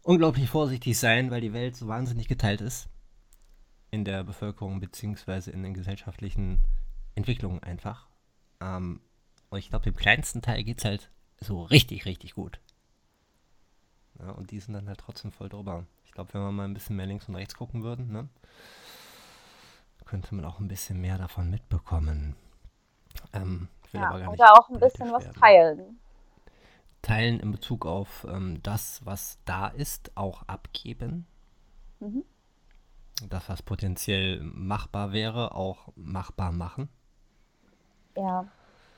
unglaublich 0.01 0.49
vorsichtig 0.49 0.97
sein, 0.97 1.32
weil 1.32 1.41
die 1.41 1.53
Welt 1.53 1.75
so 1.75 1.88
wahnsinnig 1.88 2.27
geteilt 2.27 2.62
ist. 2.62 2.89
in 3.91 4.06
der 4.06 4.23
Bevölkerung 4.23 4.79
beziehungsweise 4.79 5.51
in 5.51 5.62
den 5.62 5.75
gesellschaftlichen 5.75 6.58
Entwicklungen 7.13 7.62
einfach. 7.62 8.08
Ähm, 8.60 8.99
und 9.51 9.60
ich 9.60 9.69
glaube, 9.69 9.84
dem 9.86 9.95
kleinsten 9.95 10.41
Teil 10.41 10.63
geht 10.63 10.79
es 10.79 10.86
halt 10.86 11.12
so 11.39 11.62
richtig, 11.62 12.06
richtig 12.06 12.34
gut. 12.34 12.60
Ja, 14.19 14.32
und 14.32 14.49
die 14.49 14.60
sind 14.60 14.73
dann 14.73 14.88
halt 14.88 14.99
trotzdem 14.99 15.32
voll 15.32 15.47
drüber. 15.49 15.86
Ich 16.06 16.12
glaube, 16.12 16.34
wenn 16.34 16.41
wir 16.41 16.51
mal 16.51 16.65
ein 16.65 16.73
bisschen 16.73 16.95
mehr 16.95 17.06
links 17.06 17.27
und 17.29 17.36
rechts 17.36 17.53
gucken 17.56 17.84
würden, 17.84 18.12
ne, 18.12 18.29
könnte 20.06 20.34
man 20.34 20.45
auch 20.45 20.60
ein 20.60 20.67
bisschen 20.67 20.99
mehr 20.99 21.19
davon 21.19 21.51
mitbekommen. 21.51 22.36
Ähm, 23.32 23.67
ja, 23.91 24.12
oder 24.27 24.53
auch 24.53 24.69
ein 24.69 24.79
bisschen 24.79 25.12
was 25.12 25.25
werden. 25.25 25.39
teilen. 25.39 25.99
Teilen 27.03 27.39
in 27.39 27.51
Bezug 27.51 27.85
auf 27.85 28.25
ähm, 28.27 28.61
das, 28.63 29.01
was 29.05 29.37
da 29.45 29.67
ist, 29.67 30.11
auch 30.15 30.43
abgeben. 30.47 31.27
Mhm. 31.99 32.23
Das, 33.29 33.47
was 33.49 33.61
potenziell 33.61 34.41
machbar 34.41 35.11
wäre, 35.11 35.53
auch 35.53 35.89
machbar 35.95 36.51
machen. 36.51 36.89
Ja, 38.15 38.45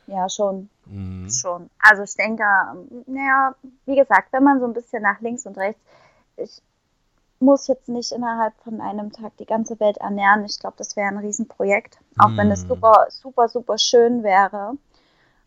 ja, 0.07 0.29
schon. 0.29 0.69
Mhm. 0.85 1.29
Schon. 1.29 1.69
Also 1.79 2.03
ich 2.03 2.15
denke, 2.15 2.43
naja, 3.07 3.55
wie 3.85 3.95
gesagt, 3.95 4.31
wenn 4.33 4.43
man 4.43 4.59
so 4.59 4.65
ein 4.65 4.73
bisschen 4.73 5.01
nach 5.01 5.19
links 5.21 5.45
und 5.45 5.57
rechts, 5.57 5.81
ich 6.37 6.61
muss 7.39 7.67
jetzt 7.67 7.89
nicht 7.89 8.11
innerhalb 8.11 8.53
von 8.63 8.81
einem 8.81 9.11
Tag 9.11 9.35
die 9.37 9.45
ganze 9.45 9.79
Welt 9.79 9.97
ernähren. 9.97 10.45
Ich 10.45 10.59
glaube, 10.59 10.75
das 10.77 10.95
wäre 10.95 11.07
ein 11.07 11.17
Riesenprojekt, 11.17 11.97
auch 12.17 12.29
mhm. 12.29 12.37
wenn 12.37 12.51
es 12.51 12.61
super, 12.61 13.07
super, 13.09 13.49
super 13.49 13.77
schön 13.77 14.23
wäre. 14.23 14.77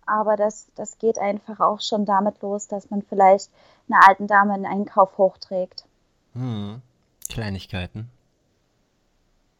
Aber 0.09 0.37
das, 0.37 0.71
das 0.75 0.99
geht 0.99 1.19
einfach 1.19 1.61
auch 1.61 1.81
schon 1.81 2.07
damit 2.07 2.41
los, 2.41 2.67
dass 2.67 2.91
man 2.91 3.03
vielleicht 3.03 3.51
einer 3.89 4.09
alten 4.09 4.27
Dame 4.27 4.55
einen 4.55 4.67
Einkauf 4.67 5.19
hochträgt. 5.19 5.85
Mhm. 6.33 6.81
Kleinigkeiten. 7.29 8.11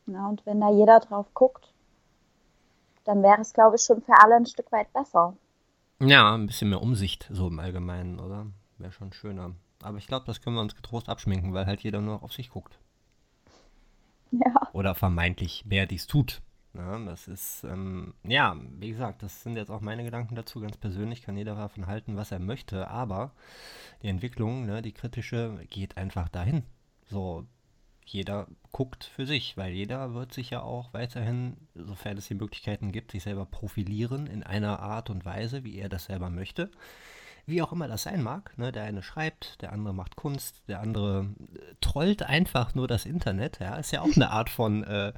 Ja, 0.07 0.27
und 0.27 0.45
wenn 0.47 0.61
da 0.61 0.71
jeder 0.71 1.01
drauf 1.01 1.27
guckt, 1.35 1.71
dann 3.05 3.23
wäre 3.23 3.41
es, 3.41 3.53
glaube 3.53 3.77
ich, 3.77 3.83
schon 3.83 4.01
für 4.01 4.15
alle 4.23 4.37
ein 4.37 4.47
Stück 4.47 4.73
weit 4.73 4.91
besser. 4.95 5.35
Ja, 6.01 6.35
ein 6.35 6.47
bisschen 6.47 6.71
mehr 6.71 6.81
Umsicht 6.81 7.29
so 7.31 7.49
im 7.49 7.59
Allgemeinen, 7.59 8.19
oder? 8.19 8.47
Wäre 8.79 8.93
schon 8.93 9.13
schöner. 9.13 9.53
Aber 9.83 9.99
ich 9.99 10.07
glaube, 10.07 10.25
das 10.27 10.41
können 10.41 10.57
wir 10.57 10.63
uns 10.63 10.77
getrost 10.77 11.09
abschminken, 11.09 11.53
weil 11.53 11.67
halt 11.67 11.83
jeder 11.83 12.01
nur 12.01 12.23
auf 12.23 12.33
sich 12.33 12.51
guckt. 12.51 12.79
Ja. 14.31 14.69
Oder 14.73 14.95
vermeintlich 14.95 15.65
mehr 15.67 15.87
dies 15.87 16.07
tut. 16.07 16.41
Ja, 16.75 16.99
das 16.99 17.29
ist, 17.29 17.65
ähm, 17.65 18.15
ja, 18.23 18.57
wie 18.79 18.91
gesagt, 18.91 19.23
das 19.23 19.43
sind 19.43 19.57
jetzt 19.57 19.71
auch 19.71 19.81
meine 19.81 20.05
Gedanken 20.05 20.35
dazu. 20.35 20.61
Ganz 20.61 20.77
persönlich 20.77 21.23
kann 21.23 21.37
jeder 21.37 21.55
davon 21.55 21.87
halten, 21.87 22.17
was 22.17 22.31
er 22.31 22.39
möchte, 22.39 22.89
aber 22.89 23.33
die 24.03 24.09
Entwicklung, 24.09 24.67
ne, 24.67 24.83
die 24.83 24.93
kritische, 24.93 25.65
geht 25.71 25.97
einfach 25.97 26.29
dahin. 26.29 26.63
So, 27.09 27.47
jeder 28.05 28.47
guckt 28.73 29.05
für 29.05 29.27
sich, 29.27 29.57
weil 29.57 29.73
jeder 29.73 30.15
wird 30.15 30.33
sich 30.33 30.51
ja 30.51 30.63
auch 30.63 30.93
weiterhin, 30.93 31.57
sofern 31.75 32.17
es 32.17 32.29
die 32.29 32.35
Möglichkeiten 32.35 32.93
gibt, 32.93 33.13
sich 33.13 33.23
selber 33.23 33.45
profilieren 33.47 34.27
in 34.27 34.43
einer 34.43 34.81
Art 34.81 35.11
und 35.11 35.25
Weise, 35.25 35.65
wie 35.65 35.79
er 35.79 35.89
das 35.89 36.07
selber 36.07 36.31
möchte. 36.31 36.71
Wie 37.47 37.63
auch 37.63 37.73
immer 37.73 37.89
das 37.89 38.03
sein 38.03 38.23
mag. 38.23 38.57
Ne? 38.59 38.73
Der 38.73 38.85
eine 38.85 39.03
schreibt, 39.03 39.63
der 39.63 39.73
andere 39.73 39.95
macht 39.95 40.17
Kunst, 40.17 40.63
der 40.69 40.81
andere 40.81 41.35
äh, 41.55 41.75
trollt 41.81 42.23
einfach 42.23 42.75
nur 42.75 42.89
das 42.89 43.07
Internet. 43.07 43.59
Ja, 43.59 43.77
ist 43.77 43.91
ja 43.91 44.03
auch 44.03 44.15
eine 44.15 44.31
Art 44.31 44.51
von 44.51 44.85
äh, 44.85 45.15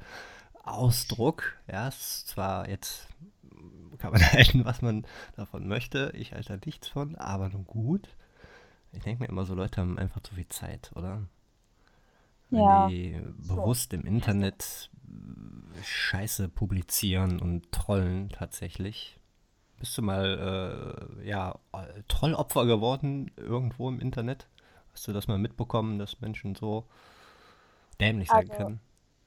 Ausdruck. 0.63 1.57
Ja, 1.67 1.87
ist 1.87 2.27
zwar 2.27 2.69
jetzt 2.69 3.07
kann 3.97 4.11
man 4.11 4.21
halten, 4.31 4.65
was 4.65 4.81
man 4.81 5.05
davon 5.35 5.67
möchte. 5.67 6.11
Ich 6.15 6.33
halte 6.33 6.57
da 6.57 6.65
nichts 6.65 6.87
von, 6.87 7.15
aber 7.15 7.49
nun 7.49 7.65
gut. 7.65 8.09
Ich 8.91 9.03
denke 9.03 9.23
mir 9.23 9.29
immer 9.29 9.45
so, 9.45 9.53
Leute 9.53 9.79
haben 9.79 9.97
einfach 9.97 10.21
zu 10.21 10.35
viel 10.35 10.47
Zeit, 10.47 10.91
oder? 10.95 11.21
wenn 12.51 12.59
ja. 12.59 12.87
die 12.87 13.19
bewusst 13.47 13.93
im 13.93 14.05
Internet 14.05 14.89
Scheiße 15.83 16.49
publizieren 16.49 17.39
und 17.39 17.71
trollen 17.71 18.29
tatsächlich. 18.29 19.17
Bist 19.79 19.97
du 19.97 20.01
mal 20.03 21.17
äh, 21.23 21.27
ja, 21.27 21.57
Trollopfer 22.07 22.65
geworden 22.65 23.31
irgendwo 23.35 23.89
im 23.89 23.99
Internet? 23.99 24.47
Hast 24.93 25.07
du 25.07 25.13
das 25.13 25.27
mal 25.27 25.37
mitbekommen, 25.37 25.97
dass 25.97 26.21
Menschen 26.21 26.55
so 26.55 26.85
dämlich 27.99 28.29
sein 28.29 28.49
also, 28.49 28.53
können? 28.53 28.79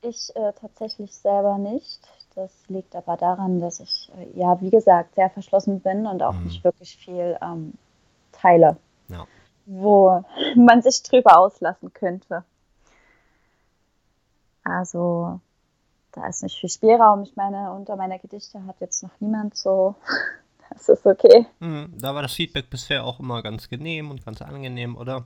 Ich 0.07 0.35
äh, 0.37 0.53
tatsächlich 0.61 1.15
selber 1.15 1.57
nicht. 1.57 2.01
Das 2.35 2.51
liegt 2.69 2.95
aber 2.95 3.17
daran, 3.17 3.61
dass 3.61 3.81
ich, 3.81 4.11
äh, 4.19 4.39
ja, 4.39 4.61
wie 4.61 4.71
gesagt, 4.71 5.15
sehr 5.15 5.31
verschlossen 5.31 5.81
bin 5.81 6.07
und 6.07 6.23
auch 6.23 6.35
mhm. 6.35 6.45
nicht 6.45 6.65
wirklich 6.65 6.97
viel 6.97 7.39
ähm, 7.41 7.75
teile, 8.33 8.77
ja. 9.09 9.27
wo 9.67 10.25
man 10.57 10.83
sich 10.83 11.03
drüber 11.03 11.39
auslassen 11.39 11.93
könnte. 11.93 12.45
Also 14.65 15.41
da 16.13 16.27
ist 16.27 16.43
nicht 16.43 16.59
viel 16.59 16.71
Spielraum. 16.71 17.23
Ich 17.23 17.37
meine, 17.37 17.73
unter 17.73 17.97
meiner 17.97 18.19
Gedichte 18.19 18.65
hat 18.67 18.81
jetzt 18.81 19.03
noch 19.03 19.21
niemand 19.21 19.57
so. 19.57 19.95
Das 20.71 20.89
ist 20.89 21.07
okay. 21.07 21.47
Mhm, 21.61 21.93
da 21.99 22.15
war 22.15 22.23
das 22.23 22.33
Feedback 22.33 22.71
bisher 22.71 23.05
auch 23.05 23.21
immer 23.21 23.43
ganz 23.43 23.69
genehm 23.69 24.11
und 24.11 24.25
ganz 24.25 24.41
angenehm, 24.41 24.97
oder? 24.97 25.25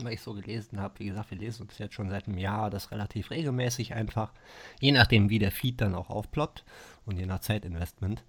Weil 0.00 0.12
ich 0.12 0.20
so 0.20 0.32
gelesen 0.32 0.80
habe, 0.80 0.98
wie 1.00 1.06
gesagt, 1.06 1.30
wir 1.30 1.38
lesen 1.38 1.62
uns 1.62 1.78
jetzt 1.78 1.94
schon 1.94 2.08
seit 2.08 2.28
einem 2.28 2.38
Jahr 2.38 2.70
das 2.70 2.92
relativ 2.92 3.30
regelmäßig 3.30 3.94
einfach, 3.94 4.32
je 4.80 4.92
nachdem, 4.92 5.28
wie 5.28 5.40
der 5.40 5.50
Feed 5.50 5.80
dann 5.80 5.94
auch 5.94 6.08
aufploppt 6.08 6.64
und 7.04 7.16
je 7.18 7.26
nach 7.26 7.40
Zeitinvestment. 7.40 8.22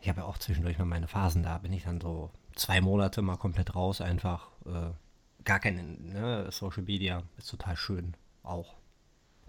Ich 0.00 0.08
habe 0.08 0.20
ja 0.20 0.26
auch 0.26 0.38
zwischendurch 0.38 0.78
mal 0.78 0.86
meine 0.86 1.08
Phasen, 1.08 1.42
da 1.42 1.58
bin 1.58 1.72
ich 1.74 1.84
dann 1.84 2.00
so 2.00 2.30
zwei 2.54 2.80
Monate 2.80 3.20
mal 3.20 3.36
komplett 3.36 3.74
raus, 3.74 4.00
einfach 4.00 4.48
äh, 4.64 4.90
gar 5.44 5.60
keine 5.60 5.82
ne, 5.82 6.50
Social 6.50 6.82
Media, 6.82 7.22
ist 7.36 7.50
total 7.50 7.76
schön 7.76 8.14
auch. 8.42 8.74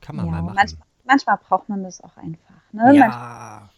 Kann 0.02 0.16
man 0.16 0.26
ja, 0.26 0.32
mal 0.32 0.42
machen. 0.42 0.56
Manchmal, 0.56 0.88
manchmal, 1.06 1.38
braucht 1.38 1.70
man 1.70 1.84
das 1.84 2.02
auch 2.02 2.18
einfach. 2.18 2.56
Ne? 2.72 2.96
Ja. 2.96 3.08
Manchmal, 3.08 3.70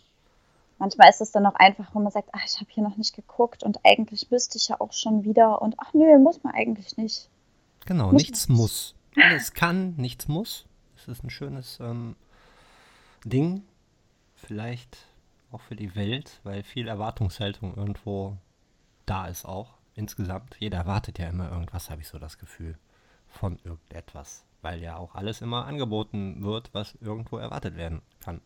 manchmal 0.79 1.09
ist 1.09 1.21
es 1.21 1.31
dann 1.31 1.45
auch 1.45 1.55
einfach, 1.55 1.93
wo 1.93 1.99
man 1.99 2.11
sagt, 2.11 2.29
ach, 2.31 2.43
ich 2.45 2.55
habe 2.59 2.69
hier 2.69 2.83
noch 2.83 2.97
nicht 2.97 3.15
geguckt 3.15 3.63
und 3.63 3.79
eigentlich 3.83 4.31
müsste 4.31 4.57
ich 4.57 4.69
ja 4.69 4.79
auch 4.79 4.93
schon 4.93 5.23
wieder 5.23 5.61
und 5.61 5.75
ach 5.77 5.93
nö, 5.93 6.17
muss 6.19 6.43
man 6.43 6.53
eigentlich 6.53 6.97
nicht. 6.97 7.29
Genau, 7.85 8.11
muss 8.11 8.21
nichts 8.21 8.49
muss. 8.49 8.95
Alles 9.15 9.53
kann, 9.53 9.95
nichts 9.95 10.27
muss. 10.27 10.65
Das 10.95 11.07
ist 11.07 11.23
ein 11.23 11.29
schönes 11.29 11.79
ähm, 11.79 12.15
Ding. 13.25 13.63
Vielleicht 14.35 14.97
auch 15.51 15.61
für 15.61 15.75
die 15.75 15.95
Welt, 15.95 16.39
weil 16.43 16.63
viel 16.63 16.87
Erwartungshaltung 16.87 17.75
irgendwo 17.75 18.37
da 19.05 19.27
ist 19.27 19.45
auch. 19.45 19.75
Insgesamt. 19.95 20.55
Jeder 20.59 20.79
erwartet 20.79 21.19
ja 21.19 21.27
immer 21.27 21.51
irgendwas, 21.51 21.89
habe 21.89 22.01
ich 22.01 22.07
so 22.07 22.17
das 22.17 22.37
Gefühl. 22.37 22.77
Von 23.27 23.59
irgendetwas 23.63 24.45
weil 24.63 24.81
ja 24.81 24.95
auch 24.97 25.13
alles 25.13 25.41
immer 25.41 25.65
angeboten 25.65 26.41
wird, 26.41 26.73
was 26.73 26.95
irgendwo 27.01 27.37
erwartet 27.37 27.75
werden 27.75 28.01
kann. 28.21 28.41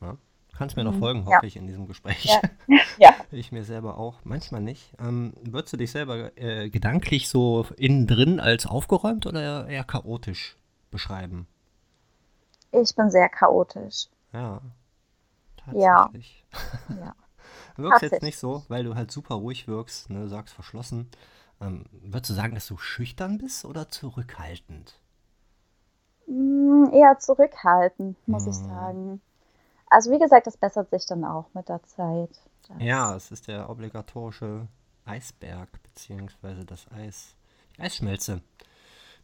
Ja? 0.00 0.16
Kannst 0.56 0.76
mir 0.76 0.84
noch 0.84 0.94
mhm. 0.94 1.00
folgen, 1.00 1.24
hoffe 1.24 1.32
ja. 1.32 1.42
ich, 1.44 1.56
in 1.56 1.66
diesem 1.66 1.86
Gespräch. 1.86 2.24
Ja. 2.24 2.40
ja. 2.98 3.14
ich 3.30 3.52
mir 3.52 3.64
selber 3.64 3.98
auch, 3.98 4.20
manchmal 4.24 4.60
nicht. 4.60 4.94
Ähm, 5.00 5.32
würdest 5.42 5.72
du 5.72 5.76
dich 5.76 5.90
selber 5.90 6.36
äh, 6.36 6.68
gedanklich 6.70 7.28
so 7.28 7.66
innen 7.76 8.06
drin 8.06 8.38
als 8.38 8.66
aufgeräumt 8.66 9.26
oder 9.26 9.66
eher 9.66 9.84
chaotisch 9.84 10.56
beschreiben? 10.90 11.46
Ich 12.70 12.94
bin 12.94 13.10
sehr 13.10 13.28
chaotisch. 13.28 14.08
Ja. 14.32 14.60
Tatsächlich. 15.56 16.44
Ja. 16.88 16.96
ja. 16.96 17.14
wirkst 17.76 18.02
jetzt 18.02 18.22
nicht 18.22 18.38
so, 18.38 18.62
weil 18.68 18.84
du 18.84 18.94
halt 18.94 19.10
super 19.10 19.36
ruhig 19.36 19.68
wirkst, 19.68 20.10
ne, 20.10 20.28
sagst 20.28 20.54
verschlossen. 20.54 21.10
Ähm, 21.60 21.84
würdest 21.92 22.30
du 22.30 22.34
sagen, 22.34 22.54
dass 22.54 22.66
du 22.66 22.76
schüchtern 22.76 23.38
bist 23.38 23.64
oder 23.64 23.88
zurückhaltend? 23.88 24.98
Mm, 26.26 26.86
eher 26.92 27.18
zurückhaltend, 27.18 28.16
muss 28.26 28.44
hm. 28.44 28.50
ich 28.50 28.56
sagen. 28.56 29.20
Also 29.92 30.10
wie 30.10 30.18
gesagt, 30.18 30.46
das 30.46 30.56
bessert 30.56 30.90
sich 30.90 31.04
dann 31.06 31.24
auch 31.24 31.46
mit 31.52 31.68
der 31.68 31.82
Zeit. 31.82 32.30
Ja, 32.78 33.14
es 33.14 33.30
ist 33.30 33.48
der 33.48 33.68
obligatorische 33.68 34.66
Eisberg, 35.04 35.68
beziehungsweise 35.82 36.64
das 36.64 36.86
Eis, 36.90 37.34
die 37.76 37.82
Eisschmelze, 37.82 38.40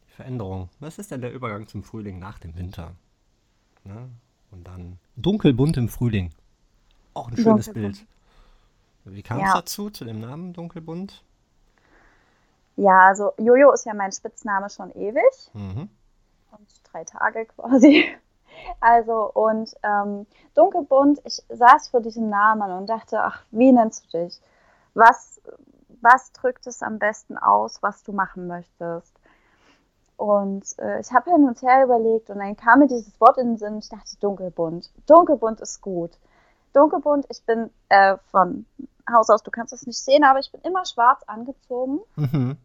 die 0.06 0.12
Veränderung. 0.12 0.68
Was 0.80 0.98
ist 0.98 1.10
denn 1.10 1.22
der 1.22 1.32
Übergang 1.32 1.66
zum 1.66 1.82
Frühling 1.82 2.18
nach 2.18 2.38
dem 2.38 2.54
Winter? 2.56 2.92
Ne? 3.84 4.10
Und 4.50 4.66
dann 4.66 4.98
dunkelbunt 5.16 5.76
im 5.78 5.88
Frühling. 5.88 6.32
Auch 7.14 7.28
ein 7.28 7.36
schönes 7.36 7.72
Bild. 7.72 8.04
Wie 9.04 9.22
kam 9.22 9.40
ja. 9.40 9.46
es 9.46 9.52
dazu, 9.54 9.88
zu 9.88 10.04
dem 10.04 10.20
Namen 10.20 10.52
Dunkelbunt? 10.52 11.24
Ja, 12.76 13.08
also 13.08 13.32
Jojo 13.38 13.72
ist 13.72 13.86
ja 13.86 13.94
mein 13.94 14.12
Spitzname 14.12 14.68
schon 14.68 14.90
ewig. 14.92 15.50
Mhm 15.54 15.88
und 16.50 16.68
drei 16.84 17.04
Tage 17.04 17.46
quasi. 17.46 18.06
Also 18.80 19.30
und 19.32 19.74
ähm, 19.82 20.26
dunkelbunt, 20.54 21.20
ich 21.24 21.42
saß 21.48 21.88
vor 21.88 22.00
diesem 22.00 22.28
Namen 22.28 22.70
und 22.72 22.86
dachte, 22.86 23.20
ach, 23.22 23.42
wie 23.50 23.72
nennst 23.72 24.12
du 24.12 24.18
dich? 24.18 24.40
Was, 24.94 25.40
was 26.00 26.32
drückt 26.32 26.66
es 26.66 26.82
am 26.82 26.98
besten 26.98 27.36
aus, 27.36 27.82
was 27.82 28.02
du 28.02 28.12
machen 28.12 28.46
möchtest? 28.46 29.14
Und 30.16 30.76
äh, 30.80 31.00
ich 31.00 31.12
habe 31.12 31.30
hin 31.30 31.46
und 31.46 31.62
her 31.62 31.84
überlegt 31.84 32.28
und 32.30 32.38
dann 32.38 32.56
kam 32.56 32.80
mir 32.80 32.88
dieses 32.88 33.20
Wort 33.20 33.38
in 33.38 33.50
den 33.50 33.56
Sinn. 33.56 33.78
Ich 33.78 33.88
dachte, 33.88 34.16
dunkelbunt. 34.18 34.90
Dunkelbunt 35.06 35.60
ist 35.60 35.80
gut. 35.80 36.10
Dunkelbunt, 36.72 37.26
ich 37.30 37.44
bin 37.44 37.70
äh, 37.88 38.16
von 38.30 38.66
Haus 39.10 39.30
aus, 39.30 39.42
du 39.42 39.50
kannst 39.50 39.72
es 39.72 39.86
nicht 39.86 39.98
sehen, 39.98 40.24
aber 40.24 40.40
ich 40.40 40.50
bin 40.50 40.60
immer 40.62 40.84
schwarz 40.84 41.22
angezogen. 41.26 42.00
Mhm. 42.16 42.56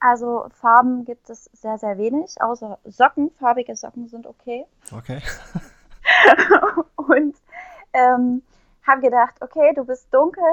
Also 0.00 0.46
Farben 0.60 1.04
gibt 1.04 1.28
es 1.28 1.44
sehr, 1.52 1.78
sehr 1.78 1.98
wenig, 1.98 2.40
außer 2.40 2.78
Socken. 2.84 3.30
Farbige 3.38 3.74
Socken 3.74 4.08
sind 4.08 4.26
okay. 4.26 4.64
Okay. 4.92 5.20
und 6.96 7.36
ähm, 7.92 8.42
habe 8.86 9.00
gedacht, 9.00 9.34
okay, 9.40 9.72
du 9.74 9.84
bist 9.84 10.12
dunkel, 10.12 10.44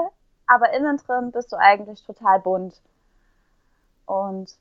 aber 0.46 0.72
innen 0.72 0.96
drin 0.98 1.30
bist 1.30 1.52
du 1.52 1.56
eigentlich 1.56 2.02
total 2.04 2.40
bunt. 2.40 2.80
Und 4.06 4.56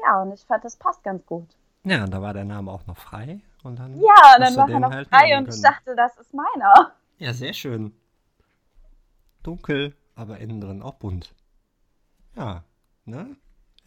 ja, 0.00 0.22
und 0.22 0.32
ich 0.32 0.44
fand, 0.44 0.64
das 0.64 0.76
passt 0.76 1.02
ganz 1.02 1.24
gut. 1.26 1.48
Ja, 1.84 2.04
und 2.04 2.12
da 2.12 2.22
war 2.22 2.34
der 2.34 2.44
Name 2.44 2.70
auch 2.70 2.86
noch 2.86 2.98
frei. 2.98 3.40
Und 3.62 3.78
dann 3.78 4.00
ja, 4.00 4.36
und 4.36 4.44
dann 4.44 4.56
war 4.56 4.68
er 4.68 4.80
noch 4.80 4.92
halt 4.92 5.08
frei 5.08 5.36
und 5.38 5.48
ich 5.48 5.60
dachte, 5.60 5.94
das 5.96 6.16
ist 6.18 6.32
meiner. 6.32 6.92
Ja, 7.18 7.32
sehr 7.32 7.52
schön. 7.52 7.92
Dunkel, 9.42 9.96
aber 10.14 10.38
innen 10.38 10.60
drin 10.60 10.82
auch 10.82 10.94
bunt. 10.94 11.34
Ja, 12.36 12.62
ne? 13.04 13.36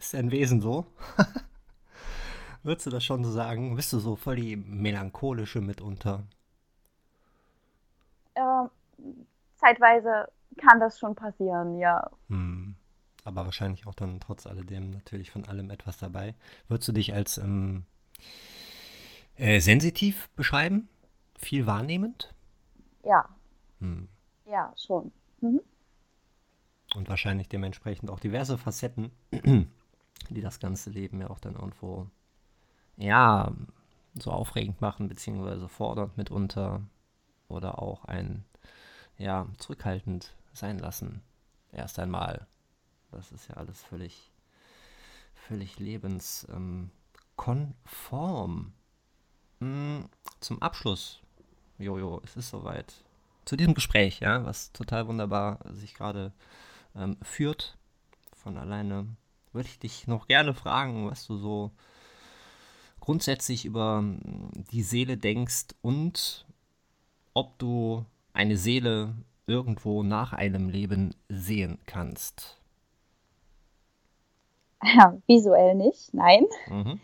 Ist 0.02 0.16
dein 0.16 0.32
Wesen 0.32 0.62
so? 0.62 0.88
Würdest 2.64 2.88
du 2.88 2.89
das 2.89 3.04
schon 3.04 3.24
so 3.24 3.32
sagen? 3.32 3.76
Bist 3.76 3.93
du 3.93 3.99
so 3.99 4.16
voll 4.16 4.36
die 4.36 4.56
melancholische 4.56 5.62
mitunter? 5.62 6.24
Ähm, 8.34 8.72
zeitweise 9.58 10.28
kann 10.58 10.80
das 10.80 10.97
schon 10.97 11.14
passieren, 11.14 11.78
ja. 11.78 12.10
Hm. 12.30 12.74
Aber 13.26 13.45
wahrscheinlich 13.45 13.86
auch 13.86 13.93
dann 13.93 14.20
trotz 14.20 14.47
alledem 14.47 14.89
natürlich 14.89 15.30
von 15.30 15.45
allem 15.45 15.70
etwas 15.70 15.99
dabei. 15.99 16.34
Würdest 16.68 16.88
du 16.88 16.93
dich 16.93 17.14
als 17.14 17.38
ähm, 17.38 17.86
äh, 19.36 19.60
sensitiv 19.60 20.32
beschreiben? 20.36 20.89
Viel 21.38 21.68
wahrnehmend? 21.68 22.34
Ja. 23.04 23.30
Hm. 23.80 24.08
Ja, 24.47 24.74
schon. 24.84 25.12
Mhm. 25.41 25.62
Und 26.95 27.08
wahrscheinlich 27.08 27.49
dementsprechend 27.49 28.10
auch 28.10 28.20
diverse 28.20 28.58
Facetten, 28.58 29.12
die 30.30 30.41
das 30.41 30.59
ganze 30.59 30.89
Leben 30.89 31.22
ja 31.22 31.30
auch 31.30 31.39
dann 31.39 31.55
irgendwo, 31.55 32.07
ja, 32.97 33.51
so 34.15 34.32
aufregend 34.32 34.82
machen, 34.82 35.07
beziehungsweise 35.07 35.69
fordernd 35.69 36.17
mitunter 36.17 36.82
oder 37.47 37.82
auch 37.82 38.05
ein, 38.05 38.43
ja, 39.17 39.47
zurückhaltend 39.57 40.36
sein 40.53 40.80
lassen. 40.80 41.22
Erst 41.72 41.99
einmal. 41.99 42.47
Das 43.11 43.32
ist 43.32 43.47
ja 43.49 43.55
alles 43.55 43.84
völlig, 43.84 44.32
völlig 45.34 45.80
lebenskonform. 45.80 48.74
Hm, 49.59 50.09
zum 50.39 50.61
Abschluss, 50.61 51.22
Jojo, 51.78 52.22
es 52.24 52.36
ist 52.36 52.49
soweit. 52.49 53.03
Zu 53.45 53.55
diesem 53.55 53.74
Gespräch, 53.74 54.19
ja, 54.19 54.45
was 54.45 54.72
total 54.72 55.07
wunderbar 55.07 55.59
sich 55.74 55.93
gerade 55.93 56.32
ähm, 56.95 57.17
führt. 57.22 57.78
Von 58.34 58.57
alleine 58.57 59.07
würde 59.54 59.70
ich 59.70 59.80
dich 59.80 60.08
noch 60.08 60.28
gerne 60.28 60.54
fragen, 60.54 61.10
was 61.10 61.28
du 61.28 61.38
so 61.38 61.72
grundsätzlich 62.99 63.66
über 63.66 64.04
die 64.72 64.84
Seele 64.84 65.18
denkst 65.18 65.76
und 65.82 66.45
ob 67.34 67.58
du 67.58 68.06
eine 68.34 68.58
Seele 68.58 69.16
irgendwo 69.47 70.04
nach 70.04 70.34
einem 70.34 70.70
Leben 70.70 71.16
sehen 71.28 71.80
kannst. 71.86 72.58
Ja, 74.84 75.18
visuell 75.28 75.76
nicht, 75.76 76.14
nein. 76.14 76.45
Mhm. 76.68 76.99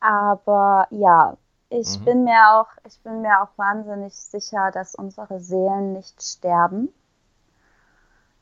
Aber 0.00 0.86
ja, 0.90 1.36
ich 1.70 1.98
mhm. 1.98 2.04
bin 2.04 2.24
mir 2.24 2.52
auch, 2.52 2.68
ich 2.86 2.98
bin 3.00 3.22
mir 3.22 3.42
auch 3.42 3.56
wahnsinnig 3.56 4.14
sicher, 4.14 4.70
dass 4.70 4.94
unsere 4.94 5.40
Seelen 5.40 5.94
nicht 5.94 6.22
sterben. 6.22 6.88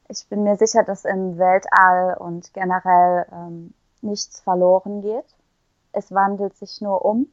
Ich 0.09 0.29
bin 0.29 0.45
mir 0.45 0.57
sicher, 0.57 0.85
dass 0.85 1.05
im 1.05 1.39
Weltall 1.39 2.17
und 2.19 2.53
generell 2.55 3.27
ähm, 3.33 3.75
nichts 4.03 4.41
verloren 4.41 5.03
geht. 5.03 5.25
Es 5.93 6.13
wandelt 6.13 6.57
sich 6.57 6.81
nur 6.81 7.05
um. 7.05 7.27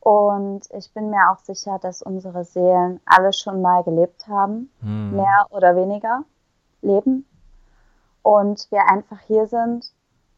Und 0.00 0.62
ich 0.76 0.92
bin 0.92 1.10
mir 1.10 1.30
auch 1.30 1.38
sicher, 1.38 1.78
dass 1.78 2.02
unsere 2.02 2.44
Seelen 2.44 3.00
alle 3.06 3.32
schon 3.32 3.62
mal 3.62 3.84
gelebt 3.84 4.26
haben, 4.26 4.70
hm. 4.80 5.14
mehr 5.14 5.46
oder 5.50 5.76
weniger 5.76 6.24
leben. 6.80 7.24
Und 8.22 8.66
wir 8.70 8.88
einfach 8.88 9.20
hier 9.26 9.46
sind, 9.46 9.92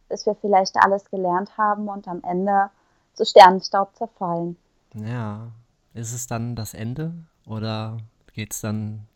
bis 0.08 0.26
wir 0.26 0.34
vielleicht 0.34 0.76
alles 0.76 1.10
gelernt 1.10 1.56
haben 1.56 1.88
und 1.88 2.06
am 2.08 2.22
Ende 2.22 2.70
zu 3.14 3.24
Sternenstaub 3.24 3.96
zerfallen. 3.96 4.56
Ja, 4.94 5.48
ist 5.94 6.12
es 6.12 6.26
dann 6.26 6.56
das 6.56 6.74
Ende 6.74 7.14
oder 7.46 7.96
geht 8.34 8.52
es 8.52 8.60
dann 8.60 9.06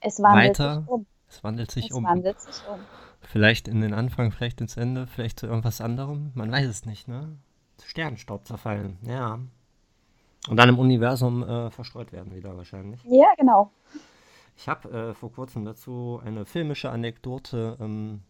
es 0.00 0.20
weiter? 0.20 0.80
Sich 0.80 0.88
um. 0.88 1.06
Es 1.28 1.44
wandelt 1.44 1.70
sich 1.70 1.86
es 1.86 1.92
um. 1.92 2.04
Wandelt 2.04 2.40
sich 2.40 2.62
um. 2.68 2.80
Vielleicht 3.20 3.68
in 3.68 3.80
den 3.80 3.94
Anfang, 3.94 4.30
vielleicht 4.30 4.60
ins 4.60 4.76
Ende, 4.76 5.06
vielleicht 5.06 5.40
zu 5.40 5.46
irgendwas 5.46 5.80
anderem. 5.80 6.30
Man 6.34 6.50
weiß 6.50 6.66
es 6.66 6.86
nicht, 6.86 7.08
ne? 7.08 7.36
Zu 7.76 7.88
Sternenstaub 7.88 8.46
zerfallen, 8.46 8.98
ja. 9.02 9.40
Und 10.48 10.56
dann 10.56 10.68
im 10.68 10.78
Universum 10.78 11.42
äh, 11.42 11.70
verstreut 11.70 12.12
werden 12.12 12.34
wieder 12.34 12.56
wahrscheinlich. 12.56 13.02
Ja, 13.04 13.26
genau. 13.36 13.72
Ich 14.56 14.68
habe 14.68 14.88
äh, 14.90 15.14
vor 15.14 15.32
kurzem 15.32 15.64
dazu 15.64 16.20
eine 16.24 16.46
filmische 16.46 16.90
Anekdote, 16.90 17.76
ähm, 17.80 18.22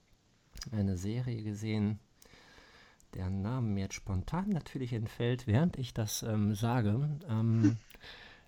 eine 0.73 0.97
Serie 0.97 1.43
gesehen, 1.43 2.01
deren 3.15 3.43
Name 3.43 3.69
mir 3.69 3.83
jetzt 3.83 3.95
spontan 3.95 4.49
natürlich 4.49 4.93
entfällt, 4.93 5.47
während 5.47 5.79
ich 5.79 5.95
das 5.95 6.23
ähm, 6.23 6.55
sage. 6.55 7.19
Ähm, 7.29 7.77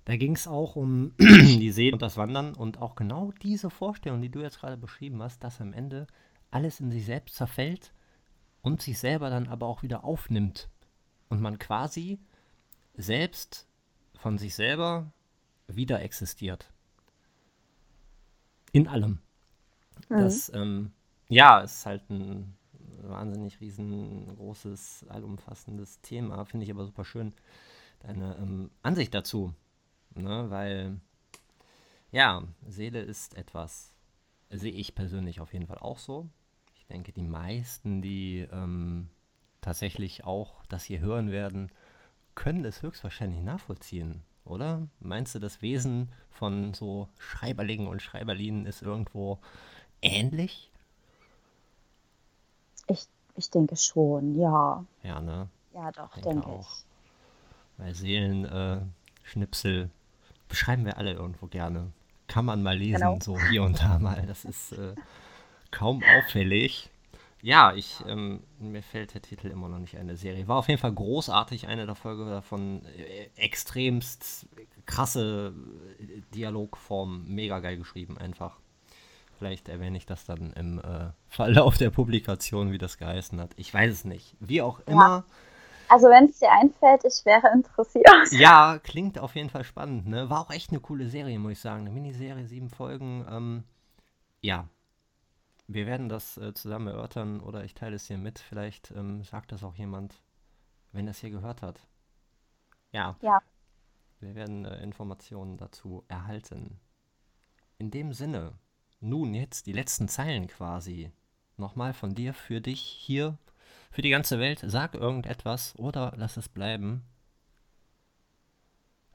da 0.09 0.17
ging 0.17 0.35
es 0.35 0.49
auch 0.49 0.75
um 0.75 1.13
die 1.21 1.71
See 1.71 1.93
und 1.93 2.01
das 2.01 2.17
Wandern 2.17 2.55
und 2.55 2.79
auch 2.79 2.95
genau 2.95 3.31
diese 3.43 3.69
Vorstellung, 3.69 4.23
die 4.23 4.31
du 4.31 4.41
jetzt 4.41 4.59
gerade 4.59 4.79
beschrieben 4.79 5.23
hast, 5.23 5.45
dass 5.45 5.61
am 5.61 5.75
Ende 5.75 6.07
alles 6.51 6.81
in 6.81 6.91
sich 6.91 7.05
selbst 7.05 7.37
zerfällt 7.37 7.93
und 8.63 8.81
sich 8.81 8.99
selber 8.99 9.29
dann 9.29 9.49
aber 9.49 9.67
auch 9.67 9.83
wieder 9.83 10.05
aufnimmt. 10.05 10.71
Und 11.29 11.43
man 11.43 11.59
quasi 11.59 12.19
selbst 12.95 13.69
von 14.15 14.39
sich 14.39 14.55
selber 14.55 15.13
wieder 15.67 16.01
existiert. 16.01 16.73
In 18.73 18.89
allem. 18.89 19.19
Mhm. 20.09 20.17
Das, 20.21 20.51
ähm, 20.55 20.93
ja, 21.29 21.61
ist 21.61 21.85
halt 21.85 22.09
ein 22.09 22.57
wahnsinnig 23.03 23.61
riesengroßes, 23.61 25.05
allumfassendes 25.11 26.01
Thema. 26.01 26.47
Finde 26.47 26.65
ich 26.65 26.71
aber 26.71 26.87
super 26.87 27.05
schön, 27.05 27.35
deine 28.01 28.37
ähm, 28.37 28.71
Ansicht 28.83 29.13
dazu. 29.13 29.53
Ne? 30.15 30.51
Weil, 30.51 31.01
ja, 32.11 32.43
Seele 32.67 33.01
ist 33.01 33.37
etwas, 33.37 33.95
sehe 34.51 34.73
ich 34.73 34.95
persönlich 34.95 35.41
auf 35.41 35.53
jeden 35.53 35.67
Fall 35.67 35.79
auch 35.79 35.99
so. 35.99 36.29
Ich 36.77 36.87
denke, 36.87 37.13
die 37.13 37.23
meisten, 37.23 38.03
die 38.03 38.49
ähm, 38.51 39.09
tatsächlich 39.61 40.25
auch 40.25 40.65
das 40.69 40.85
hier 40.85 41.01
hören 41.01 41.31
werden, 41.31 41.71
können 42.35 42.65
es 42.65 42.83
höchstwahrscheinlich 42.83 43.43
nachvollziehen, 43.43 44.23
oder? 44.45 44.87
Meinst 45.01 45.35
du, 45.35 45.39
das 45.41 45.61
Wesen 45.61 46.13
von 46.31 46.73
so 46.73 47.09
Schreiberlingen 47.19 47.89
und 47.89 48.01
Schreiberlinen 48.01 48.65
ist 48.65 48.81
irgendwo 48.83 49.39
ähnlich? 50.03 50.71
Ich, 52.87 53.07
ich 53.35 53.51
denke 53.51 53.77
schon, 53.77 54.39
ja. 54.39 54.85
Ja, 55.03 55.21
ne? 55.21 55.49
Ja, 55.75 55.91
doch, 55.93 56.15
denke, 56.15 56.29
denke 56.31 56.47
auch. 56.47 56.61
ich. 56.61 56.85
Weil 57.77 57.95
Seelenschnipsel 57.95 59.85
äh, 59.85 59.89
beschreiben 60.49 60.85
wir 60.85 60.99
alle 60.99 61.13
irgendwo 61.13 61.47
gerne. 61.47 61.93
Kann 62.27 62.45
man 62.45 62.63
mal 62.63 62.77
lesen, 62.77 63.01
genau. 63.01 63.19
so 63.21 63.39
hier 63.51 63.63
und 63.63 63.81
da 63.81 63.99
mal. 63.99 64.25
Das 64.27 64.45
ist 64.45 64.73
äh, 64.73 64.95
kaum 65.71 66.03
auffällig. 66.03 66.91
Ja, 67.41 67.73
ich, 67.73 68.03
ähm, 68.07 68.41
mir 68.59 68.83
fällt 68.83 69.15
der 69.15 69.23
Titel 69.23 69.49
immer 69.49 69.69
noch 69.69 69.79
nicht 69.79 69.97
eine 69.97 70.17
Serie. 70.17 70.49
War 70.49 70.57
auf 70.57 70.69
jeden 70.69 70.81
Fall 70.81 70.93
großartig, 70.93 71.69
eine 71.69 71.87
der 71.87 71.95
Folge 71.95 72.25
davon. 72.29 72.83
Äh, 72.97 73.29
extremst 73.37 74.47
krasse 74.87 75.55
äh, 76.01 76.21
Dialogform, 76.35 77.25
mega 77.29 77.61
geil 77.61 77.77
geschrieben 77.79 78.19
einfach. 78.19 78.59
Vielleicht 79.39 79.69
erwähne 79.69 79.97
ich 79.97 80.07
das 80.07 80.25
dann 80.25 80.53
im 80.55 80.81
äh, 80.81 81.11
Verlauf 81.29 81.79
der 81.79 81.91
Publikation, 81.91 82.73
wie 82.73 82.79
das 82.79 82.99
geheißen 82.99 83.41
hat. 83.41 83.53
Ich 83.57 83.73
weiß 83.73 83.93
es 83.93 84.05
nicht. 84.05 84.35
Wie 84.41 84.61
auch 84.61 84.81
immer. 84.81 85.25
Ja. 85.29 85.48
Also 85.89 86.09
wenn 86.09 86.27
es 86.27 86.39
dir 86.39 86.51
einfällt, 86.51 87.05
ich 87.05 87.25
wäre 87.25 87.51
interessiert. 87.53 88.07
Ja, 88.33 88.79
klingt 88.79 89.19
auf 89.19 89.35
jeden 89.35 89.51
Fall 89.51 89.65
spannend. 89.65 90.07
Ne? 90.07 90.29
War 90.31 90.41
auch 90.41 90.51
echt 90.51 90.71
eine 90.71 90.81
coole 90.81 91.09
Serie, 91.09 91.39
muss 91.39 91.53
ich 91.53 91.61
sagen. 91.61 91.83
Eine 91.83 91.91
Miniserie, 91.91 92.47
sieben 92.47 92.69
Folgen. 92.69 93.27
Ähm, 93.31 93.65
ja, 94.41 94.69
wir 95.67 95.87
werden 95.87 96.09
das 96.09 96.39
äh, 96.39 96.55
zusammen 96.55 96.89
erörtern 96.89 97.41
oder 97.41 97.65
ich 97.65 97.75
teile 97.75 97.97
es 97.97 98.07
hier 98.07 98.19
mit. 98.19 98.39
Vielleicht 98.39 98.91
ähm, 98.93 99.23
sagt 99.23 99.53
das 99.53 99.63
auch 99.63 99.75
jemand, 99.75 100.23
wenn 100.93 101.07
er 101.07 101.11
es 101.11 101.19
hier 101.19 101.31
gehört 101.31 101.63
hat. 101.63 101.81
Ja. 102.93 103.17
Ja. 103.21 103.41
Wir 104.21 104.35
werden 104.35 104.65
äh, 104.65 104.83
Informationen 104.83 105.59
dazu 105.59 106.05
erhalten. 106.09 106.81
In 107.77 107.91
dem 107.91 108.13
Sinne, 108.13 108.55
nun 109.01 109.35
jetzt 109.35 109.67
die 109.67 109.73
letzten 109.73 110.09
Zeilen 110.09 110.49
quasi. 110.49 111.13
Nochmal 111.57 111.93
von 111.93 112.15
dir 112.15 112.35
für 112.35 112.61
dich 112.61 112.81
hier, 112.81 113.37
für 113.91 114.03
die 114.03 114.11
ganze 114.11 114.39
Welt. 114.39 114.61
Sag 114.65 114.95
irgendetwas 114.95 115.75
oder 115.79 116.13
lass 116.17 116.37
es 116.37 116.49
bleiben. 116.49 117.03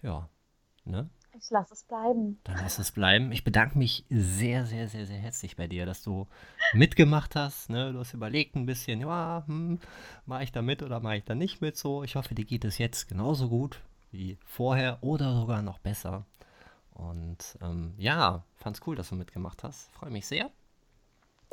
Ja, 0.02 0.30
ne? 0.86 1.10
Ich 1.36 1.50
lasse 1.50 1.74
es 1.74 1.84
bleiben. 1.84 2.40
Dann 2.44 2.58
lass 2.58 2.78
es 2.78 2.92
bleiben. 2.92 3.32
Ich 3.32 3.44
bedanke 3.44 3.78
mich 3.78 4.06
sehr, 4.10 4.66
sehr, 4.66 4.88
sehr, 4.88 5.08
sehr 5.08 5.18
herzlich 5.18 5.56
bei 5.56 5.68
dir, 5.68 5.86
dass 5.86 6.04
du 6.04 6.28
mitgemacht 6.74 7.36
hast. 7.36 7.70
Ne? 7.70 7.92
Du 7.92 8.00
hast 8.00 8.14
überlegt 8.14 8.56
ein 8.56 8.68
bisschen, 8.68 9.02
ja, 9.02 9.44
hm, 9.48 9.80
mache 10.26 10.44
ich 10.44 10.52
da 10.52 10.62
mit 10.62 10.84
oder 10.84 11.00
mache 11.00 11.18
ich 11.18 11.24
da 11.26 11.34
nicht 11.34 11.60
mit 11.60 11.76
so. 11.76 12.04
Ich 12.04 12.16
hoffe, 12.16 12.36
dir 12.36 12.46
geht 12.46 12.66
es 12.66 12.78
jetzt 12.78 13.10
genauso 13.10 13.50
gut 13.50 13.82
wie 14.12 14.38
vorher 14.46 15.00
oder 15.02 15.34
sogar 15.34 15.64
noch 15.64 15.80
besser. 15.80 16.26
Und 16.92 17.58
ähm, 17.62 17.96
ja, 17.98 18.44
fand's 18.56 18.82
cool, 18.86 18.96
dass 18.96 19.10
du 19.10 19.16
mitgemacht 19.16 19.64
hast. 19.64 19.92
Freue 19.92 20.12
mich 20.12 20.28
sehr. 20.28 20.52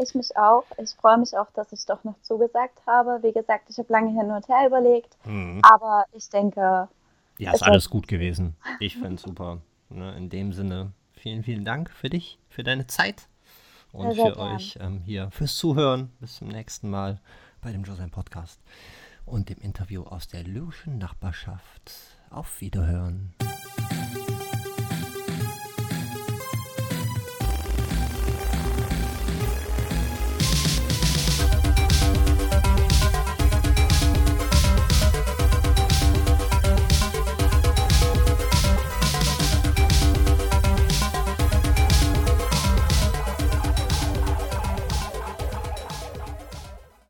Ich 0.02 0.14
mich 0.14 0.36
auch. 0.36 0.64
Ich 0.78 0.90
freue 0.90 1.18
mich 1.18 1.36
auch, 1.36 1.50
dass 1.54 1.72
ich 1.72 1.84
doch 1.84 2.02
noch 2.04 2.20
zugesagt 2.22 2.80
habe. 2.86 3.22
Wie 3.22 3.32
gesagt, 3.32 3.68
ich 3.68 3.78
habe 3.78 3.92
lange 3.92 4.10
hin 4.10 4.30
und 4.30 4.48
her 4.48 4.66
überlegt. 4.66 5.16
Mhm. 5.24 5.60
Aber 5.62 6.04
ich 6.12 6.28
denke. 6.30 6.88
Ja, 7.38 7.52
ist 7.52 7.62
alles 7.62 7.90
gut 7.90 8.08
gewesen. 8.08 8.56
Ich 8.80 8.94
finde 8.94 9.14
es 9.14 9.22
super. 9.22 9.58
Ne, 9.90 10.16
in 10.16 10.30
dem 10.30 10.52
Sinne, 10.52 10.92
vielen, 11.12 11.42
vielen 11.42 11.64
Dank 11.64 11.90
für 11.90 12.08
dich, 12.08 12.38
für 12.48 12.62
deine 12.62 12.86
Zeit 12.86 13.28
und 13.92 14.14
für 14.14 14.32
gern. 14.32 14.38
euch 14.38 14.78
ähm, 14.80 15.02
hier 15.04 15.30
fürs 15.32 15.56
Zuhören. 15.56 16.10
Bis 16.20 16.36
zum 16.36 16.48
nächsten 16.48 16.88
Mal 16.88 17.20
bei 17.60 17.72
dem 17.72 17.82
Josein 17.82 18.10
Podcast 18.10 18.60
und 19.26 19.48
dem 19.48 19.58
Interview 19.58 20.04
aus 20.04 20.28
der 20.28 20.44
lyrischen 20.44 20.98
Nachbarschaft. 20.98 21.92
Auf 22.30 22.60
Wiederhören. 22.60 23.34